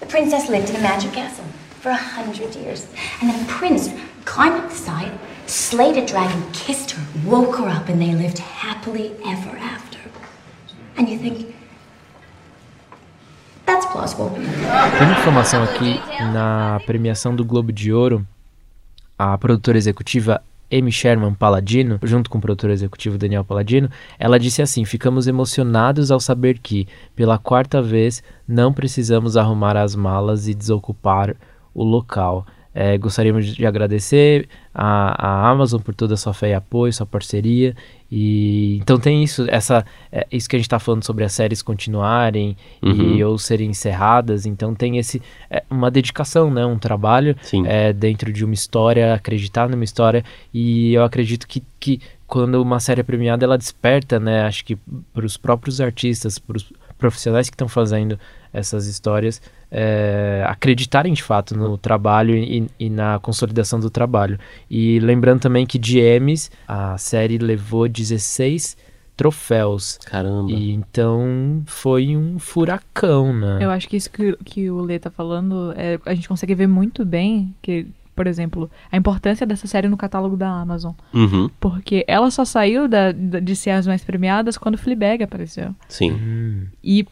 the 0.00 0.06
princess 0.06 0.48
lived 0.48 0.68
in 0.70 0.76
a 0.76 0.80
magic 0.80 1.12
castle 1.12 1.44
for 1.80 1.90
a 1.90 1.96
hundred 1.96 2.54
years, 2.54 2.86
and 3.22 3.30
then 3.30 3.40
a 3.40 3.46
prince 3.46 3.90
climbed 4.24 4.56
up 4.56 4.68
the 4.68 4.74
side, 4.74 5.12
slayed 5.46 5.96
a 5.96 6.04
dragon, 6.04 6.42
kissed 6.52 6.90
her, 6.90 7.02
woke 7.24 7.56
her 7.56 7.68
up, 7.68 7.88
and 7.88 8.00
they 8.00 8.14
lived 8.14 8.38
happily 8.38 9.12
ever 9.24 9.56
after. 9.56 9.98
And 10.98 11.08
you 11.08 11.18
think, 11.18 11.54
that's 13.64 13.86
plausible. 13.86 14.30
Tem 14.98 15.10
informação 15.12 15.62
aqui 15.62 15.98
na 16.32 16.80
premiação 16.84 17.34
do 17.34 17.44
Globo 17.44 17.72
de 17.72 17.92
Ouro, 17.92 18.26
a 19.18 19.38
produtora 19.38 19.78
executiva 19.78 20.42
Amy 20.72 20.92
Sherman 20.92 21.34
Palladino, 21.34 21.98
junto 22.02 22.28
com 22.28 22.38
o 22.38 22.40
produtor 22.40 22.70
executivo 22.70 23.16
Daniel 23.18 23.44
Palladino, 23.44 23.90
ela 24.18 24.38
disse 24.38 24.60
assim: 24.60 24.84
Ficamos 24.84 25.26
emocionados 25.26 26.10
ao 26.10 26.20
saber 26.20 26.58
que, 26.58 26.86
pela 27.16 27.38
quarta 27.38 27.80
vez, 27.80 28.22
não 28.46 28.72
precisamos 28.72 29.36
arrumar 29.36 29.76
as 29.76 29.94
malas 29.94 30.46
e 30.46 30.54
desocupar 30.54 31.34
o 31.74 31.82
local. 31.82 32.46
É, 32.74 32.96
gostaríamos 32.96 33.46
de 33.46 33.66
agradecer 33.66 34.48
a 34.72 35.48
Amazon 35.48 35.80
por 35.80 35.94
toda 35.94 36.14
a 36.14 36.16
sua 36.16 36.32
fé 36.32 36.50
e 36.50 36.54
apoio, 36.54 36.92
sua 36.92 37.06
parceria. 37.06 37.74
E 38.10 38.78
então 38.82 38.98
tem 38.98 39.22
isso, 39.22 39.46
essa, 39.48 39.84
é, 40.10 40.26
isso 40.32 40.48
que 40.48 40.56
a 40.56 40.58
gente 40.58 40.66
está 40.66 40.78
falando 40.78 41.04
sobre 41.04 41.24
as 41.24 41.32
séries 41.32 41.60
continuarem 41.60 42.56
e 42.82 43.22
Uhum. 43.22 43.28
ou 43.30 43.38
serem 43.38 43.70
encerradas. 43.70 44.46
Então 44.46 44.74
tem 44.74 44.96
esse 44.96 45.20
é, 45.50 45.62
uma 45.70 45.90
dedicação, 45.90 46.50
né, 46.50 46.64
um 46.64 46.78
trabalho 46.78 47.36
é, 47.66 47.92
dentro 47.92 48.32
de 48.32 48.44
uma 48.44 48.54
história, 48.54 49.14
acreditar 49.14 49.68
numa 49.68 49.84
história. 49.84 50.24
E 50.52 50.94
eu 50.94 51.04
acredito 51.04 51.46
que, 51.46 51.62
que 51.78 52.00
quando 52.26 52.60
uma 52.62 52.80
série 52.80 53.00
é 53.00 53.04
premiada, 53.04 53.44
ela 53.44 53.58
desperta, 53.58 54.18
né, 54.18 54.42
acho 54.42 54.64
que 54.64 54.76
para 55.12 55.26
os 55.26 55.36
próprios 55.36 55.80
artistas, 55.80 56.38
para 56.38 56.56
os 56.56 56.72
profissionais 56.98 57.48
que 57.48 57.54
estão 57.54 57.68
fazendo 57.68 58.18
essas 58.52 58.86
histórias 58.86 59.40
é, 59.70 60.44
acreditarem 60.46 61.12
de 61.12 61.22
fato 61.22 61.56
no 61.56 61.76
trabalho 61.76 62.34
e, 62.34 62.66
e 62.78 62.90
na 62.90 63.18
consolidação 63.18 63.78
do 63.78 63.90
trabalho. 63.90 64.38
E 64.70 64.98
lembrando 65.00 65.40
também 65.40 65.66
que 65.66 65.78
de 65.78 66.00
Emmys, 66.00 66.50
a 66.66 66.96
série 66.98 67.38
levou 67.38 67.88
16 67.88 68.76
troféus. 69.16 69.98
Caramba. 70.06 70.52
E 70.52 70.70
então 70.70 71.62
foi 71.66 72.16
um 72.16 72.38
furacão, 72.38 73.34
né? 73.34 73.58
Eu 73.60 73.70
acho 73.70 73.88
que 73.88 73.96
isso 73.96 74.08
que, 74.10 74.36
que 74.44 74.70
o 74.70 74.80
Lê 74.80 74.98
tá 74.98 75.10
falando, 75.10 75.74
é, 75.76 75.98
a 76.06 76.14
gente 76.14 76.28
consegue 76.28 76.54
ver 76.54 76.68
muito 76.68 77.04
bem 77.04 77.54
que, 77.60 77.88
por 78.18 78.26
exemplo, 78.26 78.68
a 78.90 78.96
importância 78.96 79.46
dessa 79.46 79.68
série 79.68 79.86
no 79.86 79.96
catálogo 79.96 80.36
da 80.36 80.48
Amazon. 80.50 80.92
Uhum. 81.14 81.48
Porque 81.60 82.04
ela 82.08 82.28
só 82.32 82.44
saiu 82.44 82.88
da, 82.88 83.12
da- 83.12 83.38
de 83.38 83.54
ser 83.54 83.70
as 83.70 83.86
mais 83.86 84.02
premiadas 84.02 84.58
quando 84.58 84.76
Fleabag 84.76 85.22
apareceu. 85.22 85.72
Sim. 85.88 86.66
E 86.82 87.06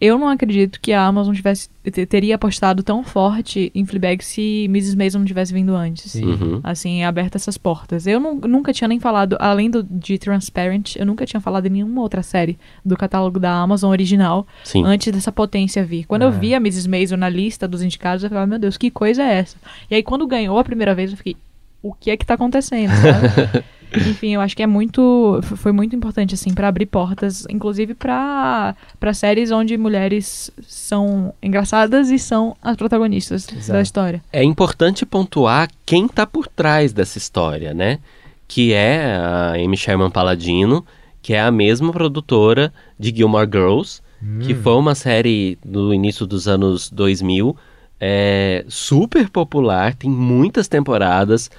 eu 0.00 0.18
não 0.18 0.28
acredito 0.28 0.80
que 0.80 0.92
a 0.92 1.04
Amazon 1.04 1.34
tivesse, 1.34 1.68
te- 1.84 2.06
teria 2.06 2.36
apostado 2.36 2.82
tão 2.82 3.04
forte 3.04 3.70
em 3.74 3.84
Fleabag 3.84 4.24
se 4.24 4.64
Mrs. 4.64 4.96
Mason 4.96 5.18
não 5.18 5.26
tivesse 5.26 5.52
vindo 5.52 5.74
antes. 5.74 6.14
Uhum. 6.14 6.60
Assim, 6.64 7.04
aberto 7.04 7.36
essas 7.36 7.58
portas. 7.58 8.06
Eu 8.06 8.18
nu- 8.18 8.40
nunca 8.48 8.72
tinha 8.72 8.88
nem 8.88 8.98
falado, 8.98 9.36
além 9.38 9.68
do, 9.70 9.82
de 9.82 10.16
Transparent, 10.18 10.96
eu 10.96 11.04
nunca 11.04 11.26
tinha 11.26 11.40
falado 11.40 11.66
em 11.66 11.70
nenhuma 11.70 12.00
outra 12.00 12.22
série 12.22 12.58
do 12.84 12.96
catálogo 12.96 13.38
da 13.38 13.52
Amazon 13.52 13.90
original 13.90 14.46
Sim. 14.64 14.84
antes 14.84 15.12
dessa 15.12 15.30
potência 15.30 15.84
vir. 15.84 16.06
Quando 16.06 16.22
eu 16.22 16.32
vi 16.32 16.54
a 16.54 16.58
Mrs. 16.58 16.88
Mason 16.88 17.16
na 17.16 17.28
lista 17.28 17.68
dos 17.68 17.82
indicados, 17.82 18.22
eu 18.24 18.30
falava, 18.30 18.46
meu 18.46 18.58
Deus, 18.58 18.76
que 18.76 18.90
coisa 18.90 19.22
é 19.22 19.34
essa? 19.38 19.56
E 19.90 19.94
aí, 19.94 20.02
quando 20.02 20.26
ganhou 20.26 20.58
a 20.58 20.64
primeira 20.64 20.94
vez, 20.94 21.10
eu 21.10 21.16
fiquei, 21.16 21.36
o 21.82 21.92
que 21.92 22.10
é 22.10 22.16
que 22.16 22.24
tá 22.24 22.34
acontecendo? 22.34 22.90
sabe? 22.96 23.64
Enfim, 23.96 24.34
eu 24.34 24.40
acho 24.40 24.56
que 24.56 24.62
é 24.62 24.66
muito. 24.66 25.40
Foi 25.42 25.72
muito 25.72 25.94
importante, 25.94 26.34
assim, 26.34 26.52
pra 26.52 26.68
abrir 26.68 26.86
portas, 26.86 27.46
inclusive 27.50 27.94
pra 27.94 28.74
pra 28.98 29.14
séries 29.14 29.50
onde 29.50 29.76
mulheres 29.76 30.50
são 30.66 31.32
engraçadas 31.42 32.10
e 32.10 32.18
são 32.18 32.56
as 32.62 32.76
protagonistas 32.76 33.46
da 33.46 33.56
Exato. 33.56 33.80
história. 33.80 34.22
É 34.32 34.42
importante 34.42 35.04
pontuar 35.06 35.68
quem 35.84 36.06
está 36.06 36.26
por 36.26 36.46
trás 36.46 36.92
dessa 36.92 37.18
história, 37.18 37.74
né? 37.74 37.98
Que 38.46 38.72
é 38.72 39.16
a 39.16 39.52
Amy 39.54 39.76
Sherman 39.76 40.10
Palladino, 40.10 40.84
que 41.22 41.34
é 41.34 41.40
a 41.40 41.50
mesma 41.50 41.92
produtora 41.92 42.72
de 42.98 43.14
Gilmore 43.14 43.48
Girls, 43.50 44.00
que 44.42 44.54
foi 44.54 44.74
uma 44.74 44.94
série 44.94 45.56
do 45.64 45.94
início 45.94 46.26
dos 46.26 46.46
anos 46.46 46.90
2000, 46.90 47.56
é, 47.98 48.64
super 48.68 49.28
popular, 49.30 49.94
tem 49.94 50.10
muitas 50.10 50.68
temporadas, 50.68 51.50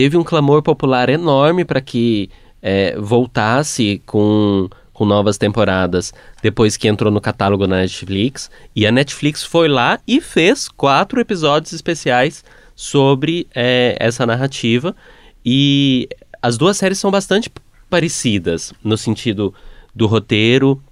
teve 0.00 0.16
um 0.16 0.24
clamor 0.24 0.62
popular 0.62 1.10
enorme 1.10 1.62
para 1.62 1.78
que 1.78 2.30
é, 2.62 2.98
voltasse 2.98 4.00
com, 4.06 4.66
com 4.94 5.04
novas 5.04 5.36
temporadas 5.36 6.10
depois 6.42 6.74
que 6.74 6.88
entrou 6.88 7.12
no 7.12 7.20
catálogo 7.20 7.66
da 7.66 7.76
Netflix. 7.76 8.50
E 8.74 8.86
a 8.86 8.90
Netflix 8.90 9.44
foi 9.44 9.68
lá 9.68 10.00
e 10.08 10.18
fez 10.18 10.70
quatro 10.70 11.20
episódios 11.20 11.74
especiais 11.74 12.42
sobre 12.74 13.46
é, 13.54 13.94
essa 14.00 14.24
narrativa. 14.24 14.96
E 15.44 16.08
as 16.40 16.56
duas 16.56 16.78
séries 16.78 16.98
são 16.98 17.10
bastante 17.10 17.52
parecidas 17.90 18.72
no 18.82 18.96
sentido 18.96 19.52
do 19.94 20.06
roteiro 20.06 20.82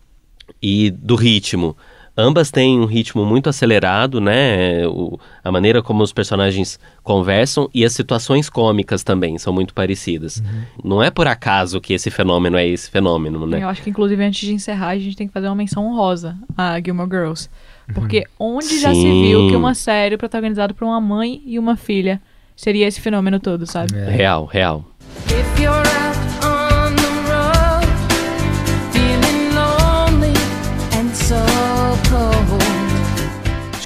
e 0.61 0.90
do 0.90 1.14
ritmo. 1.14 1.74
Ambas 2.21 2.51
têm 2.51 2.81
um 2.81 2.85
ritmo 2.85 3.25
muito 3.25 3.49
acelerado, 3.49 4.21
né? 4.21 4.85
O- 4.89 5.16
a 5.45 5.53
maneira 5.53 5.81
como 5.81 6.03
os 6.03 6.12
personagens 6.12 6.77
conversam 7.05 7.71
e 7.73 7.85
as 7.85 7.93
situações 7.93 8.51
cômicas 8.51 9.05
também 9.05 9.39
são 9.39 9.53
muito 9.53 9.73
parecidas. 9.73 10.43
Não 10.83 11.01
é 11.01 11.12
por 11.12 11.29
acaso 11.29 11.81
que 11.81 11.93
esse 11.95 12.11
fenômeno 12.11 12.57
é 12.57 12.66
esse 12.66 12.91
fenômeno, 12.91 13.47
né? 13.47 13.62
Eu 13.62 13.69
acho 13.69 13.83
que, 13.83 13.91
inclusive, 13.91 14.21
antes 14.25 14.41
de 14.49 14.53
encerrar, 14.53 14.89
a 14.89 14.99
gente 14.99 15.16
tem 15.16 15.29
que 15.29 15.33
fazer 15.33 15.47
uma 15.47 15.55
menção 15.55 15.87
honrosa 15.87 16.37
a 16.57 16.81
Gilmore 16.81 17.09
Girls. 17.09 17.49
Porque 17.95 18.25
onde 18.39 18.81
já 18.81 18.93
se 18.93 19.01
Sim. 19.01 19.23
viu 19.23 19.49
que 19.49 19.55
uma 19.57 19.73
série 19.75 20.16
protagonizada 20.16 20.75
por 20.75 20.85
uma 20.85 21.01
mãe 21.01 21.41
e 21.47 21.57
uma 21.57 21.77
filha 21.77 22.21
seria 22.57 22.87
esse 22.89 23.01
fenômeno 23.01 23.39
todo, 23.39 23.64
sabe? 23.64 23.93
Real, 23.95 24.45
real. 24.45 24.85
If 25.27 25.61
you're 25.61 25.88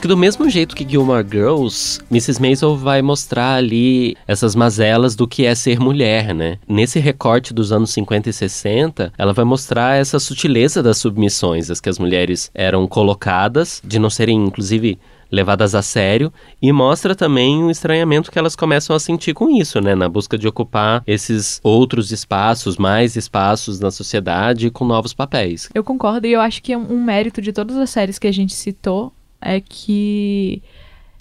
que 0.02 0.08
do 0.08 0.16
mesmo 0.16 0.50
jeito 0.50 0.74
que 0.74 0.84
Gilmore 0.86 1.24
Girls, 1.24 2.00
Mrs. 2.10 2.42
Maisel 2.42 2.76
vai 2.76 3.00
mostrar 3.00 3.54
ali 3.54 4.16
essas 4.26 4.56
mazelas 4.56 5.14
do 5.14 5.28
que 5.28 5.46
é 5.46 5.54
ser 5.54 5.78
mulher, 5.78 6.34
né? 6.34 6.58
Nesse 6.66 6.98
recorte 6.98 7.54
dos 7.54 7.70
anos 7.70 7.90
50 7.90 8.28
e 8.28 8.32
60, 8.32 9.12
ela 9.16 9.32
vai 9.32 9.44
mostrar 9.44 9.94
essa 9.94 10.18
sutileza 10.18 10.82
das 10.82 10.98
submissões, 10.98 11.70
as 11.70 11.80
que 11.80 11.88
as 11.88 12.00
mulheres 12.00 12.50
eram 12.52 12.84
colocadas, 12.88 13.80
de 13.84 14.00
não 14.00 14.10
serem, 14.10 14.44
inclusive, 14.44 14.98
levadas 15.30 15.72
a 15.72 15.82
sério, 15.82 16.32
e 16.60 16.72
mostra 16.72 17.14
também 17.14 17.62
o 17.62 17.70
estranhamento 17.70 18.32
que 18.32 18.40
elas 18.40 18.56
começam 18.56 18.96
a 18.96 18.98
sentir 18.98 19.34
com 19.34 19.48
isso, 19.48 19.80
né? 19.80 19.94
Na 19.94 20.08
busca 20.08 20.36
de 20.36 20.48
ocupar 20.48 21.04
esses 21.06 21.60
outros 21.62 22.10
espaços, 22.10 22.76
mais 22.76 23.14
espaços 23.14 23.78
na 23.78 23.92
sociedade 23.92 24.68
com 24.68 24.84
novos 24.84 25.14
papéis. 25.14 25.68
Eu 25.72 25.84
concordo 25.84 26.26
e 26.26 26.32
eu 26.32 26.40
acho 26.40 26.60
que 26.60 26.74
um 26.74 27.04
mérito 27.04 27.40
de 27.40 27.52
todas 27.52 27.76
as 27.76 27.88
séries 27.88 28.18
que 28.18 28.26
a 28.26 28.32
gente 28.32 28.52
citou 28.52 29.12
é 29.42 29.60
que 29.60 30.62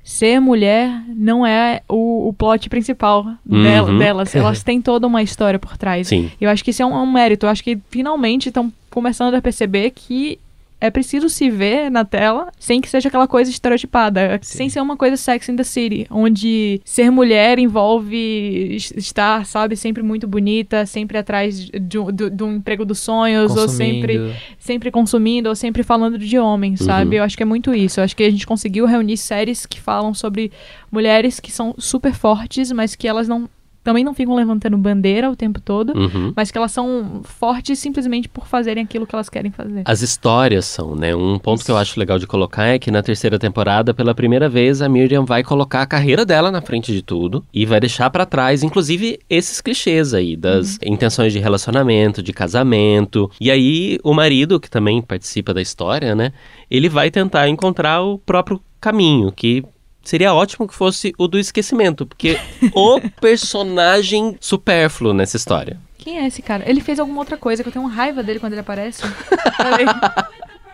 ser 0.04 0.40
mulher 0.40 1.04
não 1.16 1.46
é 1.46 1.82
o, 1.88 2.30
o 2.30 2.34
plot 2.34 2.70
principal 2.70 3.26
dela- 3.46 3.90
Uhum. 3.92 3.98
delas. 3.98 4.36
Elas 4.36 4.64
têm 4.64 4.82
toda 4.82 5.06
uma 5.08 5.22
história 5.22 5.60
por 5.60 5.78
trás. 5.78 6.08
Sim. 6.08 6.32
Eu 6.40 6.50
acho 6.50 6.64
que 6.64 6.72
isso 6.72 6.82
é 6.82 6.86
um, 6.86 6.94
um 6.96 7.12
mérito. 7.12 7.46
Eu 7.46 7.50
acho 7.50 7.64
que 7.64 7.78
finalmente 7.90 8.48
estão 8.50 8.72
começando 8.90 9.36
a 9.36 9.42
perceber 9.42 9.92
que 9.92 10.40
é 10.82 10.90
preciso 10.90 11.30
se 11.30 11.50
ver 11.50 11.90
na 11.92 12.04
tela 12.04 12.52
sem 12.60 12.82
que 12.82 12.90
seja 12.90 13.08
aquela 13.08 13.28
coisa 13.28 13.50
estereotipada, 13.52 14.40
sem 14.42 14.68
ser 14.68 14.82
uma 14.82 14.98
coisa 14.98 15.16
Sex 15.16 15.48
in 15.48 15.56
the 15.56 15.64
City, 15.64 16.08
onde 16.10 16.82
ser 16.84 17.12
mulher 17.12 17.60
envolve 17.60 18.76
es- 18.76 18.92
estar, 18.98 19.46
sabe, 19.46 19.76
sempre 19.76 20.02
muito 20.04 20.28
bonita, 20.28 20.86
sempre 20.86 21.18
atrás 21.18 21.70
de, 21.70 21.98
um- 22.00 22.12
do- 22.12 22.30
de 22.30 22.44
um 22.44 22.56
emprego 22.56 22.84
dos 22.84 23.00
sonhos, 23.00 23.56
ou 23.56 23.70
sempre 23.70 24.18
Consumindo. 24.18 24.40
sempre 24.58 24.92
consumindo 24.92 25.50
ou 25.50 25.56
sempre 25.56 25.84
falando 25.84 26.18
de 26.18 26.38
homens, 26.40 26.80
sabe? 26.82 27.12
Uhum. 27.12 27.22
Eu 27.22 27.24
acho 27.24 27.38
que 27.38 27.44
é 27.44 27.46
muito 27.46 27.74
isso. 27.74 28.00
Eu 28.00 28.04
acho 28.04 28.16
que 28.16 28.24
a 28.24 28.30
gente 28.32 28.48
conseguiu 28.48 28.86
reunir 28.86 29.18
séries 29.18 29.66
que 29.66 29.80
falam 29.80 30.14
sobre 30.14 30.52
mulheres 30.92 31.40
que 31.40 31.52
são 31.52 31.76
super 31.78 32.14
fortes, 32.14 32.72
mas 32.72 32.96
que 32.96 33.08
elas 33.08 33.28
não 33.28 33.48
também 33.84 34.04
não 34.04 34.14
ficam 34.14 34.36
levantando 34.36 34.78
bandeira 34.78 35.30
o 35.30 35.36
tempo 35.36 35.60
todo, 35.60 35.94
Uhum. 35.98 36.34
mas 36.36 36.52
que 36.52 36.58
elas 36.58 36.72
são 36.72 37.22
fortes 37.24 37.80
simplesmente 37.80 38.30
por 38.30 38.46
fazerem 38.48 38.84
aquilo 38.84 39.08
que 39.08 39.16
elas 39.16 39.30
querem 39.30 39.52
fazer. 39.52 39.82
As 39.86 40.02
histórias 40.02 40.66
são, 40.66 40.96
né? 40.96 41.16
Um 41.16 41.40
ponto 41.40 41.66
que 41.66 41.72
eu 41.72 41.78
acho 41.78 42.00
legal 42.00 42.20
de 42.20 42.28
colocar 42.28 42.66
é 42.66 42.78
que 42.80 42.92
na 42.92 43.02
terceira 43.02 43.40
temporada, 43.40 43.94
pela 43.94 44.14
primeira 44.14 44.48
vez, 44.48 44.82
a 44.82 44.90
Miriam 44.90 45.26
vai 45.26 45.44
colocar 45.44 45.82
a 45.82 45.86
carreira 45.86 46.26
dela 46.26 46.52
na 46.52 46.62
frente 46.62 46.92
de 46.94 47.02
tudo 47.02 47.44
e 47.54 47.66
vai 47.66 47.80
deixar 47.80 48.10
pra 48.10 48.26
trás, 48.26 48.62
inclusive, 48.64 49.20
esses 49.30 49.62
clichês 49.62 50.14
aí 50.14 50.36
das 50.36 50.78
intenções 50.84 51.34
de 51.34 51.40
relacionamento, 51.40 52.22
de 52.22 52.32
casamento. 52.34 53.30
E 53.40 53.50
aí, 53.50 53.98
o 54.04 54.14
marido, 54.14 54.60
que 54.60 54.70
também 54.70 55.02
participa 55.02 55.54
da 55.54 55.62
história, 55.62 56.14
né? 56.16 56.32
Ele 56.70 56.88
vai 56.90 57.10
tentar 57.10 57.48
encontrar 57.50 58.02
o 58.02 58.18
próprio 58.20 58.62
caminho, 58.80 59.32
que 59.32 59.64
Seria 60.04 60.34
ótimo 60.34 60.68
que 60.68 60.74
fosse 60.74 61.14
o 61.18 61.28
do 61.28 61.38
esquecimento, 61.38 62.06
porque 62.06 62.40
o 62.74 63.00
personagem 63.22 64.36
supérfluo 64.40 65.14
nessa 65.14 65.38
história. 65.38 65.80
Quem 65.98 66.18
é 66.20 66.26
esse 66.28 66.42
cara? 66.42 66.68
Ele 66.68 66.82
fez 66.82 67.00
alguma 67.00 67.20
outra 67.20 67.38
coisa 67.38 67.62
que 67.62 67.70
eu 67.70 67.74
tenho 67.74 67.86
uma 67.86 67.94
raiva 67.94 68.24
dele 68.24 68.40
quando 68.40 68.54
ele 68.54 68.62
aparece. 68.62 69.04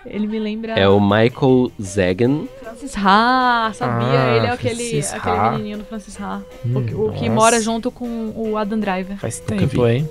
Ele 0.06 0.26
me 0.26 0.40
lembra 0.40 0.72
É 0.80 0.88
o 0.88 1.02
Michael 1.02 1.70
Zagan. 1.82 2.46
Francis 2.62 2.94
Ha, 2.98 3.72
sabia? 3.74 4.08
Ah, 4.08 4.36
ele 4.38 4.46
é 4.48 4.50
aquele, 4.52 5.00
aquele 5.02 5.50
menininho 5.52 5.78
do 5.80 5.84
Francis 5.84 6.18
Ha. 6.22 6.42
Hum, 6.66 6.78
o, 6.78 6.84
que- 6.86 6.96
o 6.96 7.12
que 7.12 7.30
mora 7.30 7.60
junto 7.60 7.92
com 7.92 8.32
o 8.34 8.56
Adam 8.58 8.80
Driver. 8.80 9.18
Faz 9.18 9.40
tempo, 9.40 9.86
hein? 9.86 10.10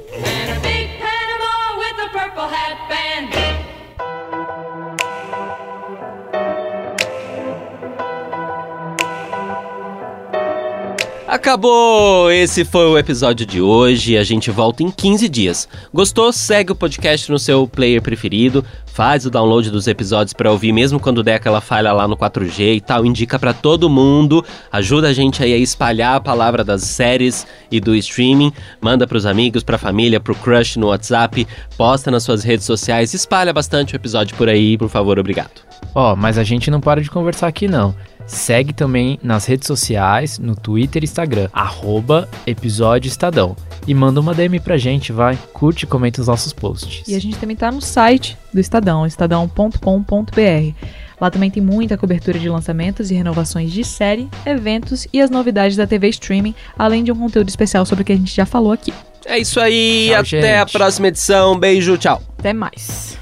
Acabou! 11.37 12.33
Esse 12.33 12.65
foi 12.65 12.87
o 12.87 12.97
episódio 12.97 13.45
de 13.45 13.61
hoje. 13.61 14.17
A 14.17 14.25
gente 14.25 14.51
volta 14.51 14.83
em 14.83 14.91
15 14.91 15.29
dias. 15.29 15.69
Gostou? 15.93 16.33
Segue 16.33 16.73
o 16.73 16.75
podcast 16.75 17.31
no 17.31 17.39
seu 17.39 17.69
player 17.69 18.01
preferido. 18.01 18.65
Faz 18.87 19.27
o 19.27 19.31
download 19.31 19.71
dos 19.71 19.87
episódios 19.87 20.33
pra 20.33 20.51
ouvir, 20.51 20.73
mesmo 20.73 20.99
quando 20.99 21.23
der 21.23 21.35
aquela 21.35 21.61
falha 21.61 21.93
lá 21.93 22.09
no 22.09 22.17
4G 22.17 22.77
e 22.77 22.81
tal. 22.81 23.05
Indica 23.05 23.39
pra 23.39 23.53
todo 23.53 23.91
mundo. 23.91 24.43
Ajuda 24.73 25.09
a 25.09 25.13
gente 25.13 25.43
aí 25.43 25.53
a 25.53 25.59
espalhar 25.59 26.17
a 26.17 26.21
palavra 26.21 26.65
das 26.65 26.85
séries 26.85 27.47
e 27.71 27.81
do 27.81 27.95
streaming. 27.95 28.51
Manda 28.81 29.07
pros 29.07 29.27
amigos, 29.27 29.63
pra 29.63 29.77
família, 29.77 30.19
pro 30.19 30.35
crush 30.35 30.79
no 30.79 30.87
WhatsApp. 30.87 31.47
Posta 31.77 32.11
nas 32.11 32.23
suas 32.23 32.45
redes 32.45 32.65
sociais. 32.65 33.13
Espalha 33.13 33.53
bastante 33.53 33.93
o 33.93 33.97
episódio 33.97 34.35
por 34.37 34.49
aí, 34.49 34.79
por 34.79 34.89
favor. 34.89 35.19
Obrigado. 35.19 35.67
Ó, 35.95 36.17
mas 36.17 36.39
a 36.39 36.45
gente 36.45 36.71
não 36.71 36.81
para 36.81 37.03
de 37.03 37.11
conversar 37.11 37.47
aqui 37.47 37.69
não. 37.69 37.95
Segue 38.27 38.73
também 38.73 39.19
nas 39.23 39.45
redes 39.45 39.67
sociais, 39.67 40.39
no 40.39 40.57
Twitter 40.57 41.03
e 41.03 41.07
Instagram, 41.07 41.49
arroba 41.53 42.29
episódio 42.47 43.09
Estadão. 43.09 43.57
E 43.87 43.95
manda 43.95 44.21
uma 44.21 44.35
DM 44.35 44.59
pra 44.59 44.77
gente, 44.77 45.13
vai. 45.13 45.39
Curte 45.53 45.85
e 45.85 45.87
comenta 45.87 46.21
os 46.21 46.27
nossos 46.27 46.53
posts. 46.53 47.07
E 47.07 47.15
a 47.15 47.21
gente 47.21 47.39
também 47.39 47.55
tá 47.57 47.71
no 47.71 47.81
site 47.81 48.37
do 48.53 48.59
Estadão, 48.59 49.07
estadão.com.br. 49.07 50.75
Lá 51.21 51.31
também 51.31 51.51
tem 51.51 51.63
muita 51.63 51.97
cobertura 51.97 52.39
de 52.39 52.49
lançamentos 52.49 53.11
e 53.11 53.15
renovações 53.15 53.73
de 53.73 53.85
série, 53.85 54.29
eventos 54.45 55.07
e 55.13 55.21
as 55.21 55.31
novidades 55.31 55.77
da 55.77 55.87
TV 55.87 56.09
Streaming, 56.09 56.55
além 56.79 57.03
de 57.03 57.11
um 57.13 57.17
conteúdo 57.17 57.49
especial 57.49 57.87
sobre 57.87 58.03
o 58.03 58.05
que 58.05 58.13
a 58.13 58.17
gente 58.17 58.35
já 58.35 58.45
falou 58.45 58.73
aqui. 58.73 58.93
É 59.25 59.39
isso 59.39 59.59
aí. 59.59 60.09
Tchau, 60.11 60.21
até 60.21 60.57
a 60.57 60.61
gente. 60.61 60.73
próxima 60.73 61.09
edição. 61.09 61.59
Beijo, 61.59 61.97
tchau. 61.97 62.23
Até 62.39 62.53
mais. 62.53 63.19